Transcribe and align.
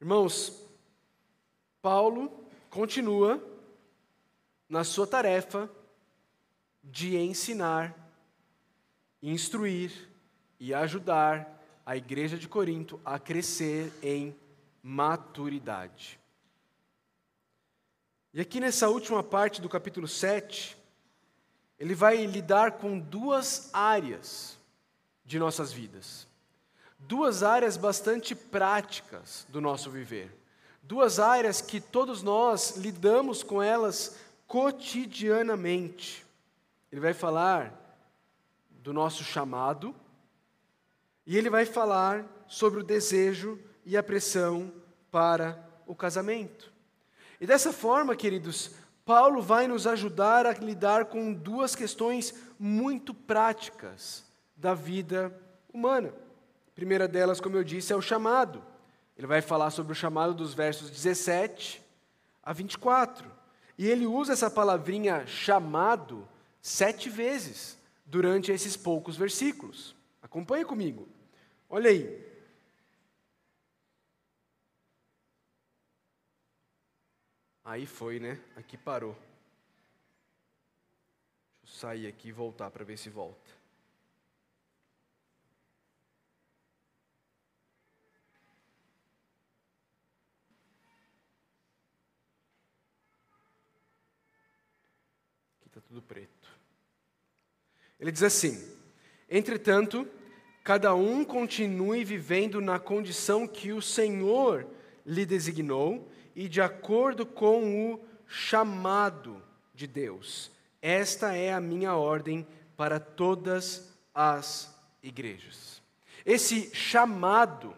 Irmãos, 0.00 0.66
Paulo 1.82 2.32
continua 2.70 3.38
na 4.66 4.82
sua 4.82 5.06
tarefa 5.06 5.70
de 6.82 7.18
ensinar, 7.18 7.94
instruir 9.22 10.08
e 10.58 10.72
ajudar 10.72 11.62
a 11.84 11.96
igreja 11.98 12.38
de 12.38 12.48
Corinto 12.48 12.98
a 13.04 13.18
crescer 13.18 13.92
em 14.02 14.34
maturidade. 14.82 16.18
E 18.32 18.40
aqui 18.40 18.58
nessa 18.58 18.88
última 18.88 19.22
parte 19.22 19.60
do 19.60 19.68
capítulo 19.68 20.08
7, 20.08 20.78
ele 21.78 21.94
vai 21.94 22.24
lidar 22.24 22.78
com 22.78 22.98
duas 22.98 23.68
áreas 23.74 24.56
de 25.26 25.38
nossas 25.38 25.70
vidas. 25.70 26.29
Duas 27.00 27.42
áreas 27.42 27.76
bastante 27.76 28.34
práticas 28.34 29.46
do 29.48 29.60
nosso 29.60 29.90
viver. 29.90 30.36
Duas 30.82 31.18
áreas 31.18 31.60
que 31.60 31.80
todos 31.80 32.22
nós 32.22 32.76
lidamos 32.76 33.42
com 33.42 33.62
elas 33.62 34.16
cotidianamente. 34.46 36.24
Ele 36.90 37.00
vai 37.00 37.14
falar 37.14 37.72
do 38.70 38.92
nosso 38.92 39.22
chamado 39.22 39.94
e 41.26 41.36
ele 41.36 41.50
vai 41.50 41.64
falar 41.64 42.24
sobre 42.48 42.80
o 42.80 42.84
desejo 42.84 43.58
e 43.84 43.96
a 43.96 44.02
pressão 44.02 44.72
para 45.10 45.58
o 45.86 45.94
casamento. 45.94 46.72
E 47.40 47.46
dessa 47.46 47.72
forma, 47.72 48.16
queridos, 48.16 48.72
Paulo 49.04 49.40
vai 49.40 49.66
nos 49.66 49.86
ajudar 49.86 50.46
a 50.46 50.52
lidar 50.52 51.06
com 51.06 51.32
duas 51.32 51.74
questões 51.74 52.34
muito 52.58 53.14
práticas 53.14 54.24
da 54.56 54.74
vida 54.74 55.34
humana. 55.72 56.12
Primeira 56.80 57.06
delas, 57.06 57.42
como 57.42 57.58
eu 57.58 57.62
disse, 57.62 57.92
é 57.92 57.96
o 57.96 58.00
chamado. 58.00 58.64
Ele 59.14 59.26
vai 59.26 59.42
falar 59.42 59.70
sobre 59.70 59.92
o 59.92 59.94
chamado 59.94 60.32
dos 60.32 60.54
versos 60.54 60.88
17 60.88 61.82
a 62.42 62.54
24. 62.54 63.30
E 63.76 63.86
ele 63.86 64.06
usa 64.06 64.32
essa 64.32 64.50
palavrinha 64.50 65.26
chamado 65.26 66.26
sete 66.62 67.10
vezes 67.10 67.76
durante 68.06 68.50
esses 68.50 68.78
poucos 68.78 69.14
versículos. 69.14 69.94
Acompanhe 70.22 70.64
comigo. 70.64 71.06
Olha 71.68 71.90
aí. 71.90 72.26
Aí 77.62 77.84
foi, 77.84 78.18
né? 78.18 78.40
Aqui 78.56 78.78
parou. 78.78 79.14
Deixa 81.62 81.76
eu 81.76 81.80
sair 81.80 82.06
aqui 82.06 82.28
e 82.28 82.32
voltar 82.32 82.70
para 82.70 82.86
ver 82.86 82.96
se 82.96 83.10
volta. 83.10 83.59
Está 95.70 95.80
tudo 95.80 96.02
preto. 96.02 96.48
Ele 97.98 98.10
diz 98.10 98.22
assim: 98.22 98.60
Entretanto, 99.28 100.06
cada 100.64 100.94
um 100.94 101.24
continue 101.24 102.04
vivendo 102.04 102.60
na 102.60 102.78
condição 102.78 103.46
que 103.46 103.72
o 103.72 103.80
Senhor 103.80 104.66
lhe 105.06 105.24
designou 105.24 106.10
e 106.34 106.48
de 106.48 106.60
acordo 106.60 107.24
com 107.24 107.92
o 107.92 108.00
chamado 108.26 109.42
de 109.74 109.86
Deus. 109.86 110.50
Esta 110.82 111.34
é 111.34 111.52
a 111.52 111.60
minha 111.60 111.94
ordem 111.94 112.46
para 112.76 112.98
todas 112.98 113.94
as 114.14 114.74
igrejas. 115.02 115.80
Esse 116.26 116.74
chamado 116.74 117.76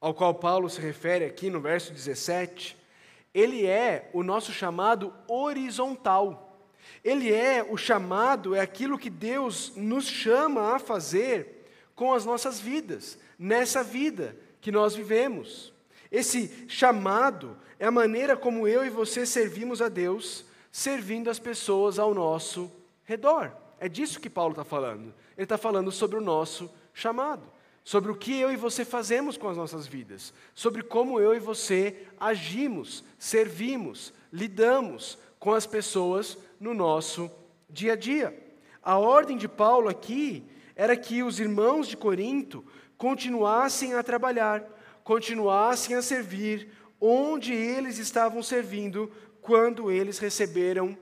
ao 0.00 0.14
qual 0.14 0.34
Paulo 0.34 0.68
se 0.70 0.80
refere 0.80 1.24
aqui 1.24 1.50
no 1.50 1.60
verso 1.60 1.92
17, 1.92 2.76
ele 3.34 3.66
é 3.66 4.08
o 4.12 4.22
nosso 4.22 4.52
chamado 4.52 5.12
horizontal. 5.26 6.47
Ele 7.04 7.32
é 7.32 7.66
o 7.68 7.76
chamado, 7.76 8.54
é 8.54 8.60
aquilo 8.60 8.98
que 8.98 9.10
Deus 9.10 9.72
nos 9.76 10.06
chama 10.06 10.74
a 10.74 10.78
fazer 10.78 11.66
com 11.94 12.12
as 12.12 12.24
nossas 12.24 12.60
vidas, 12.60 13.18
nessa 13.38 13.82
vida 13.82 14.36
que 14.60 14.70
nós 14.70 14.94
vivemos. 14.94 15.72
Esse 16.10 16.66
chamado 16.68 17.56
é 17.78 17.86
a 17.86 17.90
maneira 17.90 18.36
como 18.36 18.66
eu 18.66 18.84
e 18.84 18.90
você 18.90 19.26
servimos 19.26 19.82
a 19.82 19.88
Deus, 19.88 20.44
servindo 20.70 21.28
as 21.28 21.38
pessoas 21.38 21.98
ao 21.98 22.14
nosso 22.14 22.70
redor. 23.04 23.52
É 23.80 23.88
disso 23.88 24.20
que 24.20 24.30
Paulo 24.30 24.52
está 24.52 24.64
falando. 24.64 25.14
Ele 25.36 25.44
está 25.44 25.58
falando 25.58 25.92
sobre 25.92 26.16
o 26.16 26.20
nosso 26.20 26.70
chamado, 26.92 27.42
sobre 27.84 28.10
o 28.10 28.16
que 28.16 28.38
eu 28.38 28.52
e 28.52 28.56
você 28.56 28.84
fazemos 28.84 29.36
com 29.36 29.48
as 29.48 29.56
nossas 29.56 29.86
vidas, 29.86 30.32
sobre 30.54 30.82
como 30.82 31.20
eu 31.20 31.34
e 31.34 31.38
você 31.38 32.06
agimos, 32.18 33.04
servimos, 33.18 34.12
lidamos 34.32 35.18
com 35.38 35.52
as 35.52 35.66
pessoas 35.66 36.36
no 36.60 36.74
nosso 36.74 37.30
dia 37.68 37.92
a 37.92 37.96
dia. 37.96 38.36
A 38.82 38.98
ordem 38.98 39.36
de 39.36 39.48
Paulo 39.48 39.88
aqui 39.88 40.44
era 40.74 40.96
que 40.96 41.22
os 41.22 41.40
irmãos 41.40 41.88
de 41.88 41.96
Corinto 41.96 42.64
continuassem 42.96 43.94
a 43.94 44.02
trabalhar, 44.02 44.64
continuassem 45.04 45.96
a 45.96 46.02
servir 46.02 46.70
onde 47.00 47.52
eles 47.52 47.98
estavam 47.98 48.42
servindo 48.42 49.10
quando 49.40 49.90
eles 49.90 50.18
receberam 50.18 50.96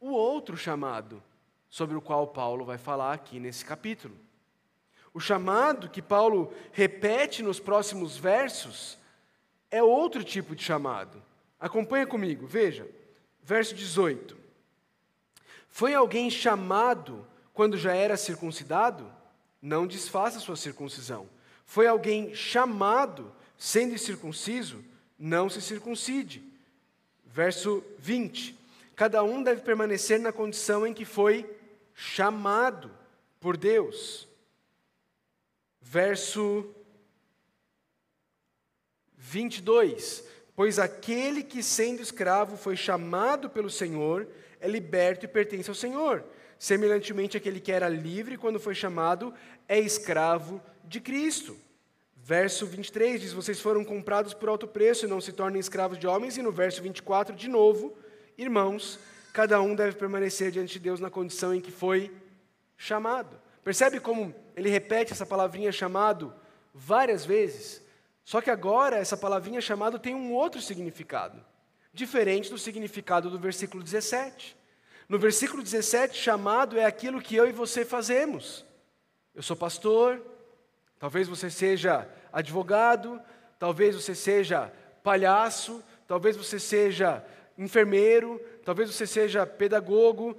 o 0.00 0.10
outro 0.10 0.56
chamado, 0.56 1.22
sobre 1.68 1.96
o 1.96 2.00
qual 2.00 2.28
Paulo 2.28 2.64
vai 2.64 2.78
falar 2.78 3.12
aqui 3.12 3.40
nesse 3.40 3.64
capítulo. 3.64 4.14
O 5.12 5.20
chamado 5.20 5.88
que 5.88 6.02
Paulo 6.02 6.52
repete 6.72 7.42
nos 7.42 7.58
próximos 7.58 8.16
versos 8.16 8.98
é 9.70 9.82
outro 9.82 10.22
tipo 10.22 10.54
de 10.54 10.62
chamado. 10.62 11.22
Acompanha 11.58 12.06
comigo, 12.06 12.46
veja, 12.46 12.86
verso 13.42 13.74
18. 13.74 14.36
Foi 15.76 15.92
alguém 15.92 16.30
chamado 16.30 17.22
quando 17.52 17.76
já 17.76 17.94
era 17.94 18.16
circuncidado? 18.16 19.12
Não 19.60 19.86
desfaça 19.86 20.40
sua 20.40 20.56
circuncisão. 20.56 21.28
Foi 21.66 21.86
alguém 21.86 22.34
chamado 22.34 23.30
sendo 23.58 23.98
circunciso? 23.98 24.82
Não 25.18 25.50
se 25.50 25.60
circuncide. 25.60 26.42
Verso 27.26 27.84
20. 27.98 28.58
Cada 28.94 29.22
um 29.22 29.42
deve 29.42 29.60
permanecer 29.60 30.18
na 30.18 30.32
condição 30.32 30.86
em 30.86 30.94
que 30.94 31.04
foi 31.04 31.44
chamado 31.92 32.90
por 33.38 33.54
Deus. 33.54 34.26
Verso 35.78 36.74
22. 39.18 40.24
Pois 40.54 40.78
aquele 40.78 41.42
que 41.42 41.62
sendo 41.62 42.00
escravo 42.00 42.56
foi 42.56 42.76
chamado 42.76 43.50
pelo 43.50 43.68
Senhor, 43.68 44.26
é 44.66 44.68
liberto 44.68 45.24
e 45.24 45.28
pertence 45.28 45.70
ao 45.70 45.74
Senhor. 45.74 46.24
Semelhantemente, 46.58 47.36
aquele 47.36 47.60
que 47.60 47.70
era 47.70 47.88
livre 47.88 48.36
quando 48.36 48.58
foi 48.58 48.74
chamado 48.74 49.32
é 49.68 49.78
escravo 49.78 50.60
de 50.84 51.00
Cristo. 51.00 51.56
Verso 52.16 52.66
23 52.66 53.20
diz: 53.20 53.32
Vocês 53.32 53.60
foram 53.60 53.84
comprados 53.84 54.34
por 54.34 54.48
alto 54.48 54.66
preço 54.66 55.06
e 55.06 55.08
não 55.08 55.20
se 55.20 55.32
tornem 55.32 55.60
escravos 55.60 55.98
de 55.98 56.06
homens. 56.06 56.36
E 56.36 56.42
no 56.42 56.50
verso 56.50 56.82
24, 56.82 57.34
de 57.36 57.48
novo, 57.48 57.96
irmãos, 58.36 58.98
cada 59.32 59.60
um 59.60 59.74
deve 59.74 59.96
permanecer 59.96 60.50
diante 60.50 60.74
de 60.74 60.80
Deus 60.80 60.98
na 60.98 61.10
condição 61.10 61.54
em 61.54 61.60
que 61.60 61.70
foi 61.70 62.10
chamado. 62.76 63.38
Percebe 63.62 64.00
como 64.00 64.34
ele 64.56 64.68
repete 64.68 65.12
essa 65.12 65.26
palavrinha 65.26 65.70
chamado 65.70 66.34
várias 66.74 67.24
vezes? 67.24 67.82
Só 68.24 68.40
que 68.40 68.50
agora 68.50 68.96
essa 68.96 69.16
palavrinha 69.16 69.60
chamado 69.60 69.98
tem 69.98 70.14
um 70.14 70.32
outro 70.32 70.60
significado 70.60 71.44
diferente 71.96 72.50
do 72.50 72.58
significado 72.58 73.30
do 73.30 73.38
versículo 73.38 73.82
17. 73.82 74.55
No 75.08 75.18
versículo 75.18 75.62
17, 75.62 76.18
chamado 76.18 76.78
é 76.78 76.84
aquilo 76.84 77.22
que 77.22 77.36
eu 77.36 77.48
e 77.48 77.52
você 77.52 77.84
fazemos. 77.84 78.64
Eu 79.34 79.42
sou 79.42 79.56
pastor, 79.56 80.20
talvez 80.98 81.28
você 81.28 81.48
seja 81.48 82.08
advogado, 82.32 83.20
talvez 83.58 83.94
você 83.94 84.14
seja 84.14 84.72
palhaço, 85.04 85.82
talvez 86.08 86.36
você 86.36 86.58
seja 86.58 87.24
enfermeiro, 87.56 88.40
talvez 88.64 88.92
você 88.92 89.06
seja 89.06 89.46
pedagogo, 89.46 90.36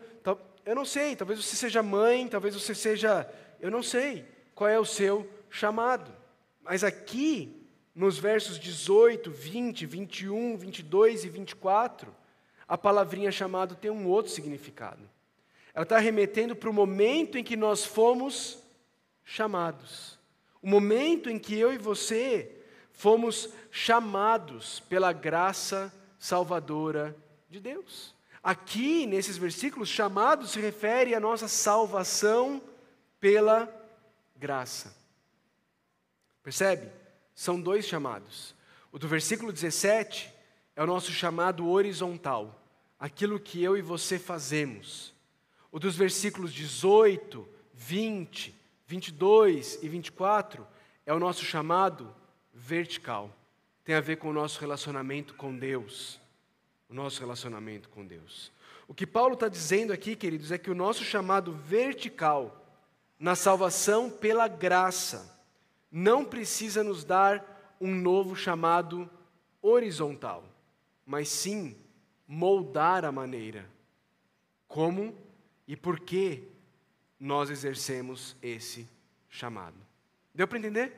eu 0.65 0.75
não 0.75 0.83
sei, 0.83 1.15
talvez 1.15 1.41
você 1.43 1.55
seja 1.55 1.81
mãe, 1.81 2.27
talvez 2.27 2.53
você 2.53 2.75
seja, 2.75 3.25
eu 3.61 3.71
não 3.71 3.81
sei 3.81 4.25
qual 4.53 4.69
é 4.69 4.77
o 4.77 4.83
seu 4.83 5.25
chamado. 5.49 6.11
Mas 6.61 6.83
aqui 6.83 7.65
nos 7.95 8.17
versos 8.17 8.59
18, 8.59 9.31
20, 9.31 9.85
21, 9.85 10.57
22 10.57 11.23
e 11.23 11.29
24, 11.29 12.13
a 12.67 12.77
palavrinha 12.77 13.31
chamado 13.31 13.75
tem 13.75 13.89
um 13.89 14.07
outro 14.07 14.31
significado. 14.31 15.01
Ela 15.73 15.83
está 15.83 15.99
remetendo 15.99 16.55
para 16.55 16.69
o 16.69 16.73
momento 16.73 17.37
em 17.37 17.43
que 17.43 17.55
nós 17.55 17.85
fomos 17.85 18.57
chamados. 19.23 20.17
O 20.61 20.67
momento 20.67 21.29
em 21.29 21.37
que 21.37 21.57
eu 21.57 21.71
e 21.71 21.77
você 21.77 22.51
fomos 22.91 23.49
chamados 23.71 24.79
pela 24.81 25.13
graça 25.13 25.93
salvadora 26.17 27.15
de 27.49 27.59
Deus. 27.59 28.15
Aqui, 28.43 29.05
nesses 29.05 29.37
versículos, 29.37 29.87
chamado 29.87 30.47
se 30.47 30.59
refere 30.59 31.13
à 31.13 31.19
nossa 31.19 31.47
salvação 31.47 32.61
pela 33.19 33.71
graça. 34.35 34.95
Percebe? 36.43 36.89
São 37.35 37.61
dois 37.61 37.85
chamados. 37.85 38.55
O 38.91 38.97
do 38.97 39.07
versículo 39.07 39.51
17 39.51 40.33
é 40.77 40.83
o 40.83 40.85
nosso 40.87 41.11
chamado 41.11 41.67
horizontal, 41.67 42.61
aquilo 42.99 43.39
que 43.39 43.63
eu 43.63 43.75
e 43.75 43.81
você 43.81 44.19
fazemos. 44.19 45.11
O 45.71 45.79
dos 45.79 45.95
versículos 45.95 46.53
18, 46.53 47.45
20, 47.73 48.55
22 48.85 49.79
e 49.81 49.89
24 49.89 50.67
é 51.03 51.11
o 51.11 51.19
nosso 51.19 51.43
chamado 51.43 52.15
vertical. 52.53 53.35
Tem 53.83 53.95
a 53.95 54.01
ver 54.01 54.17
com 54.17 54.29
o 54.29 54.33
nosso 54.33 54.59
relacionamento 54.61 55.33
com 55.33 55.57
Deus. 55.57 56.21
O 56.87 56.93
nosso 56.93 57.19
relacionamento 57.21 57.89
com 57.89 58.05
Deus. 58.05 58.51
O 58.87 58.93
que 58.93 59.07
Paulo 59.07 59.33
está 59.33 59.47
dizendo 59.47 59.91
aqui, 59.91 60.15
queridos, 60.15 60.51
é 60.51 60.59
que 60.59 60.69
o 60.69 60.75
nosso 60.75 61.03
chamado 61.03 61.53
vertical 61.53 62.63
na 63.19 63.35
salvação 63.35 64.11
pela 64.11 64.47
graça 64.47 65.41
não 65.91 66.23
precisa 66.23 66.83
nos 66.83 67.03
dar 67.03 67.75
um 67.81 67.95
novo 67.95 68.35
chamado 68.35 69.09
horizontal, 69.59 70.43
mas 71.07 71.29
sim 71.29 71.77
moldar 72.27 73.05
a 73.05 73.11
maneira 73.11 73.65
como 74.67 75.15
e 75.65 75.75
por 75.75 76.01
que 76.01 76.43
nós 77.17 77.49
exercemos 77.49 78.35
esse 78.41 78.87
chamado. 79.29 79.77
Deu 80.35 80.47
para 80.47 80.59
entender? 80.59 80.93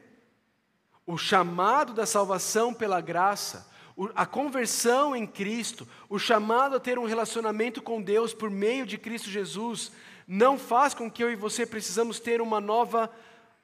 O 1.06 1.18
chamado 1.18 1.94
da 1.94 2.08
salvação 2.08 2.74
pela 2.74 3.00
graça, 3.00 3.70
a 4.16 4.26
conversão 4.26 5.16
em 5.16 5.28
Cristo, 5.28 5.88
o 6.10 6.18
chamado 6.18 6.76
a 6.76 6.80
ter 6.80 6.98
um 6.98 7.06
relacionamento 7.06 7.82
com 7.82 8.02
Deus 8.02 8.34
por 8.34 8.50
meio 8.50 8.86
de 8.86 8.98
Cristo 8.98 9.30
Jesus, 9.30 9.92
não 10.28 10.58
faz 10.58 10.94
com 10.94 11.10
que 11.10 11.24
eu 11.24 11.32
e 11.32 11.36
você 11.36 11.66
precisamos 11.66 12.20
ter 12.20 12.42
uma 12.42 12.60
nova 12.60 13.12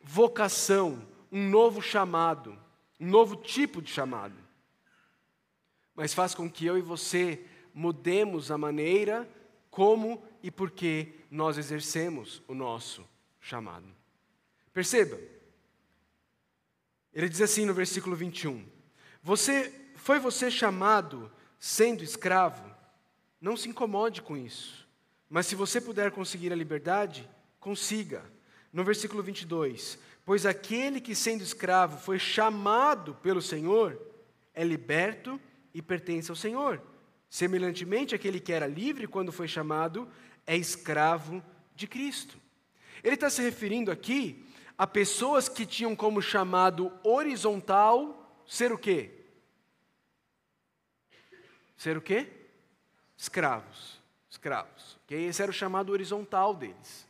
vocação, 0.01 1.01
um 1.31 1.49
novo 1.49 1.81
chamado, 1.81 2.57
um 2.99 3.07
novo 3.07 3.35
tipo 3.35 3.81
de 3.81 3.91
chamado. 3.91 4.44
Mas 5.95 6.13
faz 6.13 6.35
com 6.35 6.49
que 6.49 6.65
eu 6.65 6.77
e 6.77 6.81
você 6.81 7.45
mudemos 7.73 8.51
a 8.51 8.57
maneira 8.57 9.27
como 9.69 10.23
e 10.41 10.49
por 10.49 10.71
que 10.71 11.13
nós 11.29 11.57
exercemos 11.57 12.41
o 12.47 12.53
nosso 12.53 13.05
chamado. 13.39 13.87
Perceba, 14.73 15.19
ele 17.13 17.29
diz 17.29 17.41
assim 17.41 17.65
no 17.65 17.73
versículo 17.73 18.15
21: 18.15 18.65
Você 19.23 19.73
foi 19.95 20.19
você 20.19 20.51
chamado 20.51 21.31
sendo 21.59 22.03
escravo? 22.03 22.73
Não 23.39 23.55
se 23.55 23.69
incomode 23.69 24.21
com 24.21 24.35
isso. 24.35 24.87
Mas 25.29 25.47
se 25.47 25.55
você 25.55 25.81
puder 25.81 26.11
conseguir 26.11 26.51
a 26.51 26.55
liberdade, 26.55 27.29
consiga. 27.59 28.23
No 28.71 28.83
versículo 28.83 29.23
22, 29.23 29.97
pois 30.25 30.45
aquele 30.45 30.99
que 30.99 31.15
sendo 31.15 31.41
escravo 31.41 31.97
foi 31.97 32.19
chamado 32.19 33.15
pelo 33.15 33.41
Senhor, 33.41 33.99
é 34.53 34.63
liberto 34.63 35.39
e 35.75 35.81
pertence 35.81 36.31
ao 36.31 36.37
Senhor. 36.37 36.81
Semelhantemente, 37.29 38.15
aquele 38.15 38.39
que 38.39 38.53
era 38.53 38.65
livre 38.65 39.07
quando 39.07 39.29
foi 39.29 39.45
chamado, 39.45 40.09
é 40.47 40.55
escravo 40.55 41.43
de 41.75 41.85
Cristo. 41.85 42.39
Ele 43.03 43.15
está 43.15 43.29
se 43.29 43.41
referindo 43.41 43.91
aqui 43.91 44.47
a 44.77 44.87
pessoas 44.87 45.49
que 45.49 45.65
tinham 45.65 45.93
como 45.93 46.21
chamado 46.21 46.91
horizontal 47.03 48.41
ser 48.47 48.71
o 48.71 48.77
quê? 48.77 49.11
Ser 51.75 51.97
o 51.97 52.01
quê? 52.01 52.31
Escravos. 53.17 54.01
Escravos. 54.29 54.97
Okay? 55.03 55.25
Esse 55.25 55.41
era 55.41 55.51
o 55.51 55.53
chamado 55.53 55.91
horizontal 55.91 56.55
deles. 56.55 57.05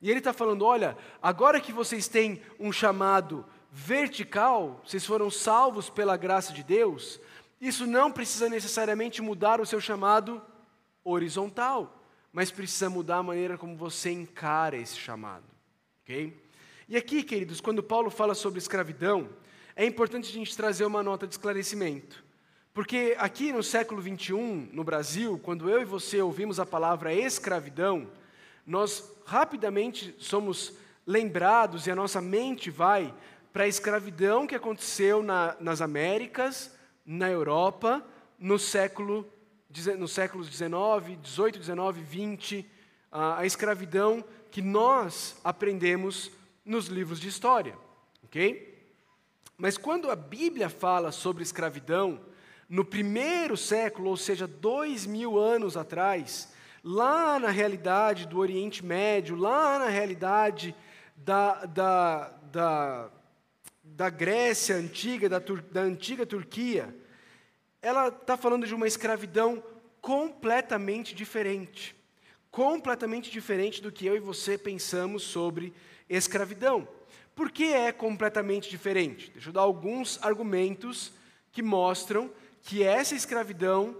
E 0.00 0.08
ele 0.08 0.20
está 0.20 0.32
falando: 0.32 0.64
olha, 0.64 0.96
agora 1.20 1.60
que 1.60 1.72
vocês 1.72 2.06
têm 2.06 2.40
um 2.60 2.70
chamado 2.70 3.44
vertical, 3.72 4.80
vocês 4.84 5.04
foram 5.04 5.30
salvos 5.30 5.90
pela 5.90 6.16
graça 6.16 6.52
de 6.52 6.62
Deus, 6.62 7.20
isso 7.60 7.86
não 7.86 8.12
precisa 8.12 8.48
necessariamente 8.48 9.22
mudar 9.22 9.60
o 9.60 9.66
seu 9.66 9.80
chamado 9.80 10.42
horizontal, 11.02 12.02
mas 12.32 12.50
precisa 12.50 12.90
mudar 12.90 13.18
a 13.18 13.22
maneira 13.22 13.56
como 13.56 13.76
você 13.76 14.10
encara 14.10 14.76
esse 14.76 14.96
chamado. 14.96 15.44
Ok? 16.02 16.36
E 16.88 16.96
aqui, 16.96 17.22
queridos, 17.22 17.60
quando 17.60 17.82
Paulo 17.82 18.10
fala 18.10 18.34
sobre 18.34 18.58
escravidão, 18.58 19.28
é 19.74 19.84
importante 19.84 20.28
a 20.28 20.32
gente 20.32 20.56
trazer 20.56 20.84
uma 20.84 21.02
nota 21.02 21.26
de 21.26 21.34
esclarecimento. 21.34 22.24
Porque 22.72 23.16
aqui 23.18 23.52
no 23.52 23.62
século 23.62 24.02
21, 24.02 24.68
no 24.70 24.84
Brasil, 24.84 25.40
quando 25.42 25.70
eu 25.70 25.80
e 25.80 25.84
você 25.84 26.20
ouvimos 26.20 26.60
a 26.60 26.66
palavra 26.66 27.12
escravidão, 27.12 28.06
nós 28.66 29.10
rapidamente 29.24 30.14
somos 30.18 30.74
lembrados 31.06 31.86
e 31.86 31.90
a 31.90 31.96
nossa 31.96 32.20
mente 32.20 32.70
vai 32.70 33.14
para 33.52 33.64
a 33.64 33.68
escravidão 33.68 34.46
que 34.46 34.54
aconteceu 34.54 35.22
na, 35.22 35.56
nas 35.58 35.80
Américas, 35.80 36.75
na 37.06 37.30
Europa, 37.30 38.04
no 38.38 38.58
século, 38.58 39.24
nos 39.98 40.12
séculos 40.12 40.48
19, 40.48 41.16
18, 41.16 41.58
19, 41.58 42.00
20, 42.02 42.70
a, 43.12 43.38
a 43.38 43.46
escravidão 43.46 44.24
que 44.50 44.60
nós 44.60 45.36
aprendemos 45.44 46.30
nos 46.64 46.86
livros 46.86 47.20
de 47.20 47.28
história, 47.28 47.78
ok? 48.24 48.74
Mas 49.56 49.78
quando 49.78 50.10
a 50.10 50.16
Bíblia 50.16 50.68
fala 50.68 51.12
sobre 51.12 51.42
escravidão, 51.42 52.20
no 52.68 52.84
primeiro 52.84 53.56
século, 53.56 54.10
ou 54.10 54.16
seja, 54.16 54.46
dois 54.46 55.06
mil 55.06 55.38
anos 55.38 55.76
atrás, 55.76 56.52
lá 56.82 57.38
na 57.38 57.50
realidade 57.50 58.26
do 58.26 58.38
Oriente 58.38 58.84
Médio, 58.84 59.36
lá 59.36 59.78
na 59.78 59.88
realidade 59.88 60.74
da, 61.16 61.64
da, 61.64 62.28
da, 62.52 63.10
da 63.96 64.10
Grécia 64.10 64.76
antiga, 64.76 65.26
da, 65.26 65.38
da 65.38 65.80
antiga 65.80 66.26
Turquia, 66.26 66.94
ela 67.80 68.08
está 68.08 68.36
falando 68.36 68.66
de 68.66 68.74
uma 68.74 68.86
escravidão 68.86 69.64
completamente 70.02 71.14
diferente. 71.14 71.96
Completamente 72.50 73.30
diferente 73.30 73.80
do 73.80 73.90
que 73.90 74.04
eu 74.04 74.14
e 74.14 74.20
você 74.20 74.58
pensamos 74.58 75.22
sobre 75.22 75.72
escravidão. 76.10 76.86
Por 77.34 77.50
que 77.50 77.72
é 77.72 77.90
completamente 77.90 78.68
diferente? 78.68 79.30
Deixa 79.30 79.48
eu 79.48 79.52
dar 79.54 79.62
alguns 79.62 80.22
argumentos 80.22 81.14
que 81.50 81.62
mostram 81.62 82.30
que 82.60 82.82
essa 82.82 83.14
escravidão 83.14 83.96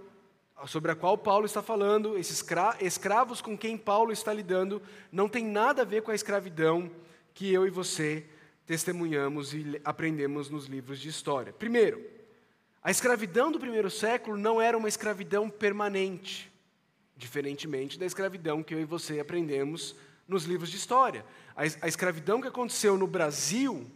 sobre 0.67 0.91
a 0.91 0.95
qual 0.95 1.17
Paulo 1.17 1.47
está 1.47 1.63
falando, 1.63 2.19
esses 2.19 2.43
escravos 2.81 3.41
com 3.41 3.57
quem 3.57 3.75
Paulo 3.75 4.11
está 4.11 4.31
lidando, 4.31 4.79
não 5.11 5.27
tem 5.27 5.43
nada 5.43 5.81
a 5.81 5.85
ver 5.85 6.03
com 6.03 6.11
a 6.11 6.15
escravidão 6.15 6.91
que 7.33 7.51
eu 7.51 7.65
e 7.65 7.71
você 7.71 8.27
testemunhamos 8.67 9.53
e 9.53 9.81
aprendemos 9.83 10.49
nos 10.49 10.65
livros 10.65 10.99
de 10.99 11.07
história. 11.07 11.53
Primeiro, 11.53 12.05
a 12.83 12.91
escravidão 12.91 13.49
do 13.51 13.59
primeiro 13.59 13.89
século 13.89 14.37
não 14.37 14.61
era 14.61 14.77
uma 14.77 14.89
escravidão 14.89 15.49
permanente, 15.49 16.51
diferentemente 17.15 17.97
da 17.97 18.05
escravidão 18.05 18.61
que 18.61 18.75
eu 18.75 18.79
e 18.79 18.85
você 18.85 19.19
aprendemos 19.21 19.95
nos 20.27 20.43
livros 20.43 20.69
de 20.69 20.75
história. 20.75 21.25
A, 21.55 21.61
a 21.63 21.87
escravidão 21.87 22.41
que 22.41 22.47
aconteceu 22.49 22.97
no 22.97 23.07
Brasil 23.07 23.89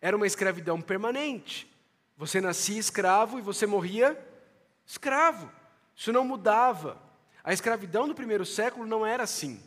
era 0.00 0.14
uma 0.14 0.26
escravidão 0.26 0.80
permanente. 0.80 1.66
Você 2.16 2.40
nascia 2.40 2.78
escravo 2.78 3.38
e 3.38 3.42
você 3.42 3.66
morria 3.66 4.16
escravo. 4.86 5.50
Isso 5.96 6.12
não 6.12 6.24
mudava. 6.24 7.00
A 7.42 7.54
escravidão 7.54 8.06
do 8.06 8.14
primeiro 8.14 8.44
século 8.44 8.86
não 8.86 9.06
era 9.06 9.22
assim. 9.22 9.62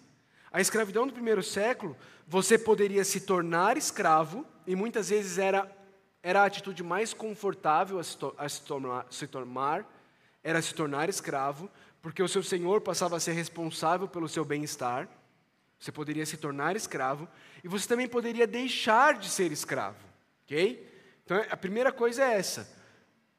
A 0.52 0.62
escravidão 0.62 1.08
do 1.08 1.14
primeiro 1.14 1.42
século, 1.42 1.98
você 2.28 2.58
poderia 2.58 3.04
se 3.04 3.22
tornar 3.22 3.78
escravo, 3.78 4.46
e 4.66 4.76
muitas 4.76 5.10
vezes 5.10 5.38
era, 5.38 5.70
era 6.22 6.42
a 6.42 6.46
atitude 6.46 6.84
mais 6.84 7.14
confortável 7.14 8.00
a 8.00 8.04
se, 8.04 8.18
to, 8.18 8.34
a 8.38 8.48
se, 8.48 8.62
tornar, 8.62 9.06
se 9.10 9.28
tornar, 9.28 9.86
era 10.44 10.62
se 10.62 10.74
tornar 10.74 11.10
escravo, 11.10 11.70
porque 12.02 12.22
o 12.22 12.28
seu 12.28 12.42
senhor 12.42 12.82
passava 12.82 13.18
a 13.18 13.20
ser 13.20 13.34
responsável 13.34 14.08
pelo 14.08 14.28
seu 14.28 14.44
bem-estar. 14.44 15.08
Você 15.80 15.92
poderia 15.92 16.26
se 16.26 16.38
tornar 16.38 16.76
escravo, 16.76 17.28
e 17.64 17.68
você 17.68 17.88
também 17.88 18.08
poderia 18.08 18.46
deixar 18.46 19.18
de 19.18 19.30
ser 19.30 19.52
escravo. 19.52 19.98
Ok? 20.44 20.88
Então, 21.24 21.44
a 21.50 21.58
primeira 21.58 21.92
coisa 21.92 22.24
é 22.24 22.38
essa. 22.38 22.70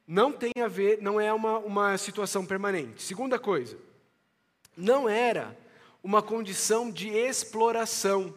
Não 0.05 0.31
tem 0.31 0.51
a 0.61 0.67
ver, 0.67 1.01
não 1.01 1.19
é 1.19 1.31
uma, 1.31 1.59
uma 1.59 1.97
situação 1.97 2.45
permanente. 2.45 3.01
Segunda 3.01 3.39
coisa, 3.39 3.77
não 4.75 5.07
era 5.07 5.57
uma 6.03 6.21
condição 6.21 6.91
de 6.91 7.09
exploração. 7.09 8.35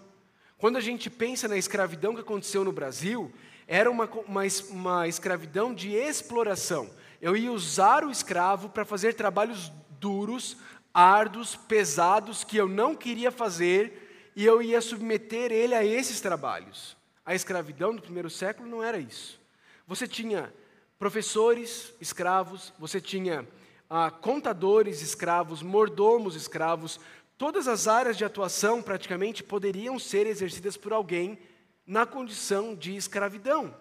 Quando 0.58 0.76
a 0.76 0.80
gente 0.80 1.10
pensa 1.10 1.46
na 1.46 1.58
escravidão 1.58 2.14
que 2.14 2.22
aconteceu 2.22 2.64
no 2.64 2.72
Brasil, 2.72 3.30
era 3.66 3.90
uma, 3.90 4.08
uma, 4.26 4.42
uma 4.70 5.06
escravidão 5.06 5.74
de 5.74 5.92
exploração. 5.92 6.88
Eu 7.20 7.36
ia 7.36 7.52
usar 7.52 8.04
o 8.04 8.10
escravo 8.10 8.70
para 8.70 8.84
fazer 8.84 9.14
trabalhos 9.14 9.70
duros, 10.00 10.56
árduos, 10.94 11.56
pesados, 11.56 12.42
que 12.42 12.56
eu 12.56 12.66
não 12.66 12.94
queria 12.94 13.30
fazer, 13.30 14.32
e 14.34 14.46
eu 14.46 14.62
ia 14.62 14.80
submeter 14.80 15.52
ele 15.52 15.74
a 15.74 15.84
esses 15.84 16.22
trabalhos. 16.22 16.96
A 17.24 17.34
escravidão 17.34 17.94
do 17.94 18.00
primeiro 18.00 18.30
século 18.30 18.68
não 18.68 18.82
era 18.82 18.98
isso. 18.98 19.38
Você 19.86 20.08
tinha 20.08 20.52
professores 20.98 21.92
escravos, 22.00 22.72
você 22.78 22.98
tinha 22.98 23.46
ah, 23.90 24.10
contadores 24.10 25.02
escravos, 25.02 25.62
mordomos 25.62 26.34
escravos, 26.34 26.98
todas 27.38 27.68
as 27.68 27.86
áreas 27.86 28.16
de 28.16 28.24
atuação 28.24 28.82
praticamente 28.82 29.42
poderiam 29.42 29.98
ser 29.98 30.26
exercidas 30.26 30.76
por 30.76 30.92
alguém 30.92 31.38
na 31.86 32.04
condição 32.04 32.74
de 32.74 32.96
escravidão, 32.96 33.74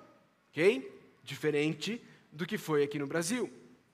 ok? 0.52 0.92
Diferente 1.24 2.02
do 2.32 2.46
que 2.46 2.58
foi 2.58 2.84
aqui 2.84 3.00
no 3.00 3.08
Brasil. 3.08 3.52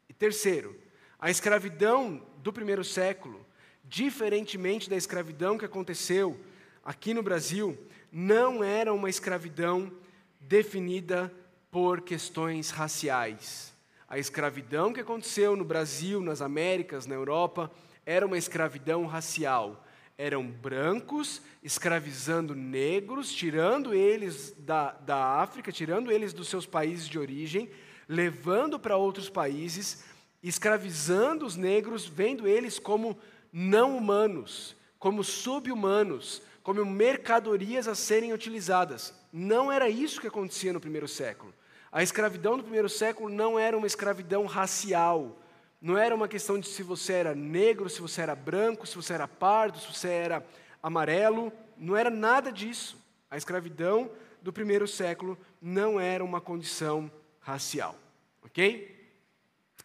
E 0.09 0.13
terceiro, 0.13 0.75
a 1.19 1.29
escravidão 1.29 2.21
do 2.37 2.51
primeiro 2.51 2.83
século, 2.83 3.45
diferentemente 3.83 4.89
da 4.89 4.95
escravidão 4.95 5.57
que 5.57 5.65
aconteceu 5.65 6.39
aqui 6.83 7.13
no 7.13 7.23
Brasil, 7.23 7.77
não 8.11 8.63
era 8.63 8.93
uma 8.93 9.09
escravidão 9.09 9.91
definida 10.39 11.31
por 11.69 12.01
questões 12.01 12.71
raciais. 12.71 13.71
A 14.09 14.19
escravidão 14.19 14.91
que 14.91 14.99
aconteceu 14.99 15.55
no 15.55 15.63
Brasil, 15.63 16.19
nas 16.19 16.41
Américas, 16.41 17.05
na 17.05 17.15
Europa, 17.15 17.71
era 18.05 18.25
uma 18.25 18.37
escravidão 18.37 19.05
racial. 19.05 19.85
Eram 20.17 20.45
brancos 20.45 21.41
escravizando 21.63 22.53
negros, 22.53 23.33
tirando 23.33 23.93
eles 23.93 24.53
da, 24.57 24.91
da 24.91 25.41
África, 25.41 25.71
tirando 25.71 26.11
eles 26.11 26.33
dos 26.33 26.47
seus 26.47 26.65
países 26.65 27.07
de 27.07 27.17
origem, 27.17 27.69
levando 28.07 28.79
para 28.79 28.97
outros 28.97 29.29
países, 29.29 30.03
escravizando 30.43 31.45
os 31.45 31.55
negros, 31.55 32.05
vendo 32.05 32.47
eles 32.47 32.77
como 32.77 33.17
não 33.51 33.97
humanos, 33.97 34.75
como 34.99 35.23
subhumanos, 35.23 36.41
como 36.61 36.85
mercadorias 36.85 37.87
a 37.87 37.95
serem 37.95 38.33
utilizadas. 38.33 39.13
Não 39.31 39.71
era 39.71 39.89
isso 39.89 40.21
que 40.21 40.27
acontecia 40.27 40.73
no 40.73 40.79
primeiro 40.79 41.07
século. 41.07 41.53
A 41.91 42.03
escravidão 42.03 42.57
do 42.57 42.63
primeiro 42.63 42.87
século 42.87 43.29
não 43.29 43.59
era 43.59 43.77
uma 43.77 43.87
escravidão 43.87 44.45
racial. 44.45 45.40
Não 45.81 45.97
era 45.97 46.13
uma 46.13 46.27
questão 46.27 46.59
de 46.59 46.67
se 46.67 46.83
você 46.83 47.13
era 47.13 47.33
negro, 47.33 47.89
se 47.89 47.99
você 48.01 48.21
era 48.21 48.35
branco, 48.35 48.85
se 48.85 48.95
você 48.95 49.13
era 49.13 49.27
pardo, 49.27 49.79
se 49.79 49.87
você 49.91 50.09
era 50.09 50.45
amarelo. 50.81 51.51
Não 51.75 51.97
era 51.97 52.11
nada 52.11 52.51
disso. 52.51 52.97
A 53.29 53.35
escravidão 53.35 54.11
do 54.41 54.53
primeiro 54.53 54.87
século 54.87 55.37
não 55.59 55.99
era 55.99 56.23
uma 56.23 56.39
condição 56.39 57.11
racial. 57.39 57.95
Ok? 58.43 59.09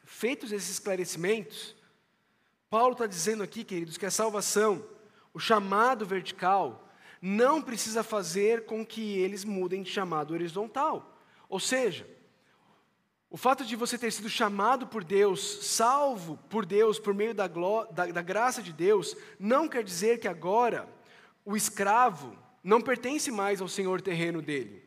Feitos 0.04 0.52
esses 0.52 0.70
esclarecimentos, 0.70 1.74
Paulo 2.68 2.92
está 2.92 3.06
dizendo 3.06 3.42
aqui, 3.42 3.64
queridos, 3.64 3.96
que 3.96 4.06
a 4.06 4.10
salvação, 4.10 4.84
o 5.32 5.38
chamado 5.38 6.04
vertical, 6.04 6.88
não 7.22 7.62
precisa 7.62 8.02
fazer 8.02 8.66
com 8.66 8.84
que 8.84 9.18
eles 9.18 9.44
mudem 9.44 9.82
de 9.82 9.90
chamado 9.90 10.34
horizontal. 10.34 11.18
Ou 11.48 11.60
seja, 11.60 12.06
o 13.28 13.36
fato 13.36 13.64
de 13.64 13.74
você 13.74 13.98
ter 13.98 14.12
sido 14.12 14.28
chamado 14.28 14.86
por 14.86 15.02
Deus, 15.02 15.58
salvo 15.62 16.38
por 16.48 16.64
Deus, 16.64 16.98
por 16.98 17.12
meio 17.12 17.34
da, 17.34 17.48
da, 17.48 18.06
da 18.06 18.22
graça 18.22 18.62
de 18.62 18.72
Deus, 18.72 19.16
não 19.38 19.68
quer 19.68 19.82
dizer 19.82 20.20
que 20.20 20.28
agora 20.28 20.88
o 21.44 21.56
escravo 21.56 22.36
não 22.62 22.80
pertence 22.80 23.30
mais 23.30 23.60
ao 23.60 23.68
senhor 23.68 24.00
terreno 24.00 24.40
dele. 24.40 24.84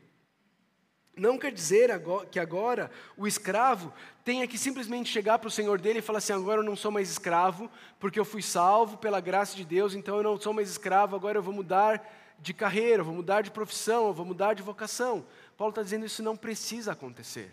Não 1.16 1.38
quer 1.38 1.52
dizer 1.52 1.92
que 2.32 2.40
agora 2.40 2.90
o 3.18 3.28
escravo 3.28 3.94
tenha 4.24 4.48
que 4.48 4.58
simplesmente 4.58 5.12
chegar 5.12 5.38
para 5.38 5.50
o 5.50 5.52
senhor 5.52 5.80
dele 5.80 6.00
e 6.00 6.02
falar 6.02 6.20
assim: 6.20 6.32
agora 6.32 6.62
eu 6.62 6.66
não 6.66 6.78
sou 6.78 6.92
mais 6.92 7.10
escravo, 7.10 7.70
porque 8.00 8.18
eu 8.18 8.24
fui 8.24 8.42
salvo 8.42 8.98
pela 8.98 9.20
graça 9.20 9.54
de 9.56 9.66
Deus, 9.66 9.94
então 9.94 10.16
eu 10.16 10.24
não 10.24 10.40
sou 10.40 10.54
mais 10.54 10.70
escravo, 10.70 11.16
agora 11.16 11.38
eu 11.38 11.44
vou 11.44 11.54
mudar 11.54 12.02
de 12.40 12.54
carreira, 12.54 13.02
eu 13.02 13.06
vou 13.06 13.14
mudar 13.14 13.42
de 13.42 13.52
profissão, 13.52 14.08
eu 14.08 14.14
vou 14.14 14.26
mudar 14.26 14.54
de 14.54 14.64
vocação. 14.64 15.26
Paulo 15.58 15.72
está 15.72 15.84
dizendo 15.84 16.06
isso 16.06 16.24
não 16.24 16.38
precisa 16.38 16.94
acontecer. 16.94 17.52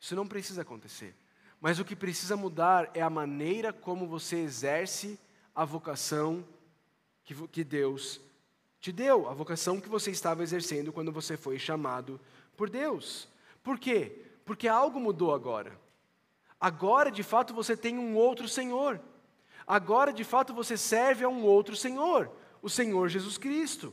Isso 0.00 0.14
não 0.14 0.26
precisa 0.26 0.62
acontecer. 0.62 1.14
Mas 1.60 1.78
o 1.78 1.84
que 1.84 1.96
precisa 1.96 2.36
mudar 2.36 2.90
é 2.94 3.02
a 3.02 3.10
maneira 3.10 3.72
como 3.72 4.06
você 4.06 4.36
exerce 4.36 5.18
a 5.54 5.64
vocação 5.64 6.44
que, 7.24 7.34
que 7.48 7.64
Deus 7.64 8.20
te 8.80 8.92
deu, 8.92 9.28
a 9.28 9.34
vocação 9.34 9.80
que 9.80 9.88
você 9.88 10.10
estava 10.10 10.42
exercendo 10.42 10.92
quando 10.92 11.10
você 11.10 11.36
foi 11.36 11.58
chamado 11.58 12.20
por 12.56 12.70
Deus. 12.70 13.28
Por 13.62 13.78
quê? 13.78 14.24
Porque 14.44 14.68
algo 14.68 15.00
mudou 15.00 15.34
agora. 15.34 15.78
Agora, 16.60 17.10
de 17.10 17.22
fato, 17.22 17.52
você 17.52 17.76
tem 17.76 17.98
um 17.98 18.16
outro 18.16 18.48
Senhor. 18.48 19.00
Agora, 19.66 20.12
de 20.12 20.24
fato, 20.24 20.54
você 20.54 20.76
serve 20.76 21.24
a 21.24 21.28
um 21.28 21.44
outro 21.44 21.76
Senhor, 21.76 22.30
o 22.62 22.70
Senhor 22.70 23.08
Jesus 23.08 23.36
Cristo. 23.36 23.92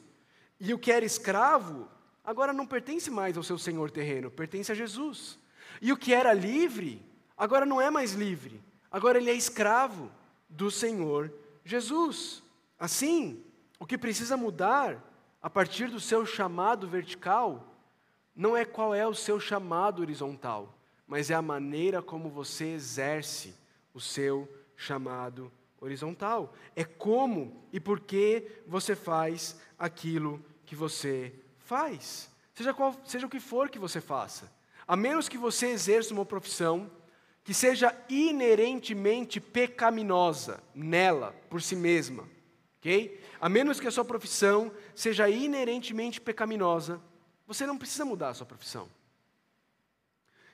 E 0.59 0.73
o 0.73 0.79
que 0.79 0.91
era 0.91 1.03
escravo 1.03 1.87
agora 2.23 2.53
não 2.53 2.65
pertence 2.65 3.11
mais 3.11 3.37
ao 3.37 3.43
seu 3.43 3.57
senhor 3.57 3.91
terreno, 3.91 4.31
pertence 4.31 4.71
a 4.71 4.75
Jesus. 4.75 5.37
E 5.81 5.91
o 5.91 5.97
que 5.97 6.13
era 6.13 6.33
livre, 6.33 7.01
agora 7.37 7.65
não 7.65 7.81
é 7.81 7.89
mais 7.89 8.13
livre, 8.13 8.61
agora 8.91 9.17
ele 9.17 9.29
é 9.29 9.33
escravo 9.33 10.11
do 10.49 10.69
Senhor 10.71 11.31
Jesus. 11.63 12.43
Assim, 12.79 13.43
o 13.79 13.85
que 13.85 13.97
precisa 13.97 14.37
mudar 14.37 15.03
a 15.41 15.49
partir 15.49 15.89
do 15.89 15.99
seu 15.99 16.25
chamado 16.25 16.87
vertical 16.87 17.71
não 18.35 18.55
é 18.55 18.65
qual 18.65 18.93
é 18.93 19.07
o 19.07 19.13
seu 19.13 19.39
chamado 19.39 20.01
horizontal, 20.01 20.73
mas 21.07 21.29
é 21.29 21.33
a 21.35 21.41
maneira 21.41 22.01
como 22.01 22.29
você 22.29 22.65
exerce 22.73 23.55
o 23.93 23.99
seu 24.01 24.49
chamado 24.75 25.51
horizontal. 25.79 26.53
É 26.75 26.83
como 26.83 27.63
e 27.71 27.79
por 27.79 27.99
que 27.99 28.61
você 28.67 28.95
faz 28.95 29.59
aquilo 29.77 30.43
que 30.65 30.75
você 30.75 31.33
Faz. 31.65 32.29
Seja, 32.53 32.73
qual, 32.73 32.95
seja 33.05 33.25
o 33.25 33.29
que 33.29 33.39
for 33.39 33.69
que 33.69 33.79
você 33.79 33.99
faça. 33.99 34.51
A 34.87 34.95
menos 34.95 35.27
que 35.27 35.37
você 35.37 35.67
exerça 35.67 36.13
uma 36.13 36.25
profissão 36.25 36.89
que 37.43 37.53
seja 37.53 37.95
inerentemente 38.09 39.39
pecaminosa 39.39 40.63
nela, 40.73 41.35
por 41.49 41.61
si 41.61 41.75
mesma. 41.75 42.27
ok? 42.79 43.21
A 43.39 43.47
menos 43.47 43.79
que 43.79 43.87
a 43.87 43.91
sua 43.91 44.03
profissão 44.03 44.71
seja 44.95 45.29
inerentemente 45.29 46.19
pecaminosa, 46.19 46.99
você 47.45 47.65
não 47.67 47.77
precisa 47.77 48.03
mudar 48.03 48.29
a 48.29 48.33
sua 48.33 48.45
profissão. 48.45 48.89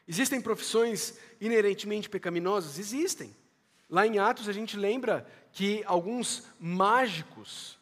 Existem 0.07 0.41
profissões 0.41 1.17
inerentemente 1.39 2.09
pecaminosas? 2.09 2.77
Existem. 2.77 3.33
Lá 3.89 4.05
em 4.05 4.19
Atos 4.19 4.49
a 4.49 4.53
gente 4.53 4.75
lembra 4.75 5.25
que 5.53 5.83
alguns 5.85 6.43
mágicos 6.59 7.79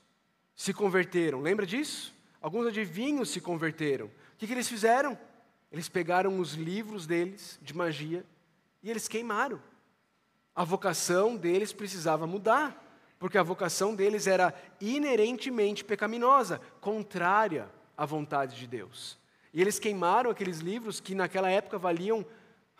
se 0.55 0.73
converteram. 0.73 1.41
Lembra 1.41 1.65
disso? 1.65 2.13
Alguns 2.41 2.67
adivinhos 2.67 3.29
se 3.29 3.41
converteram. 3.41 4.05
O 4.07 4.11
que, 4.37 4.45
que 4.45 4.53
eles 4.53 4.69
fizeram? 4.69 5.17
Eles 5.71 5.87
pegaram 5.87 6.39
os 6.39 6.53
livros 6.53 7.05
deles 7.05 7.59
de 7.61 7.75
magia 7.75 8.25
e 8.81 8.89
eles 8.89 9.07
queimaram. 9.07 9.61
A 10.55 10.63
vocação 10.63 11.35
deles 11.35 11.71
precisava 11.71 12.25
mudar, 12.25 12.85
porque 13.19 13.37
a 13.37 13.43
vocação 13.43 13.93
deles 13.93 14.27
era 14.27 14.53
inerentemente 14.81 15.83
pecaminosa, 15.83 16.59
contrária 16.81 17.69
à 17.95 18.05
vontade 18.05 18.57
de 18.57 18.65
Deus. 18.65 19.17
E 19.53 19.61
eles 19.61 19.79
queimaram 19.79 20.29
aqueles 20.29 20.59
livros 20.59 20.99
que 20.99 21.15
naquela 21.15 21.49
época 21.49 21.77
valiam 21.77 22.25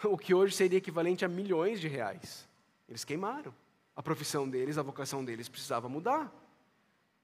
o 0.03 0.17
que 0.17 0.33
hoje 0.33 0.55
seria 0.55 0.77
equivalente 0.77 1.25
a 1.25 1.27
milhões 1.27 1.79
de 1.79 1.87
reais. 1.87 2.47
Eles 2.87 3.03
queimaram. 3.03 3.53
A 3.95 4.01
profissão 4.01 4.49
deles, 4.49 4.77
a 4.77 4.81
vocação 4.81 5.25
deles 5.25 5.49
precisava 5.49 5.89
mudar. 5.89 6.31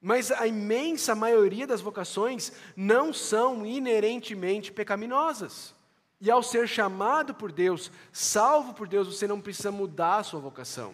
Mas 0.05 0.31
a 0.31 0.45
imensa 0.45 1.15
maioria 1.15 1.65
das 1.65 1.81
vocações 1.81 2.51
não 2.75 3.11
são 3.11 3.65
inerentemente 3.65 4.71
pecaminosas. 4.71 5.73
E 6.21 6.29
ao 6.29 6.43
ser 6.43 6.67
chamado 6.67 7.33
por 7.33 7.51
Deus, 7.51 7.91
salvo 8.13 8.75
por 8.75 8.87
Deus, 8.87 9.07
você 9.07 9.27
não 9.27 9.41
precisa 9.41 9.71
mudar 9.71 10.17
a 10.17 10.23
sua 10.23 10.39
vocação. 10.39 10.93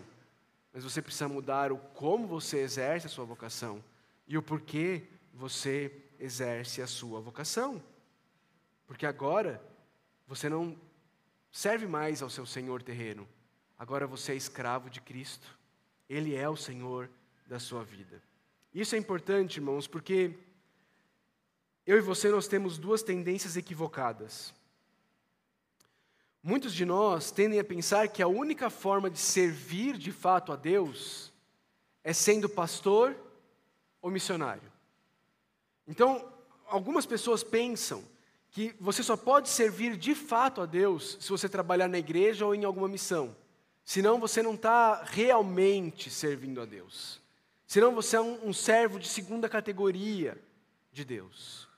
Mas 0.72 0.86
você 0.86 1.02
precisa 1.02 1.28
mudar 1.28 1.74
o 1.74 1.78
como 1.78 2.26
você 2.26 2.60
exerce 2.60 3.08
a 3.08 3.10
sua 3.10 3.26
vocação 3.26 3.84
e 4.26 4.38
o 4.38 4.42
porquê 4.42 5.04
você 5.34 5.92
exerce 6.18 6.82
a 6.82 6.88
sua 6.88 7.20
vocação. 7.20 7.84
Porque 8.88 9.06
agora 9.06 9.62
você 10.26 10.48
não 10.48 10.74
serve 11.52 11.86
mais 11.86 12.22
ao 12.22 12.30
seu 12.30 12.46
Senhor 12.46 12.82
terreno. 12.82 13.28
Agora 13.78 14.08
você 14.08 14.32
é 14.32 14.36
escravo 14.36 14.90
de 14.90 15.02
Cristo. 15.02 15.60
Ele 16.08 16.34
é 16.34 16.48
o 16.48 16.56
Senhor 16.56 17.10
da 17.46 17.60
sua 17.60 17.84
vida. 17.84 18.31
Isso 18.74 18.96
é 18.96 18.98
importante, 18.98 19.58
irmãos, 19.58 19.86
porque 19.86 20.34
eu 21.86 21.98
e 21.98 22.02
você 22.02 22.30
nós 22.30 22.48
temos 22.48 22.78
duas 22.78 23.04
tendências 23.04 23.58
equivocadas. 23.58 24.54
Muitos 26.44 26.74
de 26.74 26.86
nós 26.86 27.30
tendem 27.32 27.60
a 27.60 27.64
pensar 27.64 28.08
que 28.08 28.24
a 28.24 28.28
única 28.28 28.70
forma 28.70 29.10
de 29.10 29.20
servir 29.20 29.98
de 29.98 30.12
fato 30.12 30.52
a 30.52 30.56
Deus 30.56 31.32
é 32.04 32.14
sendo 32.14 32.50
pastor 32.50 33.16
ou 34.02 34.10
missionário. 34.10 34.72
Então, 35.88 36.28
algumas 36.66 37.06
pessoas 37.06 37.44
pensam 37.44 38.04
que 38.50 38.76
você 38.80 39.04
só 39.04 39.16
pode 39.16 39.50
servir 39.50 39.96
de 39.96 40.16
fato 40.16 40.62
a 40.62 40.66
Deus 40.66 41.18
se 41.20 41.30
você 41.30 41.48
trabalhar 41.48 41.88
na 41.88 42.00
igreja 42.00 42.46
ou 42.46 42.56
em 42.56 42.64
alguma 42.64 42.88
missão. 42.88 43.36
Senão 43.86 44.20
você 44.20 44.42
não 44.42 44.56
está 44.56 45.04
realmente 45.04 46.10
servindo 46.10 46.60
a 46.60 46.66
Deus. 46.66 47.21
Senão 47.72 47.96
você 47.96 48.18
é 48.18 48.22
um, 48.22 48.50
um 48.50 48.52
servo 48.52 49.00
de 49.00 49.08
segunda 49.08 49.48
categoria 49.48 50.38
de 50.92 51.06
Deus. 51.06 51.70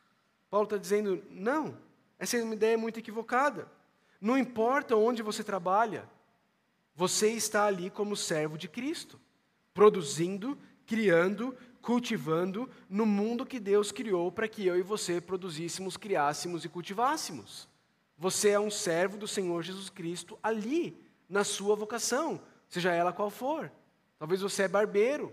Paulo 0.50 0.64
está 0.64 0.76
dizendo: 0.76 1.24
não, 1.30 1.78
essa 2.18 2.36
é 2.36 2.42
uma 2.42 2.56
ideia 2.56 2.76
muito 2.76 2.98
equivocada. 2.98 3.72
Não 4.20 4.36
importa 4.36 4.96
onde 4.96 5.22
você 5.22 5.44
trabalha, 5.44 6.10
você 6.96 7.30
está 7.30 7.66
ali 7.66 7.92
como 7.92 8.16
servo 8.16 8.58
de 8.58 8.68
Cristo, 8.68 9.22
produzindo, 9.72 10.58
criando, 10.88 11.56
cultivando 11.80 12.68
no 12.90 13.06
mundo 13.06 13.46
que 13.46 13.60
Deus 13.60 13.92
criou 13.92 14.32
para 14.32 14.48
que 14.48 14.66
eu 14.66 14.76
e 14.76 14.82
você 14.82 15.22
produzíssemos, 15.22 15.96
criássemos 15.96 16.66
e 16.66 16.70
cultivássemos. 16.70 17.70
você 18.18 18.50
é 18.50 18.60
um 18.60 18.72
servo 18.72 19.16
do 19.16 19.28
Senhor 19.28 19.62
Jesus 19.62 19.92
Cristo 19.92 20.40
ali, 20.42 21.00
na 21.30 21.44
sua 21.44 21.76
vocação, 21.76 22.42
seja 22.68 22.92
ela 22.92 23.14
qual 23.14 23.30
for. 23.30 23.72
Talvez 24.18 24.42
você 24.42 24.64
é 24.64 24.68
barbeiro, 24.68 25.32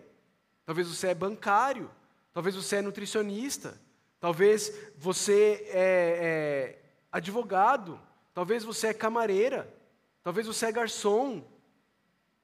talvez 0.71 0.87
você 0.87 1.09
é 1.09 1.15
bancário, 1.17 1.91
talvez 2.33 2.55
você 2.55 2.77
é 2.77 2.81
nutricionista, 2.81 3.77
talvez 4.21 4.73
você 4.97 5.67
é, 5.67 6.79
é 6.79 6.83
advogado, 7.11 8.01
talvez 8.33 8.63
você 8.63 8.87
é 8.87 8.95
camareira, 8.95 9.69
talvez 10.23 10.47
você 10.47 10.67
é 10.67 10.71
garçom, 10.71 11.45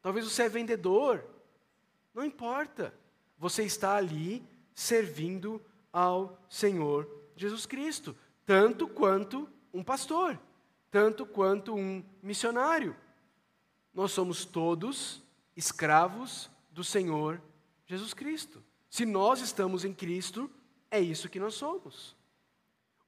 talvez 0.02 0.24
você 0.24 0.42
é 0.42 0.48
vendedor. 0.48 1.24
Não 2.12 2.24
importa. 2.24 2.92
Você 3.38 3.62
está 3.62 3.94
ali 3.94 4.44
servindo 4.74 5.64
ao 5.92 6.36
Senhor 6.50 7.08
Jesus 7.36 7.64
Cristo, 7.64 8.16
tanto 8.44 8.88
quanto 8.88 9.48
um 9.72 9.84
pastor, 9.84 10.36
tanto 10.90 11.24
quanto 11.24 11.76
um 11.76 12.02
missionário. 12.20 12.96
Nós 13.94 14.10
somos 14.10 14.44
todos 14.44 15.22
escravos 15.56 16.50
do 16.72 16.82
Senhor 16.82 17.40
Jesus 17.40 17.55
Cristo. 18.14 18.62
Se 18.90 19.04
nós 19.04 19.40
estamos 19.40 19.84
em 19.84 19.92
Cristo, 19.92 20.50
é 20.90 21.00
isso 21.00 21.28
que 21.28 21.40
nós 21.40 21.54
somos. 21.54 22.16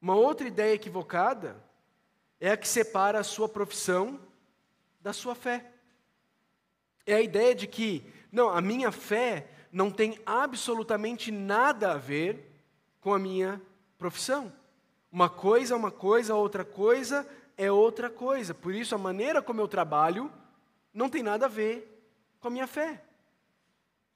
Uma 0.00 0.14
outra 0.14 0.46
ideia 0.46 0.74
equivocada 0.74 1.56
é 2.40 2.50
a 2.50 2.56
que 2.56 2.68
separa 2.68 3.18
a 3.18 3.24
sua 3.24 3.48
profissão 3.48 4.20
da 5.00 5.12
sua 5.12 5.34
fé. 5.34 5.72
É 7.06 7.14
a 7.14 7.20
ideia 7.20 7.54
de 7.54 7.66
que, 7.66 8.04
não, 8.30 8.48
a 8.50 8.60
minha 8.60 8.92
fé 8.92 9.48
não 9.72 9.90
tem 9.90 10.18
absolutamente 10.24 11.30
nada 11.32 11.92
a 11.92 11.96
ver 11.96 12.48
com 13.00 13.12
a 13.12 13.18
minha 13.18 13.60
profissão. 13.96 14.52
Uma 15.10 15.28
coisa 15.28 15.74
é 15.74 15.76
uma 15.76 15.90
coisa, 15.90 16.34
outra 16.34 16.64
coisa 16.64 17.26
é 17.56 17.70
outra 17.72 18.08
coisa. 18.08 18.54
Por 18.54 18.74
isso, 18.74 18.94
a 18.94 18.98
maneira 18.98 19.42
como 19.42 19.60
eu 19.60 19.66
trabalho 19.66 20.30
não 20.92 21.08
tem 21.08 21.22
nada 21.22 21.46
a 21.46 21.48
ver 21.48 22.06
com 22.38 22.48
a 22.48 22.50
minha 22.50 22.66
fé. 22.66 23.02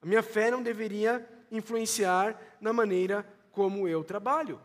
A 0.03 0.05
minha 0.05 0.21
fé 0.21 0.51
não 0.51 0.61
deveria 0.61 1.25
influenciar 1.49 2.37
na 2.59 2.73
maneira 2.73 3.25
como 3.53 3.87
eu 3.87 4.03
trabalho. 4.03 4.59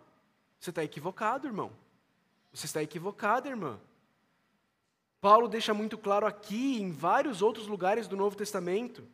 Você 0.58 0.70
está 0.70 0.82
equivocado, 0.82 1.46
irmão. 1.46 1.70
Você 2.52 2.66
está 2.66 2.82
equivocada, 2.82 3.48
irmã. 3.48 3.78
Paulo 5.20 5.46
deixa 5.46 5.72
muito 5.72 5.96
claro 5.96 6.26
aqui, 6.26 6.82
em 6.82 6.90
vários 6.90 7.40
outros 7.40 7.68
lugares 7.68 8.08
do 8.08 8.16
Novo 8.16 8.36
Testamento, 8.36 9.06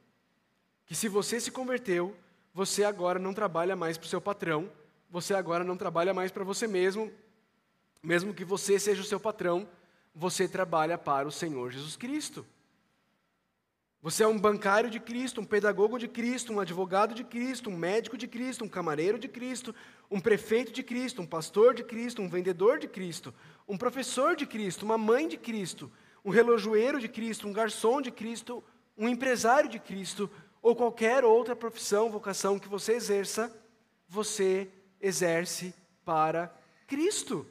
que 0.86 0.94
se 0.94 1.08
você 1.08 1.38
se 1.38 1.50
converteu, 1.50 2.16
você 2.54 2.84
agora 2.84 3.18
não 3.18 3.34
trabalha 3.34 3.76
mais 3.76 3.98
para 3.98 4.06
o 4.06 4.08
seu 4.08 4.20
patrão, 4.20 4.70
você 5.10 5.34
agora 5.34 5.62
não 5.62 5.76
trabalha 5.76 6.14
mais 6.14 6.30
para 6.30 6.44
você 6.44 6.66
mesmo, 6.66 7.12
mesmo 8.02 8.32
que 8.32 8.44
você 8.44 8.78
seja 8.78 9.02
o 9.02 9.04
seu 9.04 9.20
patrão, 9.20 9.68
você 10.14 10.48
trabalha 10.48 10.96
para 10.96 11.28
o 11.28 11.32
Senhor 11.32 11.70
Jesus 11.70 11.96
Cristo. 11.96 12.46
Você 14.04 14.22
é 14.22 14.28
um 14.28 14.38
bancário 14.38 14.90
de 14.90 15.00
Cristo, 15.00 15.40
um 15.40 15.46
pedagogo 15.46 15.98
de 15.98 16.06
Cristo, 16.06 16.52
um 16.52 16.60
advogado 16.60 17.14
de 17.14 17.24
Cristo, 17.24 17.70
um 17.70 17.76
médico 17.78 18.18
de 18.18 18.28
Cristo, 18.28 18.62
um 18.62 18.68
camareiro 18.68 19.18
de 19.18 19.28
Cristo, 19.28 19.74
um 20.10 20.20
prefeito 20.20 20.70
de 20.70 20.82
Cristo, 20.82 21.22
um 21.22 21.26
pastor 21.26 21.72
de 21.72 21.82
Cristo, 21.82 22.20
um 22.20 22.28
vendedor 22.28 22.78
de 22.78 22.86
Cristo, 22.86 23.32
um 23.66 23.78
professor 23.78 24.36
de 24.36 24.44
Cristo, 24.44 24.84
uma 24.84 24.98
mãe 24.98 25.26
de 25.26 25.38
Cristo, 25.38 25.90
um 26.22 26.28
relojoeiro 26.28 27.00
de 27.00 27.08
Cristo, 27.08 27.48
um 27.48 27.52
garçom 27.54 28.02
de 28.02 28.10
Cristo, 28.10 28.62
um 28.94 29.08
empresário 29.08 29.70
de 29.70 29.78
Cristo, 29.78 30.30
ou 30.60 30.76
qualquer 30.76 31.24
outra 31.24 31.56
profissão, 31.56 32.10
vocação 32.10 32.58
que 32.58 32.68
você 32.68 32.92
exerça, 32.92 33.50
você 34.06 34.68
exerce 35.00 35.74
para 36.04 36.54
Cristo. 36.86 37.46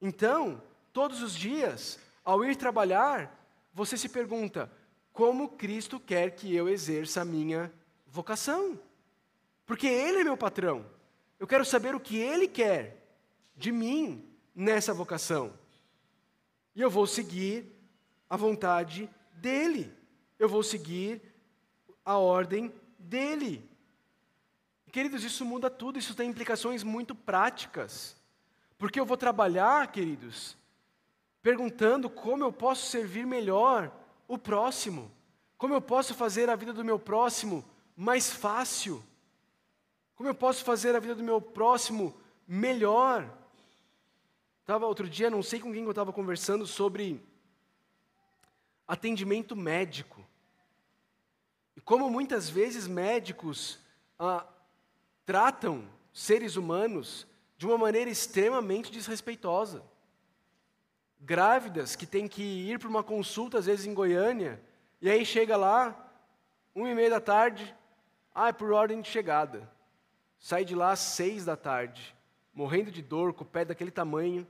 Então, 0.00 0.62
todos 0.94 1.20
os 1.20 1.34
dias, 1.34 2.00
ao 2.24 2.42
ir 2.42 2.56
trabalhar, 2.56 3.38
você 3.84 3.96
se 3.96 4.10
pergunta: 4.10 4.70
como 5.10 5.48
Cristo 5.48 5.98
quer 5.98 6.32
que 6.32 6.54
eu 6.54 6.68
exerça 6.68 7.22
a 7.22 7.24
minha 7.24 7.72
vocação? 8.06 8.78
Porque 9.64 9.86
Ele 9.86 10.18
é 10.18 10.24
meu 10.24 10.36
patrão. 10.36 10.84
Eu 11.38 11.46
quero 11.46 11.64
saber 11.64 11.94
o 11.94 12.00
que 12.00 12.18
Ele 12.18 12.46
quer 12.46 13.06
de 13.56 13.72
mim 13.72 14.28
nessa 14.54 14.92
vocação. 14.92 15.54
E 16.74 16.82
eu 16.82 16.90
vou 16.90 17.06
seguir 17.06 17.72
a 18.28 18.36
vontade 18.36 19.08
dEle. 19.32 19.90
Eu 20.38 20.48
vou 20.48 20.62
seguir 20.62 21.22
a 22.04 22.18
ordem 22.18 22.72
dEle. 22.98 23.66
Queridos, 24.92 25.24
isso 25.24 25.44
muda 25.44 25.70
tudo, 25.70 25.98
isso 25.98 26.14
tem 26.14 26.28
implicações 26.28 26.82
muito 26.82 27.14
práticas. 27.14 28.14
Porque 28.76 29.00
eu 29.00 29.06
vou 29.06 29.16
trabalhar, 29.16 29.90
queridos, 29.90 30.56
perguntando 31.42 32.08
como 32.08 32.44
eu 32.44 32.52
posso 32.52 32.86
servir 32.86 33.26
melhor 33.26 33.92
o 34.28 34.38
próximo, 34.38 35.10
como 35.56 35.74
eu 35.74 35.80
posso 35.80 36.14
fazer 36.14 36.48
a 36.48 36.56
vida 36.56 36.72
do 36.72 36.84
meu 36.84 36.98
próximo 36.98 37.64
mais 37.96 38.32
fácil, 38.32 39.02
como 40.14 40.28
eu 40.28 40.34
posso 40.34 40.64
fazer 40.64 40.94
a 40.94 41.00
vida 41.00 41.14
do 41.14 41.22
meu 41.22 41.40
próximo 41.40 42.14
melhor. 42.46 43.28
Estava 44.60 44.86
outro 44.86 45.08
dia, 45.08 45.30
não 45.30 45.42
sei 45.42 45.60
com 45.60 45.72
quem 45.72 45.82
eu 45.82 45.90
estava 45.90 46.12
conversando 46.12 46.66
sobre 46.66 47.22
atendimento 48.86 49.56
médico. 49.56 50.24
E 51.76 51.80
como 51.80 52.10
muitas 52.10 52.48
vezes 52.48 52.86
médicos 52.86 53.78
ah, 54.18 54.46
tratam 55.24 55.88
seres 56.12 56.56
humanos 56.56 57.26
de 57.56 57.66
uma 57.66 57.78
maneira 57.78 58.10
extremamente 58.10 58.90
desrespeitosa. 58.90 59.82
Grávidas 61.20 61.94
que 61.94 62.06
têm 62.06 62.26
que 62.26 62.42
ir 62.42 62.78
para 62.78 62.88
uma 62.88 63.02
consulta, 63.02 63.58
às 63.58 63.66
vezes 63.66 63.86
em 63.86 63.94
Goiânia, 63.94 64.60
e 65.00 65.10
aí 65.10 65.24
chega 65.24 65.56
lá, 65.56 65.94
uma 66.74 66.88
e 66.88 66.94
meia 66.94 67.10
da 67.10 67.20
tarde, 67.20 67.74
ah, 68.34 68.48
é 68.48 68.52
por 68.52 68.72
ordem 68.72 69.00
de 69.00 69.08
chegada. 69.08 69.70
Sai 70.38 70.64
de 70.64 70.74
lá 70.74 70.92
às 70.92 71.00
seis 71.00 71.44
da 71.44 71.56
tarde, 71.56 72.16
morrendo 72.54 72.90
de 72.90 73.02
dor, 73.02 73.32
com 73.34 73.44
o 73.44 73.46
pé 73.46 73.64
daquele 73.64 73.90
tamanho. 73.90 74.46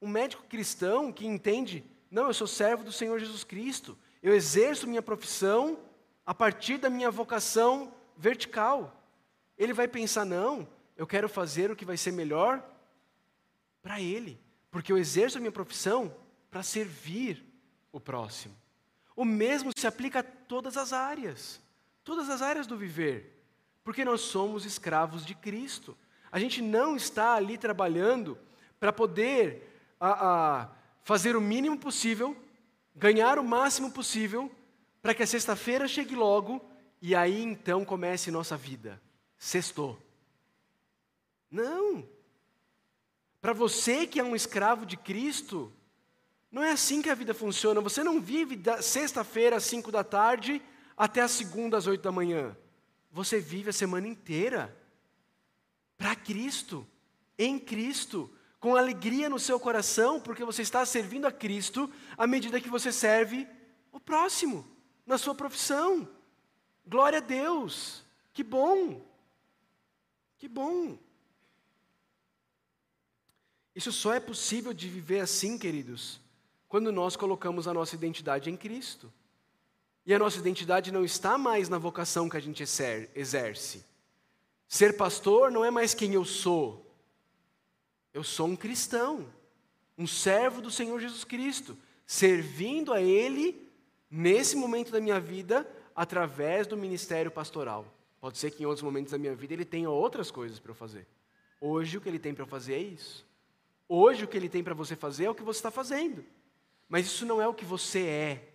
Um 0.00 0.08
médico 0.08 0.44
cristão 0.44 1.12
que 1.12 1.26
entende, 1.26 1.84
não, 2.10 2.28
eu 2.28 2.34
sou 2.34 2.46
servo 2.46 2.84
do 2.84 2.92
Senhor 2.92 3.18
Jesus 3.18 3.44
Cristo, 3.44 3.98
eu 4.22 4.32
exerço 4.32 4.86
minha 4.86 5.02
profissão 5.02 5.78
a 6.24 6.32
partir 6.32 6.78
da 6.78 6.88
minha 6.88 7.10
vocação 7.10 7.92
vertical 8.16 8.96
ele 9.60 9.74
vai 9.74 9.86
pensar: 9.86 10.24
não, 10.24 10.66
eu 10.96 11.06
quero 11.06 11.28
fazer 11.28 11.70
o 11.70 11.76
que 11.76 11.84
vai 11.84 11.98
ser 11.98 12.12
melhor 12.12 12.66
para 13.82 14.00
ele, 14.00 14.40
porque 14.70 14.92
eu 14.92 14.98
exerço 14.98 15.38
a 15.38 15.40
minha 15.40 15.52
profissão 15.52 16.14
para 16.50 16.62
servir 16.62 17.44
o 17.92 18.00
próximo. 18.00 18.56
O 19.16 19.24
mesmo 19.24 19.70
se 19.76 19.86
aplica 19.86 20.20
a 20.20 20.22
todas 20.22 20.76
as 20.76 20.92
áreas, 20.92 21.60
todas 22.04 22.30
as 22.30 22.42
áreas 22.42 22.66
do 22.66 22.76
viver, 22.76 23.42
porque 23.84 24.04
nós 24.04 24.20
somos 24.20 24.64
escravos 24.64 25.24
de 25.24 25.34
Cristo. 25.34 25.96
A 26.30 26.38
gente 26.38 26.62
não 26.62 26.96
está 26.96 27.34
ali 27.34 27.58
trabalhando 27.58 28.38
para 28.78 28.92
poder 28.92 29.78
a, 29.98 30.60
a, 30.60 30.68
fazer 31.02 31.36
o 31.36 31.40
mínimo 31.40 31.78
possível, 31.78 32.36
ganhar 32.94 33.38
o 33.38 33.44
máximo 33.44 33.90
possível, 33.90 34.50
para 35.02 35.14
que 35.14 35.22
a 35.22 35.26
sexta-feira 35.26 35.88
chegue 35.88 36.14
logo 36.14 36.64
e 37.02 37.14
aí 37.14 37.42
então 37.42 37.84
comece 37.84 38.30
nossa 38.30 38.56
vida 38.56 39.00
sextou. 39.40 39.98
Não. 41.50 42.06
Para 43.40 43.52
você 43.52 44.06
que 44.06 44.20
é 44.20 44.24
um 44.24 44.36
escravo 44.36 44.84
de 44.84 44.96
Cristo, 44.96 45.72
não 46.50 46.62
é 46.62 46.72
assim 46.72 47.00
que 47.00 47.08
a 47.08 47.14
vida 47.14 47.32
funciona. 47.32 47.80
Você 47.80 48.04
não 48.04 48.20
vive 48.20 48.56
da 48.56 48.82
sexta-feira 48.82 49.56
às 49.56 49.64
cinco 49.64 49.90
da 49.90 50.04
tarde 50.04 50.60
até 50.96 51.22
a 51.22 51.28
segunda 51.28 51.76
às 51.78 51.86
oito 51.86 52.02
da 52.02 52.12
manhã. 52.12 52.56
Você 53.10 53.40
vive 53.40 53.70
a 53.70 53.72
semana 53.72 54.06
inteira 54.06 54.76
para 55.96 56.14
Cristo, 56.14 56.86
em 57.38 57.58
Cristo, 57.58 58.30
com 58.58 58.76
alegria 58.76 59.28
no 59.28 59.38
seu 59.38 59.58
coração, 59.58 60.20
porque 60.20 60.44
você 60.44 60.62
está 60.62 60.84
servindo 60.84 61.26
a 61.26 61.32
Cristo 61.32 61.90
à 62.16 62.26
medida 62.26 62.60
que 62.60 62.68
você 62.68 62.92
serve 62.92 63.48
o 63.90 63.98
próximo, 63.98 64.66
na 65.06 65.16
sua 65.16 65.34
profissão. 65.34 66.08
Glória 66.86 67.18
a 67.18 67.22
Deus, 67.22 68.04
que 68.32 68.42
bom. 68.42 69.02
Que 70.38 70.48
bom! 70.48 70.98
Isso 73.74 73.92
só 73.92 74.12
é 74.12 74.20
possível 74.20 74.72
de 74.72 74.88
viver 74.88 75.20
assim, 75.20 75.56
queridos, 75.56 76.20
quando 76.68 76.90
nós 76.90 77.16
colocamos 77.16 77.68
a 77.68 77.74
nossa 77.74 77.94
identidade 77.94 78.50
em 78.50 78.56
Cristo. 78.56 79.12
E 80.04 80.14
a 80.14 80.18
nossa 80.18 80.38
identidade 80.38 80.90
não 80.90 81.04
está 81.04 81.38
mais 81.38 81.68
na 81.68 81.78
vocação 81.78 82.28
que 82.28 82.36
a 82.36 82.40
gente 82.40 82.62
exerce. 83.14 83.84
Ser 84.66 84.96
pastor 84.96 85.50
não 85.50 85.64
é 85.64 85.70
mais 85.70 85.94
quem 85.94 86.14
eu 86.14 86.24
sou. 86.24 86.86
Eu 88.12 88.24
sou 88.24 88.48
um 88.48 88.56
cristão, 88.56 89.26
um 89.96 90.06
servo 90.06 90.60
do 90.60 90.70
Senhor 90.70 90.98
Jesus 90.98 91.22
Cristo, 91.22 91.76
servindo 92.06 92.92
a 92.92 93.00
Ele 93.00 93.68
nesse 94.10 94.56
momento 94.56 94.90
da 94.90 95.00
minha 95.00 95.20
vida 95.20 95.68
através 95.94 96.66
do 96.66 96.76
ministério 96.76 97.30
pastoral. 97.30 97.86
Pode 98.20 98.38
ser 98.38 98.50
que 98.50 98.62
em 98.62 98.66
outros 98.66 98.82
momentos 98.82 99.12
da 99.12 99.18
minha 99.18 99.34
vida 99.34 99.54
ele 99.54 99.64
tenha 99.64 99.88
outras 99.88 100.30
coisas 100.30 100.58
para 100.58 100.72
eu 100.72 100.74
fazer. 100.74 101.06
Hoje 101.60 101.96
o 101.96 102.00
que 102.00 102.08
ele 102.08 102.18
tem 102.18 102.34
para 102.34 102.42
eu 102.42 102.48
fazer 102.48 102.74
é 102.74 102.78
isso. 102.78 103.26
Hoje 103.92 104.22
o 104.22 104.28
que 104.28 104.36
ele 104.36 104.48
tem 104.48 104.62
para 104.62 104.72
você 104.72 104.94
fazer 104.94 105.24
é 105.24 105.30
o 105.30 105.34
que 105.34 105.42
você 105.42 105.58
está 105.58 105.68
fazendo. 105.68 106.24
Mas 106.88 107.06
isso 107.06 107.26
não 107.26 107.42
é 107.42 107.48
o 107.48 107.52
que 107.52 107.64
você 107.64 108.06
é. 108.06 108.48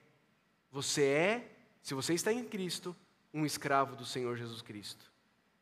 Você 0.71 1.03
é, 1.03 1.51
se 1.81 1.93
você 1.93 2.13
está 2.13 2.31
em 2.31 2.41
Cristo, 2.45 2.95
um 3.33 3.45
escravo 3.45 3.97
do 3.97 4.05
Senhor 4.05 4.37
Jesus 4.37 4.61
Cristo, 4.61 5.11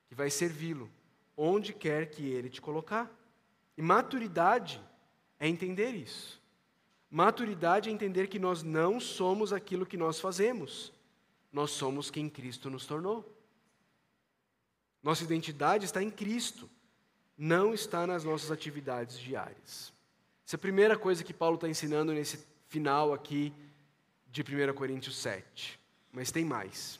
que 0.07 0.13
vai 0.13 0.29
servi-lo 0.29 0.91
onde 1.35 1.73
quer 1.73 2.11
que 2.11 2.23
ele 2.23 2.51
te 2.51 2.61
colocar. 2.61 3.09
E 3.75 3.81
maturidade 3.81 4.79
é 5.39 5.47
entender 5.47 5.95
isso. 5.95 6.39
Maturidade 7.09 7.89
é 7.89 7.91
entender 7.91 8.27
que 8.27 8.37
nós 8.37 8.61
não 8.61 8.99
somos 8.99 9.51
aquilo 9.51 9.87
que 9.87 9.97
nós 9.97 10.19
fazemos. 10.19 10.93
Nós 11.51 11.71
somos 11.71 12.11
quem 12.11 12.29
Cristo 12.29 12.69
nos 12.69 12.85
tornou. 12.85 13.27
Nossa 15.01 15.23
identidade 15.23 15.85
está 15.85 16.03
em 16.03 16.11
Cristo, 16.11 16.69
não 17.37 17.73
está 17.73 18.05
nas 18.05 18.23
nossas 18.23 18.51
atividades 18.51 19.19
diárias. 19.19 19.93
Essa 20.45 20.55
é 20.55 20.57
a 20.57 20.59
primeira 20.59 20.97
coisa 20.97 21.23
que 21.23 21.33
Paulo 21.33 21.55
está 21.55 21.67
ensinando 21.67 22.13
nesse 22.13 22.45
final 22.67 23.13
aqui 23.13 23.53
de 24.27 24.41
1 24.41 24.73
Coríntios 24.73 25.15
7. 25.17 25.79
Mas 26.11 26.31
tem 26.31 26.45
mais. 26.45 26.99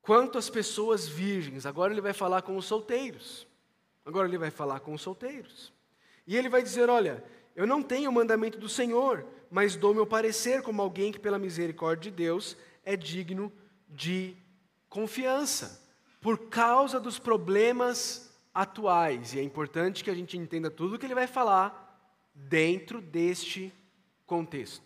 Quanto 0.00 0.38
às 0.38 0.48
pessoas 0.48 1.08
virgens, 1.08 1.66
agora 1.66 1.92
ele 1.92 2.00
vai 2.00 2.12
falar 2.12 2.42
com 2.42 2.56
os 2.56 2.64
solteiros. 2.64 3.46
Agora 4.04 4.28
ele 4.28 4.38
vai 4.38 4.50
falar 4.52 4.80
com 4.80 4.94
os 4.94 5.02
solteiros. 5.02 5.72
E 6.26 6.36
ele 6.36 6.48
vai 6.48 6.62
dizer: 6.62 6.88
Olha, 6.88 7.24
eu 7.56 7.66
não 7.66 7.82
tenho 7.82 8.08
o 8.08 8.12
mandamento 8.12 8.56
do 8.56 8.68
Senhor, 8.68 9.26
mas 9.50 9.74
dou 9.74 9.92
meu 9.92 10.06
parecer 10.06 10.62
como 10.62 10.80
alguém 10.80 11.10
que, 11.10 11.18
pela 11.18 11.38
misericórdia 11.38 12.10
de 12.10 12.16
Deus, 12.16 12.56
é 12.84 12.96
digno 12.96 13.52
de 13.88 14.36
confiança, 14.88 15.85
por 16.26 16.48
causa 16.48 16.98
dos 16.98 17.20
problemas 17.20 18.36
atuais. 18.52 19.32
E 19.32 19.38
é 19.38 19.42
importante 19.44 20.02
que 20.02 20.10
a 20.10 20.14
gente 20.14 20.36
entenda 20.36 20.68
tudo 20.68 20.96
o 20.96 20.98
que 20.98 21.06
ele 21.06 21.14
vai 21.14 21.28
falar 21.28 22.12
dentro 22.34 23.00
deste 23.00 23.72
contexto, 24.26 24.84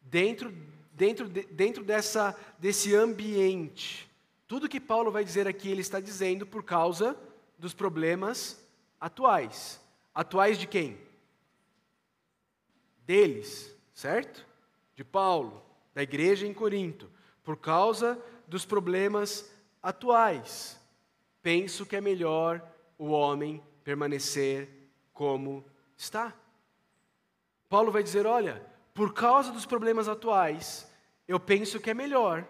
dentro, 0.00 0.52
dentro, 0.92 1.28
de, 1.28 1.44
dentro 1.44 1.84
dessa, 1.84 2.36
desse 2.58 2.96
ambiente. 2.96 4.10
Tudo 4.48 4.68
que 4.68 4.80
Paulo 4.80 5.12
vai 5.12 5.24
dizer 5.24 5.46
aqui, 5.46 5.70
ele 5.70 5.82
está 5.82 6.00
dizendo 6.00 6.44
por 6.44 6.64
causa 6.64 7.16
dos 7.56 7.72
problemas 7.72 8.60
atuais. 9.00 9.80
Atuais 10.12 10.58
de 10.58 10.66
quem? 10.66 10.98
Deles, 13.06 13.72
certo? 13.94 14.44
De 14.96 15.04
Paulo, 15.04 15.62
da 15.94 16.02
igreja 16.02 16.44
em 16.44 16.52
Corinto, 16.52 17.08
por 17.44 17.56
causa 17.56 18.20
dos 18.48 18.64
problemas 18.64 19.48
atuais. 19.82 20.78
Penso 21.42 21.84
que 21.84 21.96
é 21.96 22.00
melhor 22.00 22.62
o 22.96 23.06
homem 23.06 23.62
permanecer 23.82 24.68
como 25.12 25.64
está. 25.96 26.32
Paulo 27.68 27.90
vai 27.90 28.02
dizer: 28.02 28.26
olha, 28.26 28.64
por 28.94 29.12
causa 29.12 29.50
dos 29.50 29.66
problemas 29.66 30.08
atuais, 30.08 30.86
eu 31.26 31.40
penso 31.40 31.80
que 31.80 31.90
é 31.90 31.94
melhor. 31.94 32.46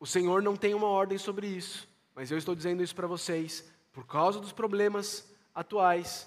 O 0.00 0.06
Senhor 0.06 0.42
não 0.42 0.56
tem 0.56 0.74
uma 0.74 0.88
ordem 0.88 1.18
sobre 1.18 1.46
isso, 1.46 1.88
mas 2.14 2.30
eu 2.30 2.38
estou 2.38 2.54
dizendo 2.54 2.82
isso 2.82 2.94
para 2.94 3.06
vocês 3.06 3.64
por 3.92 4.06
causa 4.06 4.40
dos 4.40 4.52
problemas 4.52 5.28
atuais. 5.54 6.26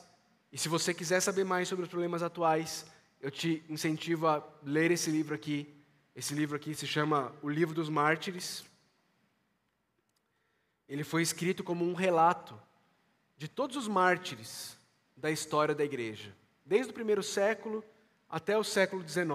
E 0.52 0.58
se 0.58 0.70
você 0.70 0.94
quiser 0.94 1.20
saber 1.20 1.44
mais 1.44 1.68
sobre 1.68 1.84
os 1.84 1.90
problemas 1.90 2.24
atuais, 2.24 2.86
eu 3.20 3.32
te 3.32 3.64
incentivo 3.68 4.28
a 4.28 4.48
ler 4.64 4.92
esse 4.92 5.10
livro 5.10 5.34
aqui. 5.34 5.68
Esse 6.16 6.34
livro 6.34 6.56
aqui 6.56 6.74
se 6.74 6.88
chama 6.88 7.34
O 7.42 7.50
Livro 7.50 7.74
dos 7.74 7.90
Mártires. 7.90 8.64
Ele 10.88 11.04
foi 11.04 11.22
escrito 11.22 11.64
como 11.64 11.84
um 11.84 11.94
relato 11.94 12.60
de 13.38 13.48
todos 13.48 13.76
os 13.76 13.88
mártires 13.88 14.78
da 15.16 15.32
história 15.32 15.74
da 15.74 15.84
igreja, 15.84 16.36
desde 16.66 16.92
o 16.92 16.94
primeiro 16.94 17.24
século 17.24 17.84
até 18.30 18.58
o 18.58 18.64
século 18.64 19.08
XIX. 19.08 19.26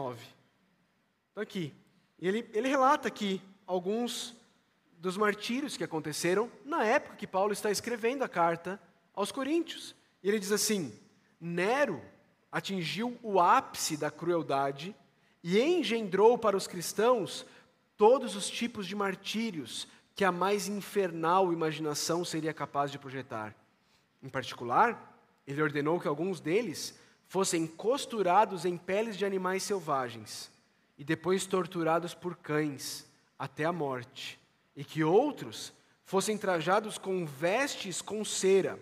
Então, 1.33 1.43
aqui. 1.43 1.75
Ele, 2.19 2.49
ele 2.53 2.69
relata 2.69 3.09
aqui 3.09 3.41
alguns 3.67 4.37
dos 4.99 5.17
martírios 5.17 5.77
que 5.77 5.85
aconteceram 5.85 6.53
na 6.65 6.85
época 6.85 7.17
que 7.17 7.27
Paulo 7.27 7.53
está 7.53 7.71
escrevendo 7.71 8.23
a 8.23 8.29
carta 8.29 8.81
aos 9.15 9.33
Coríntios. 9.33 9.95
E 10.23 10.29
ele 10.29 10.39
diz 10.39 10.53
assim: 10.53 10.93
Nero 11.41 12.03
atingiu 12.53 13.19
o 13.23 13.41
ápice 13.41 13.97
da 13.97 14.11
crueldade 14.11 14.95
e 15.43 15.59
engendrou 15.59 16.37
para 16.37 16.57
os 16.57 16.67
cristãos 16.67 17.47
todos 17.97 18.37
os 18.37 18.51
tipos 18.51 18.87
de 18.87 18.95
martírios 18.95 19.89
que 20.21 20.25
a 20.27 20.31
mais 20.31 20.69
infernal 20.69 21.51
imaginação 21.51 22.27
seria 22.27 22.53
capaz 22.53 22.93
de 22.93 22.99
projetar. 22.99 23.57
Em 24.23 24.29
particular, 24.29 25.19
ele 25.47 25.63
ordenou 25.63 25.99
que 25.99 26.07
alguns 26.07 26.41
deles 26.41 26.95
fossem 27.27 27.67
costurados 27.67 28.67
em 28.67 28.77
peles 28.77 29.17
de 29.17 29.25
animais 29.25 29.63
selvagens 29.63 30.53
e 30.99 31.05
depois 31.05 31.47
torturados 31.47 32.13
por 32.13 32.37
cães 32.37 33.07
até 33.39 33.65
a 33.65 33.73
morte 33.73 34.39
e 34.77 34.85
que 34.85 35.03
outros 35.03 35.73
fossem 36.05 36.37
trajados 36.37 36.99
com 36.99 37.25
vestes 37.25 38.03
com 38.03 38.23
cera, 38.23 38.79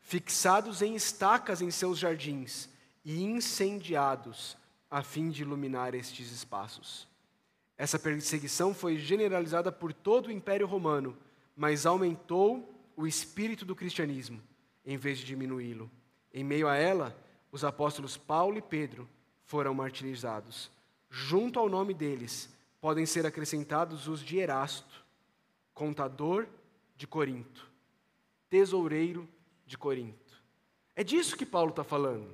fixados 0.00 0.82
em 0.82 0.96
estacas 0.96 1.62
em 1.62 1.70
seus 1.70 2.00
jardins 2.00 2.68
e 3.04 3.22
incendiados, 3.22 4.56
a 4.90 5.04
fim 5.04 5.30
de 5.30 5.42
iluminar 5.42 5.94
estes 5.94 6.32
espaços. 6.32 7.06
Essa 7.80 7.98
perseguição 7.98 8.74
foi 8.74 8.98
generalizada 8.98 9.72
por 9.72 9.90
todo 9.90 10.26
o 10.26 10.30
Império 10.30 10.66
Romano, 10.66 11.16
mas 11.56 11.86
aumentou 11.86 12.70
o 12.94 13.06
espírito 13.06 13.64
do 13.64 13.74
cristianismo, 13.74 14.38
em 14.84 14.98
vez 14.98 15.18
de 15.18 15.24
diminuí-lo. 15.24 15.90
Em 16.30 16.44
meio 16.44 16.68
a 16.68 16.76
ela, 16.76 17.16
os 17.50 17.64
apóstolos 17.64 18.18
Paulo 18.18 18.58
e 18.58 18.60
Pedro 18.60 19.08
foram 19.46 19.72
martirizados. 19.72 20.70
Junto 21.08 21.58
ao 21.58 21.70
nome 21.70 21.94
deles, 21.94 22.50
podem 22.82 23.06
ser 23.06 23.24
acrescentados 23.24 24.06
os 24.06 24.20
de 24.22 24.36
Erasto, 24.36 25.02
contador 25.72 26.46
de 26.98 27.06
Corinto, 27.06 27.66
tesoureiro 28.50 29.26
de 29.64 29.78
Corinto. 29.78 30.38
É 30.94 31.02
disso 31.02 31.34
que 31.34 31.46
Paulo 31.46 31.70
está 31.70 31.82
falando. 31.82 32.30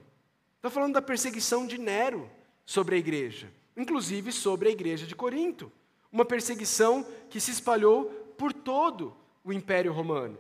Está 0.56 0.70
falando 0.70 0.94
da 0.94 1.02
perseguição 1.02 1.68
de 1.68 1.78
Nero 1.78 2.28
sobre 2.64 2.96
a 2.96 2.98
igreja, 2.98 3.48
inclusive 3.76 4.32
sobre 4.32 4.68
a 4.68 4.72
igreja 4.72 5.06
de 5.06 5.14
Corinto. 5.14 5.70
Uma 6.10 6.24
perseguição 6.24 7.06
que 7.28 7.40
se 7.40 7.50
espalhou 7.50 8.06
por 8.38 8.52
todo 8.52 9.16
o 9.44 9.52
Império 9.52 9.92
Romano. 9.92 10.38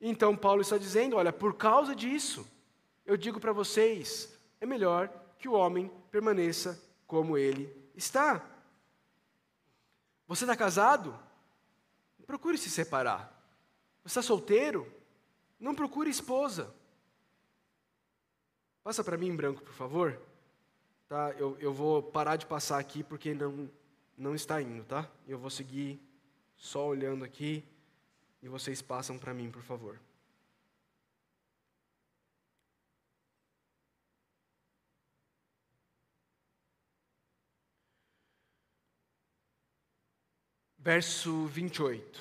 Então 0.00 0.36
Paulo 0.36 0.62
está 0.62 0.78
dizendo: 0.78 1.16
olha, 1.16 1.32
por 1.32 1.54
causa 1.54 1.94
disso, 1.94 2.46
eu 3.04 3.16
digo 3.16 3.40
para 3.40 3.52
vocês, 3.52 4.32
é 4.60 4.66
melhor 4.66 5.10
que 5.38 5.48
o 5.48 5.52
homem 5.52 5.90
permaneça 6.10 6.80
como 7.06 7.36
ele 7.36 7.74
está. 7.94 8.44
Você 10.28 10.44
está 10.44 10.54
casado? 10.54 11.18
procure 12.30 12.56
se 12.56 12.70
separar. 12.70 13.26
Você 14.04 14.20
está 14.20 14.22
solteiro? 14.22 14.86
Não 15.58 15.74
procure 15.74 16.08
esposa. 16.08 16.72
Passa 18.84 19.02
para 19.02 19.16
mim 19.16 19.26
em 19.26 19.34
branco, 19.34 19.60
por 19.62 19.74
favor. 19.74 20.16
Tá? 21.10 21.34
Eu, 21.36 21.58
eu 21.58 21.74
vou 21.74 22.00
parar 22.00 22.36
de 22.36 22.46
passar 22.46 22.78
aqui 22.78 23.02
porque 23.02 23.34
não, 23.34 23.68
não 24.16 24.32
está 24.32 24.62
indo, 24.62 24.84
tá? 24.84 25.10
Eu 25.26 25.40
vou 25.40 25.50
seguir 25.50 26.00
só 26.56 26.86
olhando 26.86 27.24
aqui 27.24 27.64
e 28.40 28.48
vocês 28.48 28.80
passam 28.80 29.18
para 29.18 29.34
mim, 29.34 29.50
por 29.50 29.62
favor. 29.62 29.98
verso 40.78 41.46
28. 41.46 42.20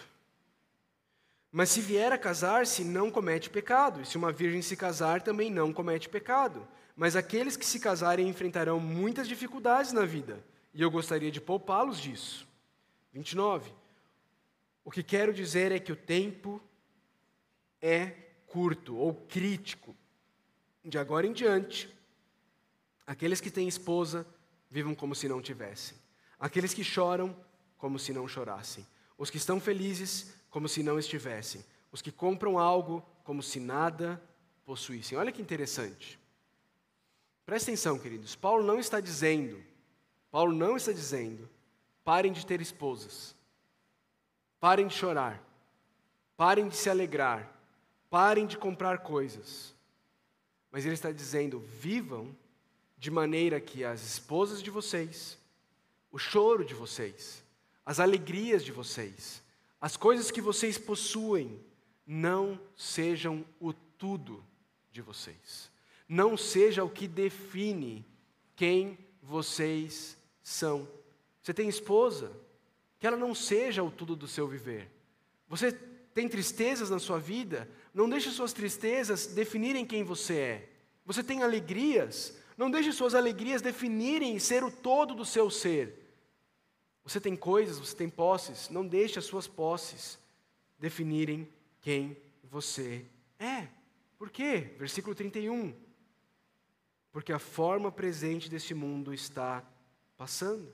Mas 1.51 1.69
se 1.69 1.79
vier 1.79 2.11
a 2.11 2.17
casar-se, 2.17 2.83
não 2.83 3.09
comete 3.09 3.49
pecado, 3.49 4.01
e 4.01 4.05
se 4.05 4.17
uma 4.17 4.31
virgem 4.31 4.61
se 4.61 4.75
casar, 4.75 5.21
também 5.21 5.49
não 5.49 5.71
comete 5.71 6.09
pecado. 6.09 6.67
Mas 6.99 7.15
aqueles 7.15 7.55
que 7.55 7.65
se 7.65 7.79
casarem 7.79 8.27
enfrentarão 8.27 8.77
muitas 8.77 9.25
dificuldades 9.25 9.93
na 9.93 10.03
vida, 10.03 10.43
e 10.73 10.81
eu 10.81 10.91
gostaria 10.91 11.31
de 11.31 11.39
poupá-los 11.39 11.97
disso. 11.97 12.45
29. 13.13 13.71
O 14.83 14.91
que 14.91 15.01
quero 15.01 15.33
dizer 15.33 15.71
é 15.71 15.79
que 15.79 15.93
o 15.93 15.95
tempo 15.95 16.61
é 17.81 18.07
curto 18.47 18.97
ou 18.97 19.13
crítico. 19.13 19.95
De 20.83 20.97
agora 20.97 21.25
em 21.25 21.31
diante, 21.31 21.89
aqueles 23.07 23.39
que 23.39 23.49
têm 23.49 23.69
esposa 23.69 24.27
vivam 24.69 24.93
como 24.93 25.15
se 25.15 25.29
não 25.29 25.41
tivessem. 25.41 25.97
Aqueles 26.37 26.73
que 26.73 26.83
choram, 26.83 27.33
como 27.77 27.97
se 27.97 28.11
não 28.11 28.27
chorassem. 28.27 28.85
Os 29.17 29.29
que 29.29 29.37
estão 29.37 29.57
felizes, 29.61 30.33
como 30.49 30.67
se 30.67 30.83
não 30.83 30.99
estivessem. 30.99 31.63
Os 31.93 32.01
que 32.01 32.11
compram 32.11 32.59
algo, 32.59 33.01
como 33.23 33.41
se 33.41 33.57
nada 33.57 34.21
possuíssem. 34.65 35.17
Olha 35.17 35.31
que 35.31 35.41
interessante. 35.41 36.18
Presta 37.49 37.71
atenção, 37.71 37.97
queridos. 37.97 38.35
Paulo 38.35 38.63
não 38.63 38.79
está 38.79 38.99
dizendo, 38.99 39.59
Paulo 40.29 40.53
não 40.53 40.77
está 40.77 40.91
dizendo, 40.91 41.49
parem 42.03 42.31
de 42.31 42.45
ter 42.45 42.61
esposas, 42.61 43.35
parem 44.59 44.85
de 44.85 44.93
chorar, 44.93 45.43
parem 46.37 46.69
de 46.69 46.75
se 46.75 46.91
alegrar, 46.91 47.51
parem 48.07 48.45
de 48.45 48.55
comprar 48.55 48.99
coisas. 48.99 49.73
Mas 50.71 50.85
ele 50.85 50.93
está 50.93 51.11
dizendo: 51.11 51.57
vivam 51.59 52.37
de 52.99 53.09
maneira 53.09 53.59
que 53.59 53.83
as 53.83 54.03
esposas 54.03 54.61
de 54.61 54.69
vocês, 54.69 55.35
o 56.11 56.19
choro 56.19 56.63
de 56.63 56.75
vocês, 56.75 57.43
as 57.83 57.99
alegrias 57.99 58.63
de 58.63 58.71
vocês, 58.71 59.41
as 59.81 59.97
coisas 59.97 60.29
que 60.29 60.39
vocês 60.39 60.77
possuem, 60.77 61.59
não 62.05 62.61
sejam 62.77 63.43
o 63.59 63.73
tudo 63.73 64.45
de 64.91 65.01
vocês. 65.01 65.68
Não 66.09 66.35
seja 66.35 66.83
o 66.83 66.89
que 66.89 67.07
define 67.07 68.03
quem 68.55 68.97
vocês 69.21 70.17
são. 70.41 70.89
Você 71.43 71.53
tem 71.53 71.69
esposa? 71.69 72.31
Que 72.97 73.05
ela 73.05 73.15
não 73.15 73.35
seja 73.35 73.83
o 73.83 73.91
tudo 73.91 74.15
do 74.15 74.27
seu 74.27 74.47
viver. 74.47 74.89
Você 75.47 75.71
tem 75.71 76.27
tristezas 76.27 76.89
na 76.89 76.97
sua 76.97 77.19
vida? 77.19 77.69
Não 77.93 78.09
deixe 78.09 78.31
suas 78.31 78.51
tristezas 78.51 79.27
definirem 79.27 79.85
quem 79.85 80.03
você 80.03 80.33
é. 80.35 80.69
Você 81.05 81.23
tem 81.23 81.43
alegrias? 81.43 82.35
Não 82.57 82.71
deixe 82.71 82.91
suas 82.91 83.13
alegrias 83.13 83.61
definirem 83.61 84.37
ser 84.39 84.63
o 84.63 84.71
todo 84.71 85.13
do 85.13 85.23
seu 85.23 85.49
ser. 85.49 86.09
Você 87.03 87.21
tem 87.21 87.35
coisas, 87.35 87.79
você 87.79 87.95
tem 87.95 88.09
posses, 88.09 88.69
não 88.69 88.85
deixe 88.85 89.17
as 89.17 89.25
suas 89.25 89.47
posses 89.47 90.19
definirem 90.77 91.47
quem 91.81 92.17
você 92.43 93.05
é. 93.39 93.67
Por 94.17 94.29
quê? 94.29 94.73
Versículo 94.77 95.15
31. 95.15 95.73
Porque 97.11 97.33
a 97.33 97.39
forma 97.39 97.91
presente 97.91 98.49
deste 98.49 98.73
mundo 98.73 99.13
está 99.13 99.63
passando. 100.17 100.73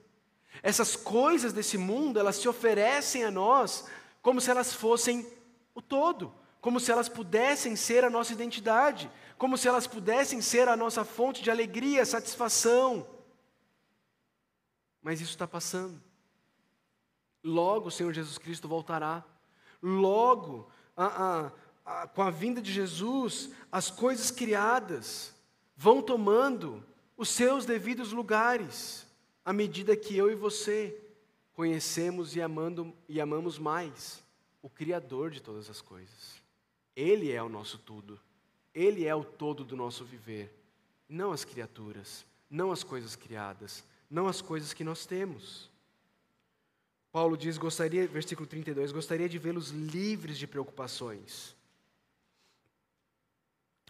Essas 0.64 0.96
coisas 0.96 1.54
desse 1.54 1.78
mundo, 1.78 2.20
elas 2.20 2.38
se 2.38 2.48
oferecem 2.48 3.24
a 3.24 3.32
nós 3.32 3.86
como 4.22 4.42
se 4.42 4.50
elas 4.50 4.74
fossem 4.74 5.28
o 5.74 5.82
todo, 5.82 6.34
como 6.62 6.80
se 6.80 6.92
elas 6.92 7.10
pudessem 7.10 7.76
ser 7.76 8.04
a 8.04 8.10
nossa 8.10 8.34
identidade, 8.34 9.12
como 9.38 9.58
se 9.58 9.68
elas 9.68 9.86
pudessem 9.86 10.42
ser 10.42 10.68
a 10.68 10.76
nossa 10.78 11.04
fonte 11.04 11.44
de 11.44 11.52
alegria, 11.52 12.06
satisfação. 12.06 13.08
Mas 15.02 15.22
isso 15.22 15.32
está 15.32 15.48
passando. 15.48 16.02
Logo 17.44 17.90
o 17.90 17.92
Senhor 17.92 18.12
Jesus 18.12 18.38
Cristo 18.40 18.68
voltará. 18.68 19.24
Logo, 19.84 20.72
com 22.16 22.24
a 22.24 22.32
vinda 22.32 22.62
de 22.62 22.72
Jesus, 22.72 23.52
as 23.72 23.92
coisas 23.92 24.32
criadas 24.32 25.35
vão 25.76 26.02
tomando 26.02 26.84
os 27.18 27.30
seus 27.30 27.66
devidos 27.66 28.12
lugares, 28.12 29.08
à 29.44 29.54
medida 29.54 29.96
que 29.96 30.16
eu 30.16 30.32
e 30.32 30.36
você 30.36 31.00
conhecemos 31.54 32.36
e, 32.36 32.42
amando, 32.42 32.94
e 33.08 33.22
amamos 33.22 33.58
mais 33.58 34.24
o 34.62 34.70
Criador 34.70 35.32
de 35.32 35.42
todas 35.42 35.70
as 35.70 35.82
coisas. 35.82 36.42
Ele 36.96 37.32
é 37.32 37.42
o 37.42 37.50
nosso 37.50 37.78
tudo. 37.78 38.20
Ele 38.76 39.06
é 39.06 39.16
o 39.16 39.24
todo 39.24 39.64
do 39.64 39.74
nosso 39.78 40.04
viver, 40.04 40.54
não 41.08 41.32
as 41.32 41.46
criaturas, 41.46 42.26
não 42.50 42.74
as 42.74 42.84
coisas 42.84 43.16
criadas, 43.16 43.86
não 44.10 44.28
as 44.28 44.42
coisas 44.42 44.74
que 44.74 44.84
nós 44.84 45.06
temos. 45.06 45.72
Paulo 47.10 47.38
diz, 47.38 47.58
gostaria, 47.58 48.06
versículo 48.06 48.46
32, 48.46 48.92
gostaria 48.92 49.30
de 49.30 49.40
vê-los 49.40 49.70
livres 49.70 50.38
de 50.38 50.46
preocupações. 50.46 51.55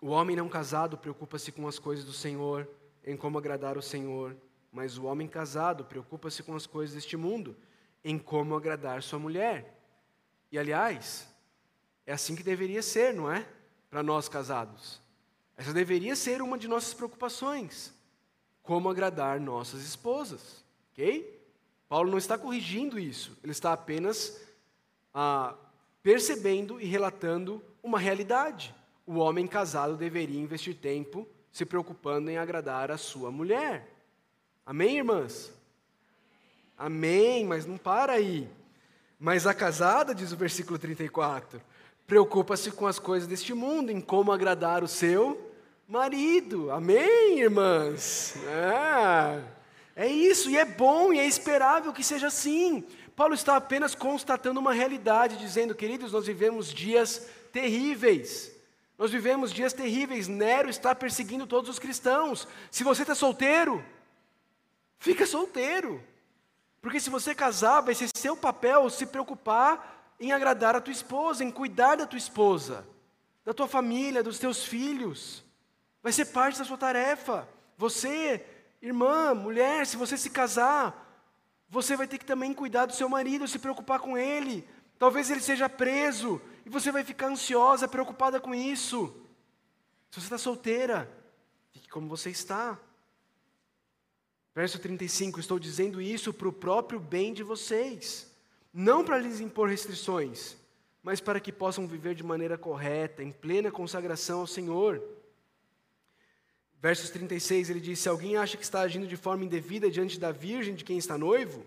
O 0.01 0.07
homem 0.07 0.35
não 0.35 0.49
casado 0.49 0.97
preocupa-se 0.97 1.51
com 1.51 1.67
as 1.67 1.79
coisas 1.79 2.05
do 2.05 2.13
Senhor, 2.13 2.67
em 3.03 3.15
como 3.15 3.37
agradar 3.37 3.77
o 3.77 3.81
Senhor, 3.81 4.35
mas 4.71 4.97
o 4.97 5.05
homem 5.05 5.27
casado 5.27 5.85
preocupa-se 5.85 6.43
com 6.43 6.55
as 6.55 6.65
coisas 6.65 6.95
deste 6.95 7.15
mundo, 7.15 7.55
em 8.03 8.17
como 8.19 8.55
agradar 8.55 9.01
sua 9.01 9.19
mulher. 9.19 9.79
E 10.51 10.59
aliás, 10.59 11.27
é 12.05 12.13
assim 12.13 12.35
que 12.35 12.43
deveria 12.43 12.81
ser, 12.81 13.13
não 13.13 13.31
é? 13.31 13.47
para 13.95 14.03
nós 14.03 14.27
casados. 14.27 15.01
Essa 15.55 15.71
deveria 15.71 16.17
ser 16.17 16.41
uma 16.41 16.57
de 16.57 16.67
nossas 16.67 16.93
preocupações. 16.93 17.93
Como 18.61 18.89
agradar 18.89 19.39
nossas 19.39 19.83
esposas. 19.83 20.65
Ok? 20.91 21.41
Paulo 21.87 22.11
não 22.11 22.17
está 22.17 22.37
corrigindo 22.37 22.99
isso, 22.99 23.37
ele 23.41 23.53
está 23.53 23.71
apenas 23.71 24.41
ah, 25.13 25.55
percebendo 26.03 26.81
e 26.81 26.85
relatando 26.85 27.63
uma 27.81 27.97
realidade. 27.97 28.75
O 29.05 29.15
homem 29.15 29.47
casado 29.47 29.95
deveria 29.95 30.39
investir 30.39 30.75
tempo 30.75 31.27
se 31.51 31.65
preocupando 31.65 32.29
em 32.29 32.37
agradar 32.37 32.91
a 32.91 32.97
sua 32.97 33.31
mulher. 33.31 33.89
Amém, 34.65 34.97
irmãs? 34.97 35.53
Amém, 36.77 37.45
mas 37.45 37.65
não 37.65 37.77
para 37.77 38.13
aí. 38.13 38.49
Mas 39.19 39.47
a 39.47 39.53
casada, 39.53 40.13
diz 40.13 40.31
o 40.31 40.37
versículo 40.37 40.77
34, 40.77 41.61
Preocupa-se 42.07 42.71
com 42.71 42.85
as 42.85 42.99
coisas 42.99 43.27
deste 43.27 43.51
mundo, 43.53 43.91
em 43.91 43.99
como 43.99 44.31
agradar 44.31 44.83
o 44.83 44.87
seu 44.87 45.51
marido. 45.87 46.69
Amém, 46.69 47.39
irmãs? 47.39 48.35
É, 49.95 50.03
é 50.03 50.07
isso, 50.07 50.49
e 50.51 50.57
é 50.57 50.65
bom 50.65 51.11
e 51.11 51.19
é 51.19 51.25
esperável 51.25 51.91
que 51.91 52.03
seja 52.03 52.27
assim. 52.27 52.83
Paulo 53.15 53.33
está 53.33 53.55
apenas 53.55 53.95
constatando 53.95 54.59
uma 54.59 54.71
realidade, 54.71 55.37
dizendo, 55.37 55.73
queridos, 55.73 56.11
nós 56.11 56.27
vivemos 56.27 56.71
dias 56.71 57.27
terríveis. 57.51 58.54
Nós 58.97 59.11
vivemos 59.11 59.51
dias 59.51 59.73
terríveis. 59.73 60.27
Nero 60.27 60.69
está 60.69 60.95
perseguindo 60.95 61.45
todos 61.45 61.69
os 61.69 61.79
cristãos. 61.79 62.47
Se 62.71 62.83
você 62.83 63.01
está 63.01 63.13
solteiro, 63.13 63.83
fica 64.99 65.25
solteiro. 65.25 66.01
Porque 66.81 66.99
se 66.99 67.09
você 67.09 67.33
casar, 67.35 67.81
vai 67.81 67.95
ser 67.95 68.09
seu 68.15 68.37
papel 68.37 68.89
se 68.89 69.05
preocupar 69.05 70.13
em 70.19 70.31
agradar 70.31 70.75
a 70.75 70.81
tua 70.81 70.93
esposa, 70.93 71.43
em 71.43 71.51
cuidar 71.51 71.95
da 71.95 72.05
tua 72.05 72.17
esposa, 72.17 72.87
da 73.43 73.53
tua 73.53 73.67
família, 73.67 74.23
dos 74.23 74.39
teus 74.39 74.63
filhos. 74.63 75.43
Vai 76.01 76.13
ser 76.13 76.25
parte 76.25 76.59
da 76.59 76.63
sua 76.63 76.77
tarefa. 76.77 77.47
Você, 77.77 78.45
irmã, 78.81 79.33
mulher, 79.33 79.85
se 79.85 79.97
você 79.97 80.17
se 80.17 80.29
casar, 80.29 81.05
você 81.67 81.97
vai 81.97 82.07
ter 82.07 82.17
que 82.17 82.25
também 82.25 82.53
cuidar 82.53 82.85
do 82.85 82.93
seu 82.93 83.09
marido, 83.09 83.47
se 83.47 83.59
preocupar 83.59 83.99
com 83.99 84.17
ele. 84.17 84.65
Talvez 84.97 85.29
ele 85.29 85.41
seja 85.41 85.67
preso 85.67 86.39
e 86.65 86.69
você 86.69 86.91
vai 86.91 87.03
ficar 87.03 87.27
ansiosa, 87.27 87.87
preocupada 87.87 88.39
com 88.39 88.55
isso. 88.55 89.07
Se 90.09 90.19
você 90.19 90.25
está 90.25 90.37
solteira, 90.37 91.09
fique 91.71 91.89
como 91.89 92.07
você 92.07 92.29
está. 92.29 92.79
Verso 94.53 94.79
35: 94.79 95.39
Estou 95.39 95.59
dizendo 95.59 96.01
isso 96.01 96.33
para 96.33 96.47
o 96.47 96.53
próprio 96.53 96.99
bem 96.99 97.33
de 97.33 97.43
vocês 97.43 98.33
não 98.77 99.05
para 99.05 99.17
lhes 99.17 99.39
impor 99.39 99.69
restrições, 99.69 100.57
mas 101.01 101.21
para 101.21 101.39
que 101.39 101.49
possam 101.49 101.87
viver 101.87 102.13
de 102.13 102.23
maneira 102.23 102.57
correta, 102.57 103.23
em 103.23 103.31
plena 103.31 103.71
consagração 103.71 104.41
ao 104.41 104.47
Senhor. 104.47 105.01
Versos 106.81 107.09
36, 107.09 107.69
ele 107.69 107.79
diz: 107.79 107.99
Se 107.99 108.09
alguém 108.09 108.35
acha 108.35 108.57
que 108.57 108.63
está 108.63 108.81
agindo 108.81 109.07
de 109.07 109.15
forma 109.15 109.45
indevida 109.45 109.89
diante 109.89 110.19
da 110.19 110.33
virgem 110.33 110.75
de 110.75 110.83
quem 110.83 110.97
está 110.97 111.17
noivo, 111.17 111.65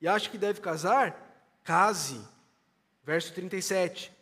e 0.00 0.06
acha 0.06 0.30
que 0.30 0.38
deve 0.38 0.60
casar, 0.60 1.58
case. 1.64 2.20
Verso 3.04 3.32
37, 3.32 4.12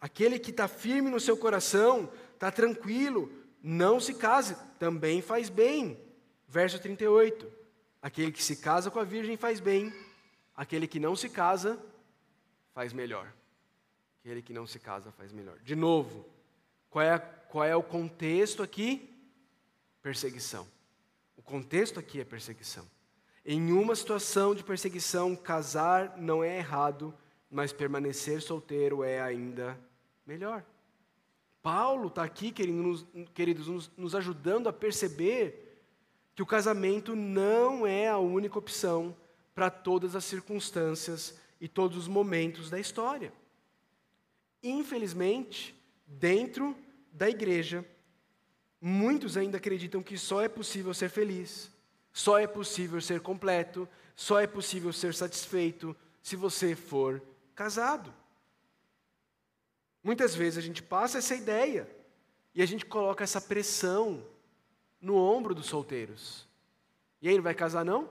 aquele 0.00 0.38
que 0.38 0.50
está 0.50 0.66
firme 0.66 1.10
no 1.10 1.20
seu 1.20 1.36
coração, 1.36 2.10
está 2.34 2.50
tranquilo, 2.50 3.30
não 3.62 4.00
se 4.00 4.14
case, 4.14 4.56
também 4.78 5.20
faz 5.20 5.48
bem. 5.48 5.98
Verso 6.48 6.78
38, 6.78 7.50
aquele 8.00 8.32
que 8.32 8.42
se 8.42 8.56
casa 8.56 8.90
com 8.90 8.98
a 8.98 9.04
virgem 9.04 9.36
faz 9.36 9.60
bem 9.60 9.92
Aquele 10.60 10.86
que 10.86 11.00
não 11.00 11.16
se 11.16 11.30
casa 11.30 11.82
faz 12.74 12.92
melhor. 12.92 13.32
Aquele 14.20 14.42
que 14.42 14.52
não 14.52 14.66
se 14.66 14.78
casa 14.78 15.10
faz 15.10 15.32
melhor. 15.32 15.58
De 15.60 15.74
novo, 15.74 16.28
qual 16.90 17.02
é, 17.02 17.18
qual 17.18 17.64
é 17.64 17.74
o 17.74 17.82
contexto 17.82 18.62
aqui? 18.62 19.10
Perseguição. 20.02 20.68
O 21.34 21.40
contexto 21.40 21.98
aqui 21.98 22.20
é 22.20 22.24
perseguição. 22.26 22.86
Em 23.42 23.72
uma 23.72 23.96
situação 23.96 24.54
de 24.54 24.62
perseguição, 24.62 25.34
casar 25.34 26.18
não 26.18 26.44
é 26.44 26.58
errado, 26.58 27.14
mas 27.50 27.72
permanecer 27.72 28.40
solteiro 28.40 29.02
é 29.02 29.20
ainda 29.20 29.78
melhor. 30.24 30.64
Paulo 31.62 32.08
está 32.08 32.22
aqui, 32.22 32.52
queridos, 32.52 33.66
nos, 33.66 33.90
nos 33.96 34.14
ajudando 34.14 34.68
a 34.68 34.72
perceber 34.72 35.82
que 36.34 36.42
o 36.42 36.46
casamento 36.46 37.14
não 37.14 37.86
é 37.86 38.08
a 38.08 38.18
única 38.18 38.58
opção 38.58 39.14
para 39.54 39.68
todas 39.68 40.16
as 40.16 40.24
circunstâncias 40.24 41.38
e 41.60 41.68
todos 41.68 41.98
os 41.98 42.08
momentos 42.08 42.70
da 42.70 42.78
história. 42.78 43.32
Infelizmente, 44.62 45.74
dentro 46.06 46.74
da 47.12 47.28
igreja, 47.28 47.84
muitos 48.80 49.36
ainda 49.36 49.58
acreditam 49.58 50.02
que 50.02 50.16
só 50.16 50.40
é 50.40 50.48
possível 50.48 50.94
ser 50.94 51.10
feliz, 51.10 51.70
só 52.12 52.38
é 52.38 52.46
possível 52.46 53.00
ser 53.00 53.20
completo, 53.20 53.88
só 54.14 54.40
é 54.40 54.46
possível 54.46 54.92
ser 54.92 55.12
satisfeito 55.12 55.94
se 56.22 56.36
você 56.36 56.74
for 56.74 57.22
casado. 57.60 58.10
Muitas 60.02 60.34
vezes 60.34 60.56
a 60.56 60.62
gente 60.62 60.82
passa 60.82 61.18
essa 61.18 61.34
ideia 61.34 61.86
e 62.54 62.62
a 62.62 62.66
gente 62.66 62.86
coloca 62.86 63.22
essa 63.22 63.38
pressão 63.38 64.26
no 64.98 65.14
ombro 65.14 65.54
dos 65.54 65.66
solteiros. 65.66 66.48
E 67.20 67.28
aí, 67.28 67.36
não 67.36 67.42
vai 67.42 67.54
casar 67.54 67.84
não? 67.84 68.08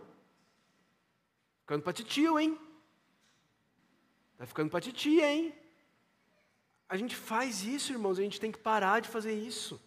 Ficando 1.62 1.82
para 1.82 1.94
titio, 1.94 2.40
hein? 2.40 2.60
Está 4.34 4.46
ficando 4.46 4.70
para 4.70 4.82
titia, 4.82 5.34
hein? 5.34 5.52
A 6.88 6.96
gente 6.96 7.16
faz 7.16 7.64
isso, 7.64 7.92
irmãos, 7.92 8.20
a 8.20 8.22
gente 8.22 8.40
tem 8.40 8.52
que 8.52 8.60
parar 8.60 9.00
de 9.00 9.10
fazer 9.10 9.34
isso. 9.34 9.82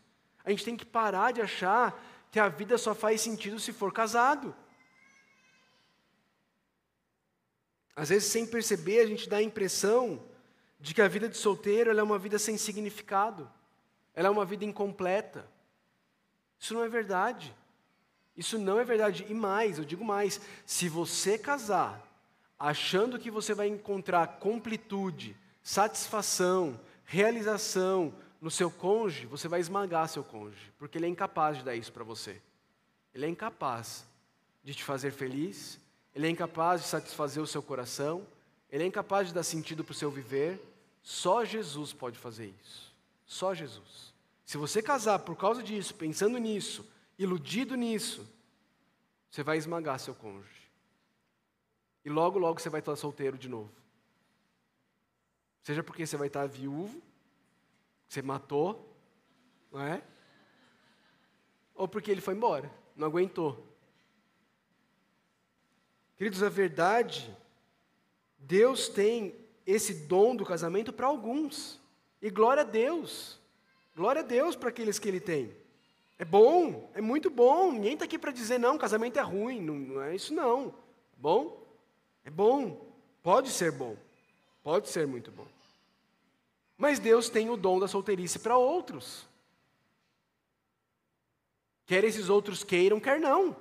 A 0.44 0.51
gente 0.51 0.64
tem 0.64 0.77
que 0.77 0.85
parar 0.85 1.33
de 1.33 1.40
achar 1.40 2.05
que 2.33 2.40
a 2.40 2.48
vida 2.48 2.77
só 2.77 2.96
faz 2.96 3.20
sentido 3.20 3.61
se 3.61 3.72
for 3.72 3.92
casado. 3.92 4.53
Às 7.94 8.09
vezes, 8.09 8.31
sem 8.31 8.46
perceber, 8.46 9.00
a 9.00 9.07
gente 9.07 9.28
dá 9.28 9.37
a 9.38 9.42
impressão 9.42 10.22
de 10.81 10.94
que 10.94 11.02
a 11.02 11.09
vida 11.09 11.28
de 11.28 11.37
solteiro 11.37 11.96
é 11.96 12.02
uma 12.02 12.18
vida 12.18 12.38
sem 12.38 12.57
significado, 12.57 13.50
ela 14.14 14.28
é 14.28 14.31
uma 14.31 14.44
vida 14.44 14.64
incompleta. 14.64 15.46
Isso 16.59 16.74
não 16.74 16.85
é 16.85 16.88
verdade. 16.88 17.55
Isso 18.37 18.59
não 18.59 18.81
é 18.81 18.85
verdade. 18.85 19.26
E 19.28 19.35
mais, 19.35 19.78
eu 19.78 19.85
digo 19.85 20.05
mais: 20.05 20.40
se 20.64 20.88
você 20.88 21.38
casar 21.38 22.00
achando 22.59 23.18
que 23.18 23.31
você 23.31 23.55
vai 23.55 23.66
encontrar 23.66 24.38
completude, 24.38 25.37
satisfação, 25.62 26.78
realização 27.05 28.14
no 28.40 28.50
seu 28.50 28.70
cônjuge, 28.70 29.26
você 29.26 29.48
vai 29.48 29.61
esmagar 29.61 30.09
seu 30.09 30.22
cônjuge, 30.22 30.72
porque 30.78 30.96
ele 30.96 31.07
é 31.07 31.09
incapaz 31.09 31.59
de 31.59 31.64
dar 31.64 31.74
isso 31.74 31.92
para 31.92 32.05
você. 32.05 32.40
Ele 33.14 33.26
é 33.26 33.28
incapaz 33.28 34.05
de 34.62 34.74
te 34.74 34.85
fazer 34.85 35.11
feliz, 35.11 35.81
ele 36.14 36.27
é 36.27 36.31
incapaz 36.31 36.83
de 36.83 36.88
satisfazer 36.88 37.42
o 37.42 37.46
seu 37.46 37.62
coração, 37.62 38.27
ele 38.70 38.85
é 38.85 38.87
incapaz 38.87 39.29
de 39.29 39.35
dar 39.35 39.42
sentido 39.42 39.85
para 39.85 39.92
o 39.92 39.94
seu 39.94 40.11
viver. 40.11 40.61
Só 41.03 41.44
Jesus 41.44 41.92
pode 41.92 42.18
fazer 42.18 42.55
isso. 42.62 42.92
Só 43.27 43.55
Jesus. 43.55 44.12
Se 44.44 44.57
você 44.57 44.83
casar 44.83 45.18
por 45.20 45.37
causa 45.37 45.62
disso, 45.62 45.94
pensando 45.94 46.38
nisso, 46.38 46.87
iludido 47.18 47.75
nisso, 47.75 48.27
você 49.31 49.42
vai 49.42 49.57
esmagar 49.57 49.98
seu 49.98 50.14
cônjuge. 50.14 50.70
E 52.05 52.11
logo, 52.11 52.38
logo 52.38 52.61
você 52.61 52.68
vai 52.68 52.81
estar 52.81 52.94
solteiro 52.96 53.38
de 53.38 53.48
novo. 53.48 53.70
Seja 55.62 55.83
porque 55.83 56.07
você 56.07 56.16
vai 56.16 56.27
estar 56.27 56.46
viúvo, 56.46 57.01
você 58.09 58.20
matou, 58.20 58.94
não 59.70 59.81
é? 59.81 60.03
Ou 61.75 61.88
porque 61.88 62.11
ele 62.11 62.20
foi 62.20 62.35
embora, 62.35 62.70
não 62.96 63.07
aguentou. 63.07 63.71
Queridos, 66.22 66.44
a 66.44 66.48
verdade, 66.48 67.37
Deus 68.38 68.88
tem 68.88 69.35
esse 69.66 70.06
dom 70.06 70.37
do 70.37 70.46
casamento 70.46 70.92
para 70.92 71.08
alguns. 71.08 71.80
E 72.22 72.30
glória 72.30 72.61
a 72.61 72.64
Deus. 72.64 73.40
Glória 73.96 74.20
a 74.20 74.24
Deus 74.24 74.54
para 74.54 74.68
aqueles 74.68 75.00
que 75.00 75.08
Ele 75.08 75.18
tem. 75.18 75.52
É 76.20 76.24
bom, 76.24 76.88
é 76.94 77.00
muito 77.00 77.28
bom. 77.28 77.72
Ninguém 77.72 77.94
está 77.94 78.04
aqui 78.04 78.20
para 78.20 78.30
dizer, 78.30 78.56
não, 78.58 78.78
casamento 78.78 79.18
é 79.18 79.20
ruim. 79.20 79.61
Não, 79.61 79.74
não 79.74 80.00
é 80.00 80.14
isso, 80.14 80.32
não. 80.32 80.72
Bom? 81.16 81.61
É 82.24 82.30
bom. 82.30 82.87
Pode 83.20 83.50
ser 83.50 83.72
bom. 83.72 83.96
Pode 84.62 84.90
ser 84.90 85.08
muito 85.08 85.32
bom. 85.32 85.48
Mas 86.78 87.00
Deus 87.00 87.28
tem 87.28 87.50
o 87.50 87.56
dom 87.56 87.80
da 87.80 87.88
solteirice 87.88 88.38
para 88.38 88.56
outros. 88.56 89.26
Quer 91.85 92.04
esses 92.04 92.28
outros 92.28 92.62
queiram, 92.62 93.00
quer 93.00 93.18
não. 93.18 93.56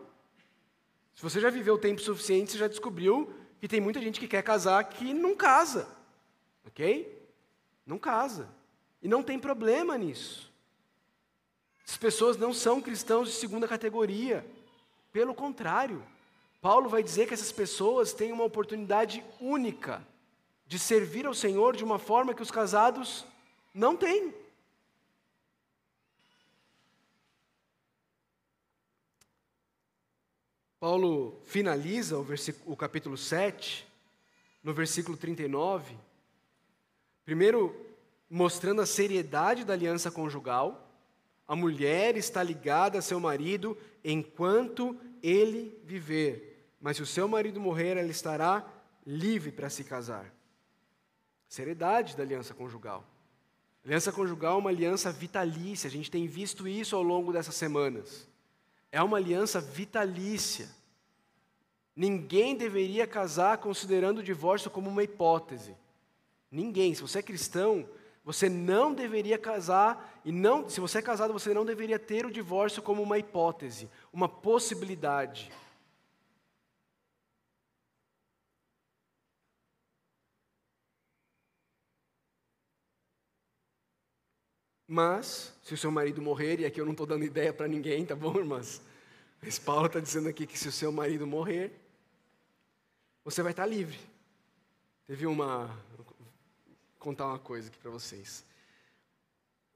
Se 1.15 1.21
você 1.21 1.39
já 1.39 1.50
viveu 1.50 1.78
tempo 1.78 2.02
suficiente, 2.02 2.52
você 2.52 2.58
já 2.58 2.67
descobriu 2.67 3.34
que 3.60 3.67
tem 3.67 3.80
muita 3.80 4.02
gente 4.02 4.19
que 4.19 4.28
quer 4.28 4.41
casar 4.41 4.84
que 4.86 5.13
não 5.13 5.36
casa. 5.36 5.88
Ok? 6.65 7.21
Não 7.86 7.97
casa. 7.97 8.50
E 9.02 9.08
não 9.08 9.21
tem 9.21 9.38
problema 9.38 9.97
nisso. 9.97 10.52
As 11.88 11.97
pessoas 11.97 12.38
não 12.38 12.54
são 12.54 12.82
cristãos 12.82 13.28
de 13.28 13.34
segunda 13.36 13.67
categoria. 13.67 14.45
Pelo 15.12 15.36
contrário, 15.36 16.04
Paulo 16.62 16.88
vai 16.88 17.04
dizer 17.04 17.28
que 17.28 17.34
essas 17.34 17.52
pessoas 17.52 18.13
têm 18.13 18.32
uma 18.32 18.43
oportunidade 18.43 19.24
única 19.39 20.06
de 20.65 20.80
servir 20.80 21.26
ao 21.26 21.34
Senhor 21.34 21.76
de 21.76 21.84
uma 21.84 22.00
forma 22.00 22.34
que 22.34 22.41
os 22.41 22.52
casados 22.52 23.26
não 23.74 23.97
têm. 23.97 24.34
Paulo 30.82 31.39
finaliza 31.46 32.17
o, 32.17 32.26
o 32.65 32.76
capítulo 32.76 33.15
7, 33.15 33.88
no 34.63 34.74
versículo 34.74 35.15
39, 35.15 35.96
primeiro 37.24 37.76
mostrando 38.28 38.82
a 38.82 38.86
seriedade 38.88 39.63
da 39.63 39.74
aliança 39.74 40.10
conjugal. 40.10 40.91
A 41.48 41.56
mulher 41.56 42.17
está 42.17 42.41
ligada 42.41 42.98
a 42.98 43.02
seu 43.02 43.20
marido 43.20 43.78
enquanto 44.04 45.00
ele 45.22 45.80
viver, 45.84 46.65
mas 46.82 46.98
se 46.98 47.04
o 47.04 47.06
seu 47.06 47.28
marido 47.28 47.62
morrer, 47.62 47.96
ela 47.96 48.10
estará 48.10 48.67
livre 49.06 49.52
para 49.52 49.70
se 49.70 49.84
casar. 49.84 50.34
Seriedade 51.48 52.17
da 52.17 52.24
aliança 52.24 52.56
conjugal. 52.56 53.06
Aliança 53.86 54.12
conjugal 54.12 54.56
é 54.56 54.60
uma 54.60 54.72
aliança 54.72 55.12
vitalícia, 55.12 55.88
a 55.88 55.91
gente 55.91 56.10
tem 56.10 56.26
visto 56.26 56.67
isso 56.67 56.96
ao 56.96 57.04
longo 57.04 57.32
dessas 57.32 57.54
semanas. 57.54 58.31
É 58.91 59.01
uma 59.01 59.17
aliança 59.17 59.62
vitalícia. 59.62 60.69
Ninguém 61.95 62.56
deveria 62.56 63.08
casar 63.08 63.58
considerando 63.58 64.19
o 64.19 64.23
divórcio 64.23 64.69
como 64.69 64.89
uma 64.89 65.04
hipótese. 65.04 65.75
Ninguém. 66.49 66.93
Se 66.93 67.01
você 67.01 67.19
é 67.19 67.23
cristão, 67.23 67.88
você 68.23 68.49
não 68.49 68.93
deveria 68.93 69.38
casar 69.38 70.21
e 70.23 70.32
não, 70.32 70.69
se 70.69 70.80
você 70.80 70.99
é 70.99 71.01
casado, 71.01 71.34
você 71.34 71.54
não 71.54 71.65
deveria 71.65 71.97
ter 71.97 72.25
o 72.25 72.32
divórcio 72.32 72.82
como 72.82 73.01
uma 73.01 73.17
hipótese, 73.17 73.89
uma 74.13 74.27
possibilidade. 74.30 75.51
Mas, 84.88 85.51
se 85.62 85.74
o 85.74 85.78
seu 85.78 85.91
marido 85.91 86.21
morrer, 86.21 86.60
e 86.60 86.65
aqui 86.65 86.82
eu 86.82 86.86
não 86.86 86.93
estou 86.93 87.06
dando 87.06 87.24
ideia 87.24 87.54
para 87.54 87.67
ninguém, 87.67 88.06
tá 88.06 88.15
bom, 88.15 88.36
irmãs? 88.38 88.82
Mas 89.41 89.58
Paulo 89.58 89.88
está 89.88 90.00
dizendo 90.00 90.30
aqui 90.30 90.45
que 90.45 90.58
se 90.58 90.67
o 90.67 90.71
seu 90.71 90.91
marido 90.91 91.26
morrer, 91.26 91.71
você 93.24 93.41
vai 93.41 93.52
estar 93.52 93.65
livre. 93.65 94.00
Teve 95.08 95.26
uma. 95.26 95.67
Vou 95.95 96.06
contar 97.00 97.28
uma 97.28 97.39
coisa 97.39 97.69
aqui 97.69 97.78
para 97.78 97.91
vocês. 97.91 98.43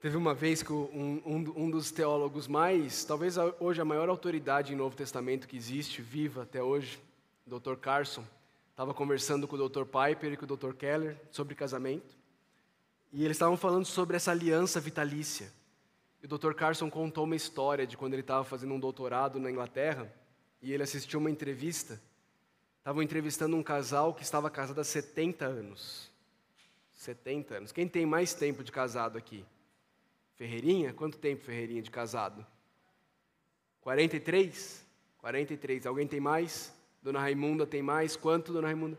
Teve 0.00 0.16
uma 0.16 0.34
vez 0.34 0.62
que 0.62 0.72
um, 0.72 1.22
um, 1.24 1.64
um, 1.64 1.70
dos 1.70 1.90
teólogos 1.90 2.46
mais, 2.46 3.04
talvez 3.04 3.36
hoje 3.58 3.80
a 3.80 3.84
maior 3.84 4.08
autoridade 4.08 4.72
em 4.72 4.76
Novo 4.76 4.94
Testamento 4.94 5.48
que 5.48 5.56
existe, 5.56 6.02
viva 6.02 6.42
até 6.42 6.62
hoje, 6.62 7.00
Dr. 7.46 7.74
Carson, 7.74 8.24
estava 8.70 8.92
conversando 8.92 9.48
com 9.48 9.56
o 9.56 9.68
Dr. 9.68 9.84
Piper 9.84 10.32
e 10.32 10.36
com 10.36 10.44
o 10.44 10.56
Dr. 10.56 10.74
Keller 10.74 11.16
sobre 11.32 11.54
casamento. 11.54 12.14
E 13.12 13.24
eles 13.24 13.36
estavam 13.36 13.56
falando 13.56 13.86
sobre 13.86 14.16
essa 14.16 14.30
aliança 14.30 14.78
vitalícia. 14.80 15.50
O 16.26 16.38
Dr. 16.38 16.54
Carson 16.54 16.90
contou 16.90 17.22
uma 17.22 17.36
história 17.36 17.86
de 17.86 17.96
quando 17.96 18.14
ele 18.14 18.22
estava 18.22 18.42
fazendo 18.42 18.74
um 18.74 18.80
doutorado 18.80 19.38
na 19.38 19.48
Inglaterra 19.48 20.12
e 20.60 20.72
ele 20.72 20.82
assistiu 20.82 21.20
uma 21.20 21.30
entrevista. 21.30 22.02
Estavam 22.78 23.00
entrevistando 23.00 23.56
um 23.56 23.62
casal 23.62 24.12
que 24.12 24.24
estava 24.24 24.50
casado 24.50 24.80
há 24.80 24.84
70 24.84 25.44
anos. 25.44 26.10
70 26.94 27.54
anos. 27.54 27.70
Quem 27.70 27.86
tem 27.86 28.04
mais 28.04 28.34
tempo 28.34 28.64
de 28.64 28.72
casado 28.72 29.16
aqui? 29.16 29.44
Ferreirinha? 30.34 30.92
Quanto 30.92 31.16
tempo, 31.16 31.44
Ferreirinha, 31.44 31.80
de 31.80 31.92
casado? 31.92 32.44
43? 33.82 34.84
43. 35.18 35.86
Alguém 35.86 36.08
tem 36.08 36.18
mais? 36.18 36.74
Dona 37.04 37.20
Raimunda 37.20 37.64
tem 37.64 37.82
mais? 37.82 38.16
Quanto, 38.16 38.52
Dona 38.52 38.66
Raimunda? 38.66 38.98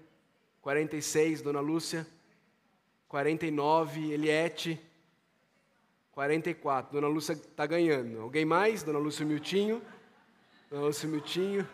46. 0.62 1.42
Dona 1.42 1.60
Lúcia? 1.60 2.08
49, 3.10 4.14
Eliette, 4.14 4.80
44. 6.18 6.92
Dona 6.92 7.08
Lúcia 7.08 7.34
está 7.34 7.68
ganhando. 7.68 8.20
Alguém 8.22 8.44
mais? 8.44 8.82
Dona 8.82 8.98
Lúcia 8.98 9.24
Miltinho? 9.24 9.80
Dona 10.68 10.88
Lúcia 10.88 11.08
Miltinho? 11.08 11.70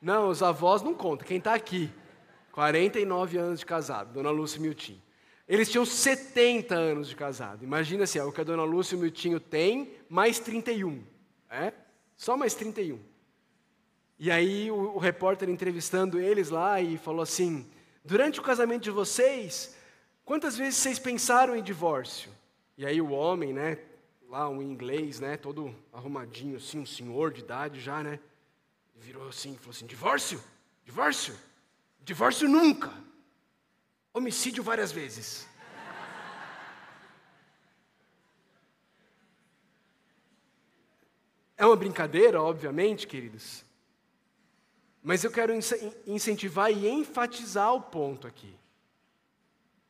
Não, 0.00 0.28
os 0.28 0.44
avós 0.44 0.80
não 0.80 0.94
contam. 0.94 1.26
Quem 1.26 1.38
está 1.38 1.52
aqui? 1.52 1.90
49 2.52 3.36
anos 3.36 3.58
de 3.58 3.66
casado, 3.66 4.12
Dona 4.12 4.30
Lúcia 4.30 4.60
Miltinho. 4.60 5.02
Eles 5.48 5.68
tinham 5.68 5.84
70 5.84 6.72
anos 6.76 7.08
de 7.08 7.16
casado. 7.16 7.64
Imagina 7.64 8.04
assim, 8.04 8.20
é 8.20 8.22
o 8.22 8.30
que 8.30 8.40
a 8.40 8.44
Dona 8.44 8.62
Lúcia 8.62 8.96
Miltinho 8.96 9.40
tem, 9.40 9.92
mais 10.08 10.38
31. 10.38 11.02
É? 11.50 11.72
Só 12.16 12.36
mais 12.36 12.54
31. 12.54 13.00
E 14.20 14.30
aí 14.30 14.70
o, 14.70 14.94
o 14.94 14.98
repórter 14.98 15.48
entrevistando 15.48 16.20
eles 16.20 16.48
lá 16.48 16.80
e 16.80 16.96
falou 16.96 17.22
assim: 17.22 17.68
durante 18.04 18.38
o 18.38 18.42
casamento 18.42 18.84
de 18.84 18.90
vocês, 18.92 19.74
Quantas 20.26 20.56
vezes 20.56 20.74
vocês 20.80 20.98
pensaram 20.98 21.54
em 21.54 21.62
divórcio? 21.62 22.32
E 22.76 22.84
aí 22.84 23.00
o 23.00 23.10
homem, 23.10 23.52
né, 23.52 23.78
lá 24.28 24.48
um 24.48 24.60
inglês, 24.60 25.20
né, 25.20 25.36
todo 25.36 25.74
arrumadinho 25.92 26.56
assim, 26.56 26.78
um 26.78 26.86
senhor 26.86 27.32
de 27.32 27.40
idade 27.40 27.80
já, 27.80 28.02
né, 28.02 28.20
virou 28.94 29.28
assim 29.28 29.54
e 29.54 29.58
falou 29.58 29.70
assim: 29.70 29.86
divórcio? 29.86 30.42
Divórcio? 30.84 31.34
Divórcio 32.00 32.48
nunca. 32.48 32.92
Homicídio 34.12 34.62
várias 34.62 34.92
vezes. 34.92 35.48
É 41.56 41.64
uma 41.64 41.76
brincadeira, 41.76 42.42
obviamente, 42.42 43.06
queridos. 43.06 43.64
Mas 45.02 45.24
eu 45.24 45.30
quero 45.30 45.52
incentivar 46.06 46.70
e 46.70 46.86
enfatizar 46.86 47.72
o 47.72 47.80
ponto 47.80 48.26
aqui. 48.26 48.54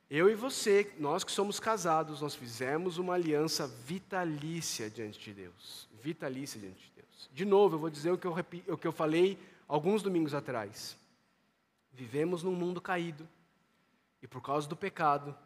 Eu 0.08 0.30
e 0.30 0.34
você, 0.34 0.92
nós 0.98 1.24
que 1.24 1.32
somos 1.32 1.58
casados, 1.58 2.20
nós 2.20 2.34
fizemos 2.34 2.96
uma 2.96 3.14
aliança 3.14 3.66
vitalícia 3.66 4.88
diante 4.88 5.18
de 5.18 5.34
Deus. 5.34 5.88
Vitalícia 6.00 6.60
diante 6.60 6.78
de 6.78 6.92
Deus. 6.94 7.30
De 7.32 7.44
novo, 7.44 7.74
eu 7.74 7.80
vou 7.80 7.90
dizer 7.90 8.12
o 8.12 8.18
que 8.18 8.26
eu, 8.26 8.34
o 8.68 8.78
que 8.78 8.86
eu 8.86 8.92
falei 8.92 9.36
alguns 9.66 10.02
domingos 10.02 10.32
atrás. 10.32 10.96
Vivemos 11.92 12.44
num 12.44 12.54
mundo 12.54 12.80
caído. 12.80 13.28
E 14.22 14.28
por 14.28 14.40
causa 14.40 14.68
do 14.68 14.76
pecado, 14.76 15.36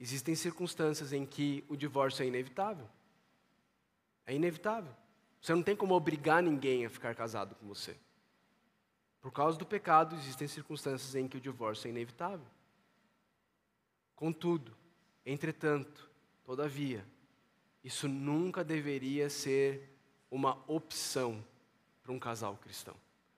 existem 0.00 0.34
circunstâncias 0.34 1.12
em 1.12 1.24
que 1.24 1.64
o 1.68 1.76
divórcio 1.76 2.24
é 2.24 2.26
inevitável. 2.26 2.88
É 4.26 4.34
inevitável. 4.34 4.92
Você 5.40 5.54
não 5.54 5.62
tem 5.62 5.76
como 5.76 5.94
obrigar 5.94 6.42
ninguém 6.42 6.86
a 6.86 6.90
ficar 6.90 7.14
casado 7.14 7.54
com 7.54 7.68
você. 7.68 7.96
Por 9.20 9.30
causa 9.30 9.56
do 9.56 9.64
pecado, 9.64 10.16
existem 10.16 10.48
circunstâncias 10.48 11.14
em 11.14 11.28
que 11.28 11.36
o 11.36 11.40
divórcio 11.40 11.86
é 11.86 11.90
inevitável. 11.90 12.46
Contudo, 14.14 14.76
entretanto, 15.24 16.08
todavia, 16.44 17.04
isso 17.82 18.08
nunca 18.08 18.64
deveria 18.64 19.28
ser 19.28 19.90
uma 20.30 20.62
opção 20.66 21.44
para 22.02 22.12
um 22.12 22.18
casal 22.18 22.56
cristão. 22.56 22.94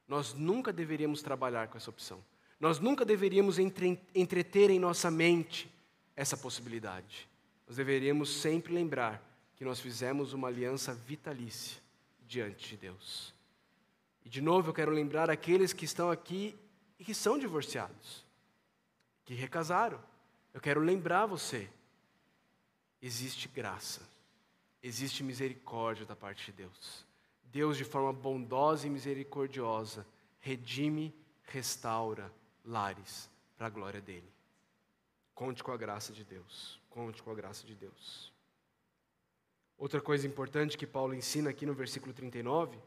Nós 0.06 0.34
nunca 0.34 0.72
deveríamos 0.72 1.22
trabalhar 1.22 1.68
com 1.68 1.76
essa 1.76 1.90
opção. 1.90 2.22
Nós 2.58 2.78
nunca 2.78 3.04
deveríamos 3.04 3.58
entre, 3.58 4.00
entreter 4.14 4.70
em 4.70 4.78
nossa 4.78 5.10
mente 5.10 5.70
essa 6.14 6.36
possibilidade. 6.36 7.28
Nós 7.66 7.76
deveríamos 7.76 8.30
sempre 8.40 8.72
lembrar 8.72 9.22
que 9.56 9.64
nós 9.64 9.80
fizemos 9.80 10.32
uma 10.32 10.48
aliança 10.48 10.94
vitalícia 10.94 11.82
diante 12.26 12.68
de 12.68 12.76
Deus. 12.76 13.34
E 14.24 14.28
de 14.28 14.40
novo 14.40 14.70
eu 14.70 14.74
quero 14.74 14.90
lembrar 14.90 15.30
aqueles 15.30 15.72
que 15.72 15.84
estão 15.84 16.10
aqui 16.10 16.56
e 16.98 17.04
que 17.04 17.14
são 17.14 17.38
divorciados, 17.38 18.24
que 19.24 19.34
recasaram. 19.34 20.00
Eu 20.56 20.60
quero 20.62 20.80
lembrar 20.80 21.26
você: 21.26 21.68
existe 23.02 23.46
graça, 23.46 24.00
existe 24.82 25.22
misericórdia 25.22 26.06
da 26.06 26.16
parte 26.16 26.46
de 26.46 26.52
Deus. 26.52 27.04
Deus, 27.44 27.76
de 27.76 27.84
forma 27.84 28.10
bondosa 28.10 28.86
e 28.86 28.90
misericordiosa, 28.90 30.06
redime, 30.40 31.14
restaura 31.44 32.32
lares 32.64 33.28
para 33.58 33.66
a 33.66 33.70
glória 33.70 34.00
dele. 34.00 34.32
Conte 35.34 35.62
com 35.62 35.72
a 35.72 35.76
graça 35.76 36.10
de 36.10 36.24
Deus. 36.24 36.80
Conte 36.88 37.22
com 37.22 37.30
a 37.30 37.34
graça 37.34 37.66
de 37.66 37.74
Deus. 37.74 38.32
Outra 39.76 40.00
coisa 40.00 40.26
importante 40.26 40.78
que 40.78 40.86
Paulo 40.86 41.12
ensina 41.12 41.50
aqui 41.50 41.66
no 41.66 41.74
versículo 41.74 42.14
39, 42.14 42.78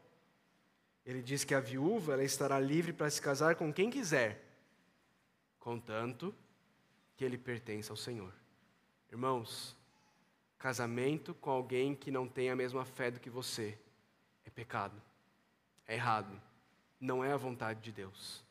ele 1.06 1.22
diz 1.22 1.44
que 1.44 1.54
a 1.54 1.60
viúva 1.60 2.14
ela 2.14 2.24
estará 2.24 2.58
livre 2.58 2.92
para 2.92 3.08
se 3.08 3.22
casar 3.22 3.54
com 3.54 3.72
quem 3.72 3.88
quiser, 3.90 4.44
contanto 5.60 6.34
que 7.20 7.24
ele 7.26 7.36
pertença 7.36 7.92
ao 7.92 7.98
Senhor. 7.98 8.32
Irmãos, 9.12 9.76
casamento 10.56 11.34
com 11.34 11.50
alguém 11.50 11.94
que 11.94 12.10
não 12.10 12.26
tem 12.26 12.48
a 12.48 12.56
mesma 12.56 12.82
fé 12.82 13.10
do 13.10 13.20
que 13.20 13.28
você 13.28 13.78
é 14.42 14.48
pecado, 14.48 14.98
é 15.86 15.96
errado, 15.96 16.32
não 16.98 17.22
é 17.22 17.30
a 17.30 17.36
vontade 17.36 17.82
de 17.82 17.92
Deus. 17.92 18.42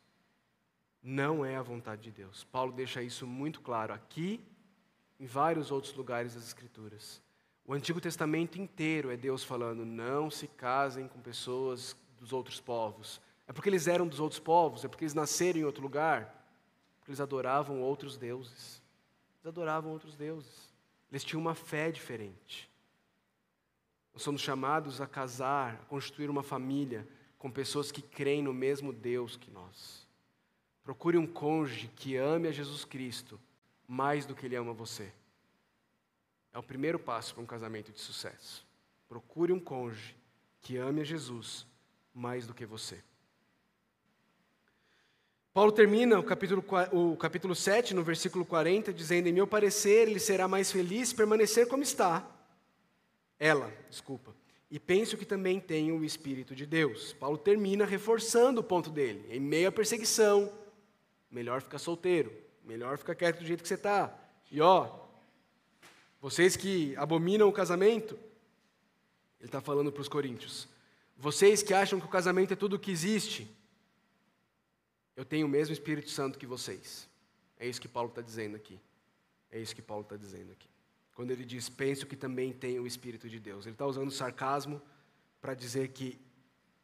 Não 1.01 1.43
é 1.43 1.55
a 1.55 1.63
vontade 1.63 2.03
de 2.03 2.11
Deus. 2.11 2.43
Paulo 2.43 2.71
deixa 2.71 3.01
isso 3.01 3.25
muito 3.25 3.59
claro 3.59 3.91
aqui, 3.91 4.39
em 5.19 5.25
vários 5.25 5.71
outros 5.71 5.95
lugares 5.95 6.35
das 6.35 6.45
Escrituras. 6.45 7.19
O 7.65 7.73
Antigo 7.73 7.99
Testamento 7.99 8.61
inteiro 8.61 9.09
é 9.09 9.17
Deus 9.17 9.43
falando: 9.43 9.83
não 9.83 10.29
se 10.29 10.47
casem 10.47 11.07
com 11.07 11.19
pessoas 11.19 11.97
dos 12.19 12.31
outros 12.31 12.61
povos. 12.61 13.19
É 13.47 13.51
porque 13.51 13.67
eles 13.67 13.87
eram 13.87 14.07
dos 14.07 14.19
outros 14.19 14.39
povos, 14.39 14.85
é 14.85 14.87
porque 14.87 15.05
eles 15.05 15.15
nasceram 15.15 15.59
em 15.59 15.63
outro 15.63 15.81
lugar, 15.81 16.38
eles 17.09 17.19
adoravam 17.19 17.81
outros 17.81 18.17
deuses. 18.17 18.81
Eles 19.37 19.47
adoravam 19.47 19.91
outros 19.91 20.15
deuses. 20.15 20.69
Eles 21.11 21.23
tinham 21.23 21.41
uma 21.41 21.55
fé 21.55 21.91
diferente. 21.91 22.69
Nós 24.13 24.21
somos 24.21 24.41
chamados 24.41 25.01
a 25.01 25.07
casar, 25.07 25.73
a 25.73 25.85
constituir 25.85 26.29
uma 26.29 26.43
família 26.43 27.07
com 27.39 27.49
pessoas 27.49 27.91
que 27.91 28.01
creem 28.01 28.43
no 28.43 28.53
mesmo 28.53 28.93
Deus 28.93 29.35
que 29.35 29.49
nós. 29.49 30.07
Procure 30.83 31.17
um 31.17 31.25
cônjuge 31.25 31.87
que 31.95 32.15
ame 32.15 32.47
a 32.47 32.51
Jesus 32.51 32.85
Cristo 32.85 33.39
mais 33.87 34.25
do 34.27 34.35
que 34.35 34.45
ele 34.45 34.55
ama 34.55 34.71
você. 34.71 35.11
É 36.53 36.59
o 36.59 36.63
primeiro 36.63 36.99
passo 36.99 37.33
para 37.33 37.43
um 37.43 37.47
casamento 37.47 37.91
de 37.91 37.99
sucesso. 37.99 38.65
Procure 39.07 39.51
um 39.51 39.59
cônjuge 39.59 40.15
que 40.61 40.77
ame 40.77 41.01
a 41.01 41.05
Jesus 41.05 41.65
mais 42.13 42.45
do 42.45 42.53
que 42.53 42.65
você. 42.65 43.03
Paulo 45.53 45.71
termina 45.71 46.19
o 46.19 46.23
capítulo, 46.23 46.63
o 46.91 47.17
capítulo 47.17 47.55
7, 47.55 47.93
no 47.93 48.03
versículo 48.03 48.45
40, 48.45 48.93
dizendo: 48.93 49.27
Em 49.27 49.33
meu 49.33 49.47
parecer, 49.47 50.07
ele 50.07 50.19
será 50.19 50.47
mais 50.47 50.71
feliz 50.71 51.11
permanecer 51.11 51.67
como 51.67 51.81
está. 51.81 52.29
Ela, 53.39 53.73
desculpa. 53.89 54.35
E 54.69 54.79
penso 54.79 55.17
que 55.17 55.25
também 55.25 55.59
tem 55.59 55.91
o 55.91 56.03
Espírito 56.03 56.53
de 56.53 56.65
Deus. 56.65 57.13
Paulo 57.13 57.37
termina 57.37 57.85
reforçando 57.85 58.61
o 58.61 58.63
ponto 58.63 58.91
dele. 58.91 59.25
Em 59.29 59.39
meio 59.39 59.69
à 59.69 59.71
perseguição, 59.71 60.53
melhor 61.31 61.61
ficar 61.61 61.79
solteiro, 61.79 62.31
melhor 62.63 62.97
ficar 62.97 63.15
quieto 63.15 63.39
do 63.39 63.45
jeito 63.45 63.63
que 63.63 63.67
você 63.67 63.73
está. 63.73 64.13
E 64.51 64.61
ó, 64.61 65.07
vocês 66.21 66.55
que 66.55 66.95
abominam 66.97 67.47
o 67.47 67.53
casamento, 67.53 68.13
ele 69.39 69.47
está 69.47 69.61
falando 69.61 69.91
para 69.91 70.01
os 70.01 70.07
coríntios, 70.07 70.67
vocês 71.17 71.63
que 71.63 71.73
acham 71.73 71.99
que 71.99 72.05
o 72.05 72.09
casamento 72.09 72.53
é 72.53 72.55
tudo 72.55 72.75
o 72.75 72.79
que 72.79 72.91
existe, 72.91 73.49
eu 75.19 75.25
tenho 75.25 75.47
o 75.47 75.49
mesmo 75.49 75.73
Espírito 75.73 76.09
Santo 76.09 76.39
que 76.39 76.45
vocês. 76.45 77.05
É 77.59 77.67
isso 77.67 77.81
que 77.81 77.89
Paulo 77.89 78.07
está 78.07 78.21
dizendo 78.21 78.55
aqui. 78.55 78.79
É 79.51 79.59
isso 79.59 79.75
que 79.75 79.81
Paulo 79.81 80.03
está 80.03 80.15
dizendo 80.15 80.53
aqui. 80.53 80.69
Quando 81.13 81.31
ele 81.31 81.43
diz, 81.43 81.67
penso 81.67 82.07
que 82.07 82.15
também 82.15 82.53
tem 82.53 82.79
o 82.79 82.87
Espírito 82.87 83.27
de 83.27 83.37
Deus. 83.37 83.65
Ele 83.65 83.75
está 83.75 83.85
usando 83.85 84.11
sarcasmo 84.11 84.81
para 85.41 85.53
dizer 85.53 85.89
que, 85.89 86.17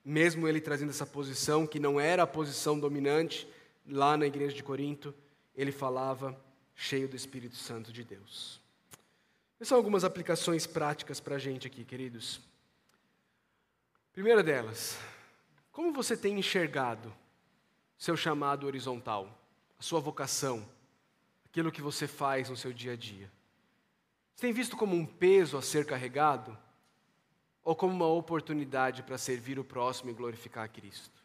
mesmo 0.04 0.50
ele 0.50 0.60
trazendo 0.60 0.90
essa 0.90 1.06
posição, 1.06 1.66
que 1.66 1.80
não 1.80 1.98
era 1.98 2.24
a 2.24 2.28
posição 2.28 2.78
dominante 2.78 3.48
lá 3.88 4.18
na 4.18 4.28
igreja 4.28 4.54
de 4.54 4.64
Corinto, 4.64 5.16
ele 5.56 5.72
falava 5.72 6.38
cheio 6.76 7.08
do 7.08 7.16
Espírito 7.16 7.56
Santo 7.56 7.90
de 7.90 8.04
Deus. 8.04 8.60
Essas 9.56 9.70
são 9.70 9.78
algumas 9.78 10.04
aplicações 10.04 10.68
práticas 10.68 11.22
para 11.22 11.36
a 11.36 11.40
gente 11.40 11.68
aqui, 11.68 11.86
queridos. 11.86 12.42
Primeira 14.12 14.44
delas, 14.44 15.00
como 15.72 15.94
você 15.94 16.18
tem 16.18 16.38
enxergado 16.38 17.16
seu 17.98 18.16
chamado 18.16 18.66
horizontal, 18.68 19.42
a 19.80 19.84
sua 19.84 20.00
vocação, 20.00 20.68
aquilo 21.46 21.72
que 21.72 21.82
você 21.82 22.08
faz 22.08 22.50
no 22.50 22.58
seu 22.58 22.74
dia 22.74 22.94
a 22.94 22.96
dia? 22.96 23.32
Você 24.36 24.42
tem 24.42 24.54
visto 24.54 24.76
como 24.76 24.96
um 24.96 25.06
peso 25.06 25.58
a 25.58 25.62
ser 25.62 25.86
carregado? 25.86 26.58
Ou 27.64 27.76
como 27.76 27.94
uma 27.94 28.08
oportunidade 28.08 29.02
para 29.02 29.18
servir 29.18 29.58
o 29.58 29.64
próximo 29.64 30.12
e 30.12 30.14
glorificar 30.14 30.66
a 30.66 30.68
Cristo? 30.68 31.24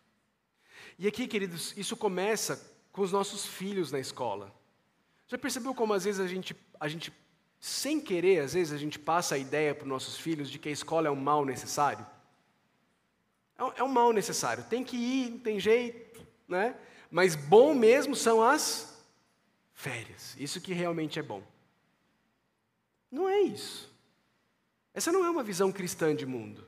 E 0.98 1.06
aqui, 1.06 1.26
queridos, 1.26 1.76
isso 1.76 1.96
começa 1.96 2.70
com 2.92 3.02
os 3.02 3.12
nossos 3.12 3.46
filhos 3.46 3.92
na 3.92 3.98
escola. 3.98 4.54
Já 5.26 5.36
percebeu 5.38 5.74
como 5.74 5.92
às 5.92 6.04
vezes 6.04 6.20
a 6.20 6.26
gente, 6.26 6.56
a 6.78 6.88
gente 6.88 7.12
sem 7.60 8.00
querer, 8.00 8.40
às 8.40 8.54
vezes 8.54 8.72
a 8.72 8.78
gente 8.78 8.98
passa 8.98 9.34
a 9.34 9.38
ideia 9.38 9.74
para 9.74 9.84
os 9.84 9.88
nossos 9.88 10.16
filhos 10.16 10.50
de 10.50 10.58
que 10.58 10.68
a 10.68 10.72
escola 10.72 11.08
é 11.08 11.10
um 11.10 11.16
mal 11.16 11.44
necessário? 11.44 12.06
É 13.56 13.64
um 13.64 13.88
é 13.88 13.92
mal 13.92 14.12
necessário, 14.12 14.64
tem 14.64 14.82
que 14.82 14.96
ir, 14.96 15.30
não 15.32 15.38
tem 15.40 15.60
jeito, 15.60 16.09
né? 16.50 16.76
Mas 17.10 17.34
bom 17.34 17.74
mesmo 17.74 18.14
são 18.14 18.42
as 18.42 19.00
férias. 19.72 20.36
Isso 20.38 20.60
que 20.60 20.74
realmente 20.74 21.18
é 21.18 21.22
bom. 21.22 21.42
Não 23.10 23.28
é 23.28 23.40
isso. 23.40 23.90
Essa 24.92 25.10
não 25.10 25.24
é 25.24 25.30
uma 25.30 25.42
visão 25.42 25.72
cristã 25.72 26.14
de 26.14 26.26
mundo. 26.26 26.66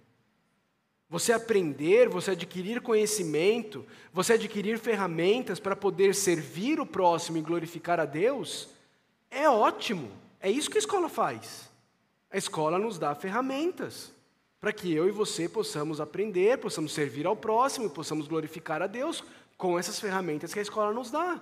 Você 1.08 1.32
aprender, 1.32 2.08
você 2.08 2.30
adquirir 2.30 2.80
conhecimento, 2.80 3.86
você 4.12 4.32
adquirir 4.32 4.78
ferramentas 4.78 5.60
para 5.60 5.76
poder 5.76 6.14
servir 6.14 6.80
o 6.80 6.86
próximo 6.86 7.36
e 7.36 7.42
glorificar 7.42 8.00
a 8.00 8.06
Deus, 8.06 8.70
é 9.30 9.48
ótimo. 9.48 10.10
É 10.40 10.50
isso 10.50 10.70
que 10.70 10.78
a 10.78 10.80
escola 10.80 11.10
faz. 11.10 11.70
A 12.30 12.38
escola 12.38 12.78
nos 12.78 12.98
dá 12.98 13.14
ferramentas 13.14 14.10
para 14.58 14.72
que 14.72 14.92
eu 14.92 15.08
e 15.08 15.10
você 15.10 15.48
possamos 15.48 16.00
aprender, 16.00 16.56
possamos 16.58 16.92
servir 16.94 17.26
ao 17.26 17.36
próximo 17.36 17.90
possamos 17.90 18.28
glorificar 18.28 18.80
a 18.80 18.86
Deus 18.86 19.22
com 19.56 19.78
essas 19.78 19.98
ferramentas 19.98 20.52
que 20.52 20.58
a 20.58 20.62
escola 20.62 20.92
nos 20.92 21.10
dá. 21.10 21.40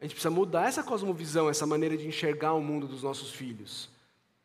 A 0.00 0.04
gente 0.04 0.12
precisa 0.12 0.30
mudar 0.30 0.68
essa 0.68 0.82
cosmovisão, 0.82 1.48
essa 1.48 1.66
maneira 1.66 1.96
de 1.96 2.06
enxergar 2.06 2.52
o 2.52 2.60
mundo 2.60 2.86
dos 2.86 3.02
nossos 3.02 3.30
filhos. 3.30 3.88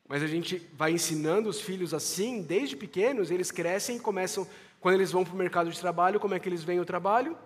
Mas 0.07 0.23
a 0.23 0.27
gente 0.27 0.57
vai 0.73 0.91
ensinando 0.91 1.49
os 1.49 1.61
filhos 1.61 1.93
assim, 1.93 2.41
desde 2.41 2.75
pequenos, 2.75 3.31
eles 3.31 3.51
crescem 3.51 3.97
e 3.97 3.99
começam, 3.99 4.47
quando 4.79 4.95
eles 4.95 5.11
vão 5.11 5.23
para 5.23 5.33
o 5.33 5.37
mercado 5.37 5.69
de 5.69 5.79
trabalho, 5.79 6.19
como 6.19 6.33
é 6.33 6.39
que 6.39 6.47
eles 6.47 6.63
veem 6.63 6.79
o 6.79 6.85
trabalho? 6.85 7.37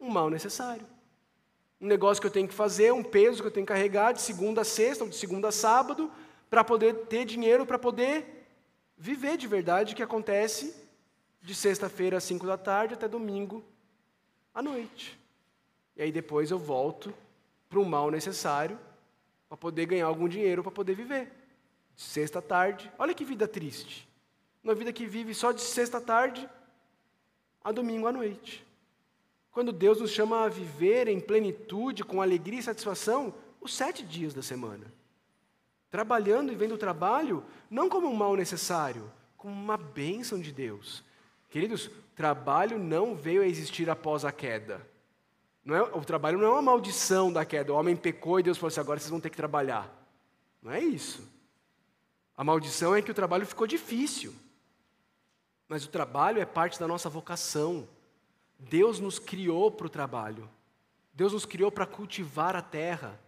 Um 0.00 0.10
mal 0.10 0.30
necessário. 0.30 0.86
Um 1.80 1.86
negócio 1.86 2.20
que 2.20 2.26
eu 2.26 2.30
tenho 2.30 2.48
que 2.48 2.54
fazer, 2.54 2.92
um 2.92 3.02
peso 3.02 3.42
que 3.42 3.48
eu 3.48 3.52
tenho 3.52 3.66
que 3.66 3.72
carregar 3.72 4.12
de 4.12 4.22
segunda 4.22 4.62
a 4.62 4.64
sexta 4.64 5.04
ou 5.04 5.10
de 5.10 5.16
segunda 5.16 5.48
a 5.48 5.52
sábado, 5.52 6.10
para 6.48 6.64
poder 6.64 6.94
ter 7.06 7.24
dinheiro, 7.24 7.66
para 7.66 7.78
poder 7.78 8.46
viver 8.96 9.36
de 9.36 9.46
verdade 9.46 9.92
o 9.92 9.96
que 9.96 10.02
acontece 10.02 10.74
de 11.42 11.54
sexta-feira 11.54 12.16
às 12.16 12.24
cinco 12.24 12.46
da 12.46 12.56
tarde 12.56 12.94
até 12.94 13.06
domingo 13.06 13.62
à 14.56 14.62
noite. 14.62 15.20
E 15.94 16.02
aí 16.02 16.10
depois 16.10 16.50
eu 16.50 16.58
volto 16.58 17.12
para 17.68 17.78
um 17.78 17.84
mal 17.84 18.10
necessário, 18.10 18.78
para 19.50 19.56
poder 19.58 19.84
ganhar 19.84 20.06
algum 20.06 20.26
dinheiro 20.26 20.62
para 20.62 20.72
poder 20.72 20.94
viver. 20.94 21.30
De 21.94 22.02
sexta 22.02 22.40
tarde. 22.40 22.90
Olha 22.98 23.14
que 23.14 23.24
vida 23.24 23.46
triste. 23.46 24.08
Uma 24.64 24.74
vida 24.74 24.92
que 24.94 25.06
vive 25.06 25.34
só 25.34 25.52
de 25.52 25.60
sexta 25.60 26.00
tarde 26.00 26.48
a 27.62 27.70
domingo 27.70 28.06
à 28.06 28.12
noite. 28.12 28.66
Quando 29.52 29.72
Deus 29.72 30.00
nos 30.00 30.10
chama 30.10 30.44
a 30.44 30.48
viver 30.48 31.06
em 31.06 31.20
plenitude, 31.20 32.02
com 32.02 32.22
alegria 32.22 32.60
e 32.60 32.62
satisfação, 32.62 33.34
os 33.60 33.74
sete 33.74 34.02
dias 34.02 34.32
da 34.32 34.42
semana. 34.42 34.86
Trabalhando 35.90 36.50
e 36.50 36.56
vendo 36.56 36.74
o 36.74 36.78
trabalho 36.78 37.44
não 37.70 37.88
como 37.88 38.08
um 38.08 38.14
mal 38.14 38.34
necessário, 38.34 39.10
como 39.36 39.52
uma 39.52 39.76
bênção 39.76 40.40
de 40.40 40.50
Deus. 40.50 41.04
Queridos, 41.56 41.90
trabalho 42.14 42.78
não 42.78 43.16
veio 43.16 43.40
a 43.40 43.46
existir 43.46 43.88
após 43.88 44.26
a 44.26 44.30
queda. 44.30 44.86
É, 45.66 45.80
o 45.96 46.04
trabalho 46.04 46.36
não 46.36 46.48
é 46.48 46.50
uma 46.50 46.60
maldição 46.60 47.32
da 47.32 47.46
queda. 47.46 47.72
O 47.72 47.76
homem 47.76 47.96
pecou 47.96 48.38
e 48.38 48.42
Deus 48.42 48.58
falou 48.58 48.68
assim: 48.68 48.80
agora 48.80 49.00
vocês 49.00 49.08
vão 49.08 49.22
ter 49.22 49.30
que 49.30 49.38
trabalhar. 49.38 49.90
Não 50.62 50.70
é 50.70 50.80
isso. 50.80 51.26
A 52.36 52.44
maldição 52.44 52.94
é 52.94 53.00
que 53.00 53.10
o 53.10 53.14
trabalho 53.14 53.46
ficou 53.46 53.66
difícil. 53.66 54.34
Mas 55.66 55.82
o 55.82 55.88
trabalho 55.88 56.42
é 56.42 56.44
parte 56.44 56.78
da 56.78 56.86
nossa 56.86 57.08
vocação. 57.08 57.88
Deus 58.58 59.00
nos 59.00 59.18
criou 59.18 59.70
para 59.70 59.86
o 59.86 59.88
trabalho. 59.88 60.46
Deus 61.14 61.32
nos 61.32 61.46
criou 61.46 61.72
para 61.72 61.86
cultivar 61.86 62.54
a 62.54 62.60
terra, 62.60 63.18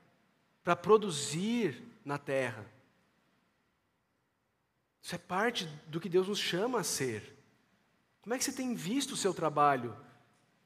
para 0.63 0.77
produzir 0.77 1.83
na 2.05 2.19
terra. 2.19 2.67
Isso 5.03 5.15
é 5.15 5.19
parte 5.19 5.65
do 5.87 5.99
que 5.99 6.11
Deus 6.11 6.29
nos 6.29 6.39
chama 6.39 6.81
a 6.81 6.85
ser. 6.85 7.38
Como 8.29 8.35
é 8.35 8.39
que 8.39 8.45
você 8.45 8.53
tem 8.53 8.75
visto 8.75 9.13
o 9.13 9.17
seu 9.17 9.33
trabalho? 9.33 9.97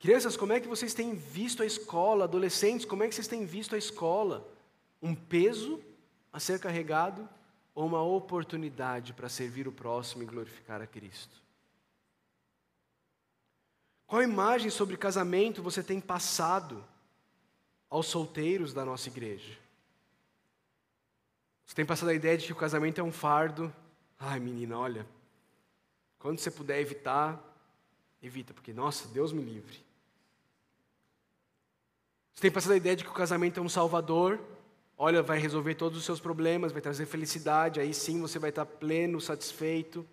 Crianças, 0.00 0.36
como 0.36 0.52
é 0.52 0.58
que 0.58 0.66
vocês 0.66 0.94
têm 0.94 1.14
visto 1.14 1.62
a 1.62 1.64
escola? 1.64 2.24
Adolescentes, 2.24 2.84
como 2.84 3.04
é 3.04 3.08
que 3.08 3.14
vocês 3.14 3.28
têm 3.28 3.46
visto 3.46 3.76
a 3.76 3.78
escola? 3.78 4.52
Um 5.00 5.14
peso 5.14 5.80
a 6.32 6.40
ser 6.40 6.58
carregado 6.58 7.28
ou 7.72 7.86
uma 7.86 8.02
oportunidade 8.02 9.12
para 9.12 9.28
servir 9.28 9.68
o 9.68 9.72
próximo 9.72 10.24
e 10.24 10.26
glorificar 10.26 10.82
a 10.82 10.88
Cristo? 10.88 11.40
Qual 14.08 14.20
imagem 14.20 14.68
sobre 14.68 14.96
casamento 14.96 15.62
você 15.62 15.84
tem 15.84 16.00
passado 16.00 16.84
aos 17.88 18.08
solteiros 18.08 18.74
da 18.74 18.84
nossa 18.84 19.08
igreja? 19.08 19.56
Você 21.64 21.76
tem 21.76 21.86
passado 21.86 22.08
a 22.08 22.14
ideia 22.14 22.36
de 22.36 22.46
que 22.46 22.52
o 22.52 22.56
casamento 22.56 23.00
é 23.00 23.04
um 23.04 23.12
fardo? 23.12 23.72
Ai, 24.18 24.40
menina, 24.40 24.76
olha, 24.76 25.06
quando 26.18 26.40
você 26.40 26.50
puder 26.50 26.80
evitar, 26.80 27.51
evita, 28.22 28.54
porque, 28.54 28.72
nossa, 28.72 29.08
Deus 29.08 29.32
me 29.32 29.42
livre. 29.42 29.84
Você 32.32 32.42
tem 32.42 32.50
passado 32.50 32.72
a 32.72 32.76
ideia 32.76 32.96
de 32.96 33.04
que 33.04 33.10
o 33.10 33.14
casamento 33.14 33.58
é 33.58 33.62
um 33.62 33.68
salvador, 33.68 34.40
olha, 34.96 35.22
vai 35.22 35.38
resolver 35.38 35.74
todos 35.74 35.98
os 35.98 36.04
seus 36.04 36.20
problemas, 36.20 36.72
vai 36.72 36.80
trazer 36.80 37.06
felicidade, 37.06 37.80
aí 37.80 37.92
sim 37.92 38.20
você 38.20 38.38
vai 38.38 38.50
estar 38.50 38.64
pleno, 38.64 39.20
satisfeito. 39.20 40.06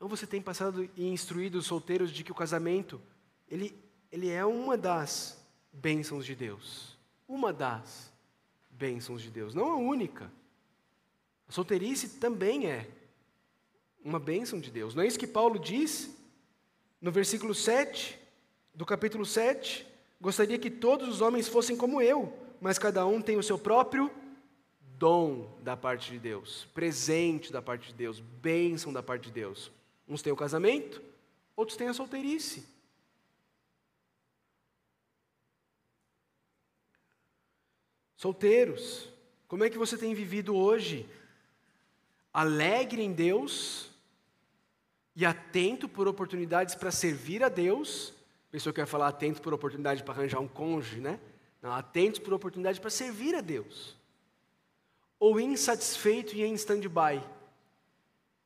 Ou 0.00 0.08
você 0.08 0.26
tem 0.26 0.40
passado 0.40 0.88
e 0.96 1.06
instruído 1.06 1.58
os 1.58 1.66
solteiros 1.66 2.10
de 2.10 2.24
que 2.24 2.32
o 2.32 2.34
casamento, 2.34 3.00
ele, 3.48 3.76
ele 4.10 4.30
é 4.30 4.44
uma 4.44 4.76
das 4.76 5.44
bênçãos 5.72 6.24
de 6.24 6.34
Deus. 6.34 6.96
Uma 7.26 7.52
das 7.52 8.12
bênçãos 8.70 9.20
de 9.20 9.30
Deus, 9.30 9.54
não 9.54 9.72
a 9.72 9.76
única. 9.76 10.30
A 11.48 11.52
solteirice 11.52 12.18
também 12.18 12.66
é 12.66 12.88
uma 14.04 14.18
bênção 14.18 14.60
de 14.60 14.70
Deus. 14.70 14.94
Não 14.94 15.02
é 15.02 15.06
isso 15.06 15.18
que 15.18 15.26
Paulo 15.26 15.58
diz 15.58 16.10
no 17.00 17.12
versículo 17.12 17.54
7 17.54 18.18
do 18.78 18.86
capítulo 18.86 19.26
7, 19.26 19.84
gostaria 20.20 20.56
que 20.56 20.70
todos 20.70 21.08
os 21.08 21.20
homens 21.20 21.48
fossem 21.48 21.76
como 21.76 22.00
eu, 22.00 22.32
mas 22.60 22.78
cada 22.78 23.04
um 23.04 23.20
tem 23.20 23.36
o 23.36 23.42
seu 23.42 23.58
próprio 23.58 24.08
dom 24.80 25.58
da 25.62 25.76
parte 25.76 26.12
de 26.12 26.18
Deus, 26.20 26.68
presente 26.72 27.52
da 27.52 27.60
parte 27.60 27.88
de 27.88 27.94
Deus, 27.94 28.20
bênção 28.20 28.92
da 28.92 29.02
parte 29.02 29.24
de 29.24 29.32
Deus. 29.32 29.72
Uns 30.08 30.22
têm 30.22 30.32
o 30.32 30.36
casamento, 30.36 31.02
outros 31.56 31.76
têm 31.76 31.88
a 31.88 31.92
solteirice. 31.92 32.64
Solteiros, 38.16 39.08
como 39.48 39.64
é 39.64 39.70
que 39.70 39.78
você 39.78 39.98
tem 39.98 40.14
vivido 40.14 40.54
hoje? 40.54 41.04
Alegre 42.40 43.02
em 43.02 43.12
Deus 43.12 43.90
e 45.16 45.26
atento 45.26 45.88
por 45.88 46.06
oportunidades 46.06 46.74
para 46.74 46.90
servir 46.90 47.42
a 47.42 47.48
Deus 47.48 48.12
Pessoa 48.50 48.72
que 48.72 48.84
falar 48.86 49.08
atentos 49.08 49.40
por 49.40 49.52
oportunidade 49.52 50.02
para 50.02 50.14
arranjar 50.14 50.40
um 50.40 50.48
cônjuge, 50.48 51.00
né? 51.00 51.20
Não, 51.60 51.72
atentos 51.72 52.18
por 52.18 52.32
oportunidade 52.32 52.80
para 52.80 52.88
servir 52.88 53.34
a 53.34 53.40
Deus. 53.40 53.94
Ou 55.20 55.38
insatisfeito 55.38 56.34
e 56.34 56.42
em 56.42 56.54
stand-by. 56.54 57.22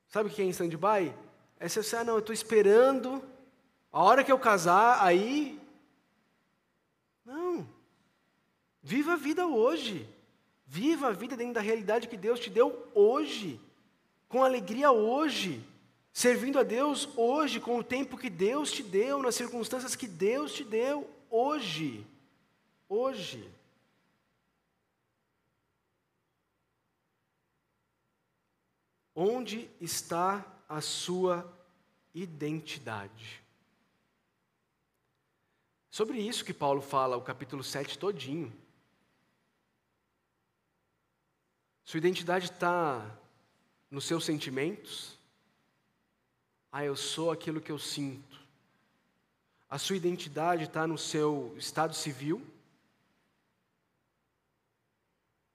Sabe 0.09 0.29
o 0.29 0.33
que 0.33 0.43
é 0.43 0.45
em 0.45 0.51
stand-by? 0.51 1.15
É 1.61 1.69
se 1.69 1.81
você, 1.81 1.97
ah, 1.97 2.05
não, 2.05 2.15
eu 2.15 2.19
estou 2.19 2.33
esperando, 2.33 3.23
a 3.93 4.03
hora 4.03 4.25
que 4.25 4.33
eu 4.33 4.39
casar, 4.39 5.01
aí. 5.05 5.61
Não. 7.25 7.69
Viva 8.83 9.13
a 9.13 9.17
vida 9.17 9.47
hoje. 9.47 10.09
Viva 10.67 11.09
a 11.09 11.13
vida 11.13 11.37
dentro 11.37 11.55
da 11.55 11.61
realidade 11.61 12.09
que 12.09 12.17
Deus 12.17 12.41
te 12.41 12.51
deu 12.51 12.91
hoje. 12.93 13.61
Com 14.33 14.43
alegria 14.43 14.91
hoje 14.91 15.63
servindo 16.11 16.59
a 16.59 16.63
Deus 16.63 17.07
hoje, 17.19 17.61
com 17.61 17.77
o 17.79 17.85
tempo 17.85 18.17
que 18.17 18.31
Deus 18.31 18.73
te 18.73 18.83
deu, 18.83 19.23
nas 19.23 19.35
circunstâncias 19.35 19.95
que 19.95 20.09
Deus 20.09 20.55
te 20.55 20.65
deu 20.65 21.07
hoje. 21.29 22.07
Hoje. 22.89 23.47
Onde 29.15 29.71
está 29.79 30.43
a 30.67 30.81
sua 30.81 31.47
identidade? 32.15 33.45
Sobre 35.91 36.19
isso 36.19 36.43
que 36.43 36.55
Paulo 36.55 36.81
fala 36.81 37.19
o 37.19 37.23
capítulo 37.23 37.63
7 37.63 37.99
todinho. 37.99 38.51
Sua 41.85 41.99
identidade 41.99 42.47
está 42.47 43.19
nos 43.93 44.07
seus 44.07 44.25
sentimentos, 44.25 45.19
ah, 46.73 46.83
eu 46.83 46.97
sou 46.97 47.31
aquilo 47.31 47.61
que 47.61 47.71
eu 47.71 47.79
sinto. 47.79 48.41
A 49.69 49.79
sua 49.79 49.97
identidade 49.97 50.65
está 50.65 50.87
no 50.87 50.97
seu 50.97 51.55
estado 51.59 51.95
civil. 51.95 52.43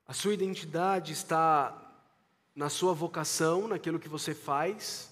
A 0.06 0.14
sua 0.14 0.36
identidade 0.36 1.14
está 1.14 1.76
na 2.54 2.70
sua 2.70 2.94
vocação, 2.94 3.68
naquilo 3.68 4.00
que 4.00 4.08
você 4.08 4.36
faz. 4.36 5.12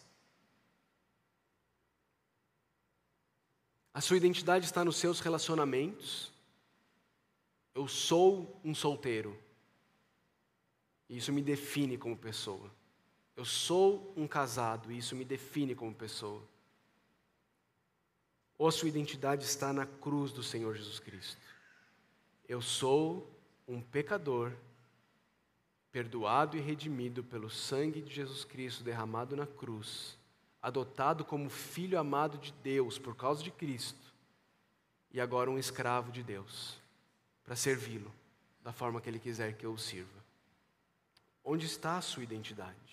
A 3.92 4.02
sua 4.02 4.18
identidade 4.18 4.66
está 4.66 4.86
nos 4.86 4.98
seus 4.98 5.20
relacionamentos. 5.20 6.32
Eu 7.74 7.88
sou 7.88 8.62
um 8.64 8.76
solteiro. 8.76 9.36
E 11.10 11.18
isso 11.18 11.34
me 11.34 11.42
define 11.42 11.98
como 11.98 12.16
pessoa. 12.16 12.70
Eu 13.36 13.44
sou 13.44 14.14
um 14.16 14.28
casado 14.28 14.92
e 14.92 14.98
isso 14.98 15.16
me 15.16 15.26
define 15.26 15.76
como 15.76 15.94
pessoa. 15.94 16.42
Ou 18.58 18.68
a 18.68 18.72
sua 18.72 18.88
identidade 18.88 19.44
está 19.44 19.74
na 19.74 19.86
cruz 19.86 20.32
do 20.32 20.42
Senhor 20.42 20.76
Jesus 20.76 21.00
Cristo. 21.00 21.42
Eu 22.48 22.62
sou 22.62 23.30
um 23.68 23.82
pecador, 23.82 24.54
perdoado 25.92 26.56
e 26.56 26.62
redimido 26.62 27.24
pelo 27.24 27.50
sangue 27.50 28.02
de 28.02 28.14
Jesus 28.14 28.46
Cristo 28.46 28.84
derramado 28.84 29.36
na 29.36 29.48
cruz, 29.48 30.18
adotado 30.62 31.26
como 31.26 31.50
filho 31.50 32.00
amado 32.00 32.38
de 32.38 32.52
Deus 32.64 32.98
por 32.98 33.16
causa 33.16 33.44
de 33.44 33.52
Cristo, 33.52 34.14
e 35.12 35.20
agora 35.20 35.50
um 35.50 35.58
escravo 35.58 36.12
de 36.12 36.24
Deus, 36.24 36.78
para 37.44 37.56
servi-lo 37.56 38.12
da 38.62 38.74
forma 38.74 39.00
que 39.00 39.10
Ele 39.10 39.20
quiser 39.20 39.56
que 39.56 39.66
eu 39.66 39.74
o 39.74 39.78
sirva. 39.78 40.24
Onde 41.44 41.66
está 41.66 41.98
a 41.98 42.02
sua 42.02 42.24
identidade? 42.24 42.85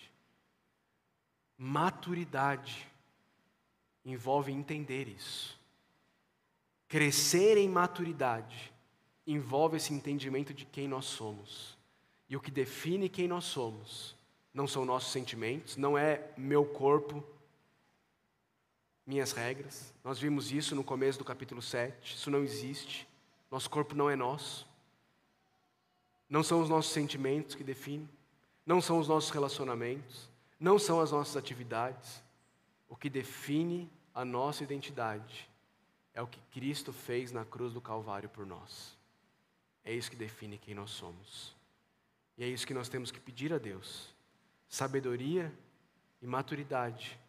Maturidade 1.57 2.87
envolve 4.05 4.51
entender 4.51 5.07
isso. 5.07 5.59
Crescer 6.87 7.57
em 7.57 7.69
maturidade 7.69 8.71
envolve 9.25 9.77
esse 9.77 9.93
entendimento 9.93 10.53
de 10.53 10.65
quem 10.65 10.87
nós 10.87 11.05
somos. 11.05 11.77
E 12.29 12.35
o 12.35 12.41
que 12.41 12.51
define 12.51 13.09
quem 13.09 13.27
nós 13.27 13.45
somos 13.45 14.15
não 14.53 14.67
são 14.67 14.85
nossos 14.85 15.11
sentimentos, 15.11 15.77
não 15.77 15.97
é 15.97 16.29
meu 16.37 16.65
corpo, 16.65 17.23
minhas 19.05 19.31
regras. 19.31 19.93
Nós 20.03 20.19
vimos 20.19 20.51
isso 20.51 20.75
no 20.75 20.83
começo 20.83 21.19
do 21.19 21.25
capítulo 21.25 21.61
7. 21.61 22.15
Isso 22.15 22.29
não 22.29 22.43
existe. 22.43 23.07
Nosso 23.49 23.69
corpo 23.69 23.95
não 23.95 24.09
é 24.09 24.15
nosso. 24.15 24.67
Não 26.29 26.43
são 26.43 26.61
os 26.61 26.69
nossos 26.69 26.91
sentimentos 26.91 27.53
que 27.53 27.63
definem, 27.63 28.09
não 28.65 28.81
são 28.81 28.97
os 28.97 29.07
nossos 29.07 29.29
relacionamentos, 29.29 30.29
não 30.63 30.79
são 30.79 31.01
as 31.01 31.11
nossas 31.11 31.35
atividades. 31.35 32.23
O 32.87 32.95
que 32.95 33.09
define 33.09 33.91
a 34.13 34.23
nossa 34.23 34.63
identidade 34.63 35.49
é 36.13 36.21
o 36.21 36.27
que 36.27 36.39
Cristo 36.53 36.93
fez 36.93 37.33
na 37.33 37.43
cruz 37.43 37.73
do 37.73 37.81
Calvário 37.81 38.29
por 38.29 38.45
nós. 38.45 38.97
É 39.83 39.93
isso 39.93 40.09
que 40.09 40.15
define 40.15 40.57
quem 40.57 40.73
nós 40.73 40.91
somos. 40.91 41.53
E 42.37 42.45
é 42.45 42.47
isso 42.47 42.65
que 42.65 42.73
nós 42.73 42.87
temos 42.87 43.11
que 43.11 43.19
pedir 43.19 43.51
a 43.51 43.57
Deus: 43.57 44.15
sabedoria 44.69 45.53
e 46.21 46.25
maturidade 46.25 47.19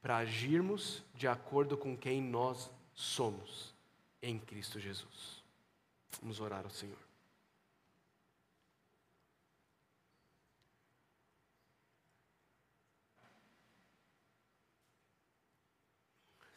para 0.00 0.18
agirmos 0.18 1.02
de 1.12 1.26
acordo 1.26 1.76
com 1.76 1.96
quem 1.96 2.22
nós 2.22 2.70
somos 2.94 3.74
em 4.22 4.38
Cristo 4.38 4.78
Jesus. 4.78 5.42
Vamos 6.22 6.38
orar 6.38 6.62
ao 6.62 6.70
Senhor. 6.70 7.05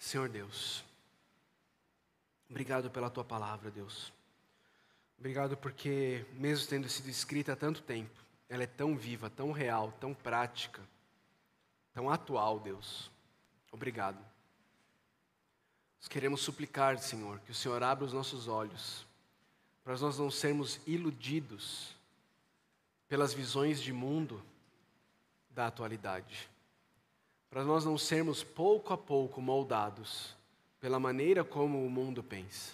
Senhor 0.10 0.28
Deus, 0.28 0.84
obrigado 2.50 2.90
pela 2.90 3.12
tua 3.12 3.24
palavra, 3.24 3.70
Deus. 3.70 4.12
Obrigado 5.20 5.56
porque, 5.56 6.26
mesmo 6.34 6.68
tendo 6.68 6.90
sido 6.90 7.08
escrita 7.10 7.54
há 7.54 7.56
tanto 7.56 7.84
tempo, 7.84 8.20
ela 8.50 8.64
é 8.64 8.66
tão 8.66 8.98
viva, 8.98 9.30
tão 9.30 9.52
real, 9.52 9.92
tão 10.00 10.12
prática, 10.16 10.82
tão 11.94 12.10
atual, 12.10 12.60
Deus. 12.60 13.12
Obrigado. 13.72 14.18
Nós 16.00 16.08
queremos 16.08 16.42
suplicar, 16.42 16.98
Senhor, 16.98 17.40
que 17.42 17.52
o 17.52 17.56
Senhor 17.56 17.84
abra 17.84 18.04
os 18.04 18.12
nossos 18.12 18.48
olhos, 18.48 19.06
para 19.84 19.96
nós 19.96 20.18
não 20.18 20.32
sermos 20.32 20.80
iludidos 20.88 21.96
pelas 23.08 23.32
visões 23.32 23.80
de 23.80 23.94
mundo 23.94 24.44
da 25.52 25.68
atualidade, 25.68 26.50
para 27.50 27.64
nós 27.64 27.84
não 27.84 27.98
sermos 27.98 28.44
pouco 28.44 28.94
a 28.94 28.98
pouco 28.98 29.42
moldados 29.42 30.36
pela 30.80 31.00
maneira 31.00 31.44
como 31.44 31.86
o 31.86 31.90
mundo 31.90 32.24
pensa, 32.24 32.74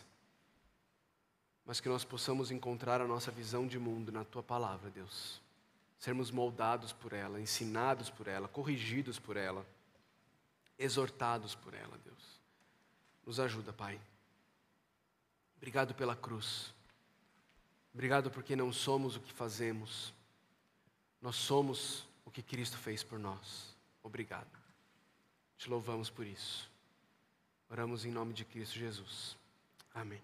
mas 1.66 1.80
que 1.80 1.90
nós 1.90 2.04
possamos 2.04 2.52
encontrar 2.52 3.02
a 3.02 3.08
nossa 3.08 3.32
visão 3.32 3.66
de 3.66 3.80
mundo 3.80 4.12
na 4.12 4.24
tua 4.24 4.44
palavra, 4.44 4.90
Deus. 4.90 5.42
Sermos 5.98 6.30
moldados 6.30 6.92
por 6.94 7.14
ela, 7.14 7.42
ensinados 7.42 8.10
por 8.10 8.28
ela, 8.28 8.48
corrigidos 8.48 9.18
por 9.18 9.38
ela, 9.38 9.66
exortados 10.78 11.56
por 11.56 11.74
ela, 11.74 11.98
Deus. 12.04 12.42
Nos 13.26 13.40
ajuda, 13.40 13.74
Pai. 13.74 14.00
Obrigado 15.58 15.96
pela 15.96 16.16
cruz. 16.16 16.74
Obrigado 17.94 18.30
porque 18.30 18.56
não 18.56 18.72
somos 18.72 19.16
o 19.16 19.22
que 19.22 19.34
fazemos. 19.34 20.14
Nós 21.22 21.38
somos 21.38 22.06
o 22.24 22.30
que 22.30 22.44
Cristo 22.44 22.78
fez 22.78 23.02
por 23.02 23.18
nós. 23.18 23.76
Obrigado. 24.04 24.65
Te 25.58 25.70
louvamos 25.70 26.10
por 26.10 26.26
isso. 26.26 26.70
Oramos 27.70 28.06
em 28.06 28.12
nome 28.12 28.34
de 28.34 28.46
Cristo 28.46 28.78
Jesus. 28.78 29.38
Amém. 29.94 30.22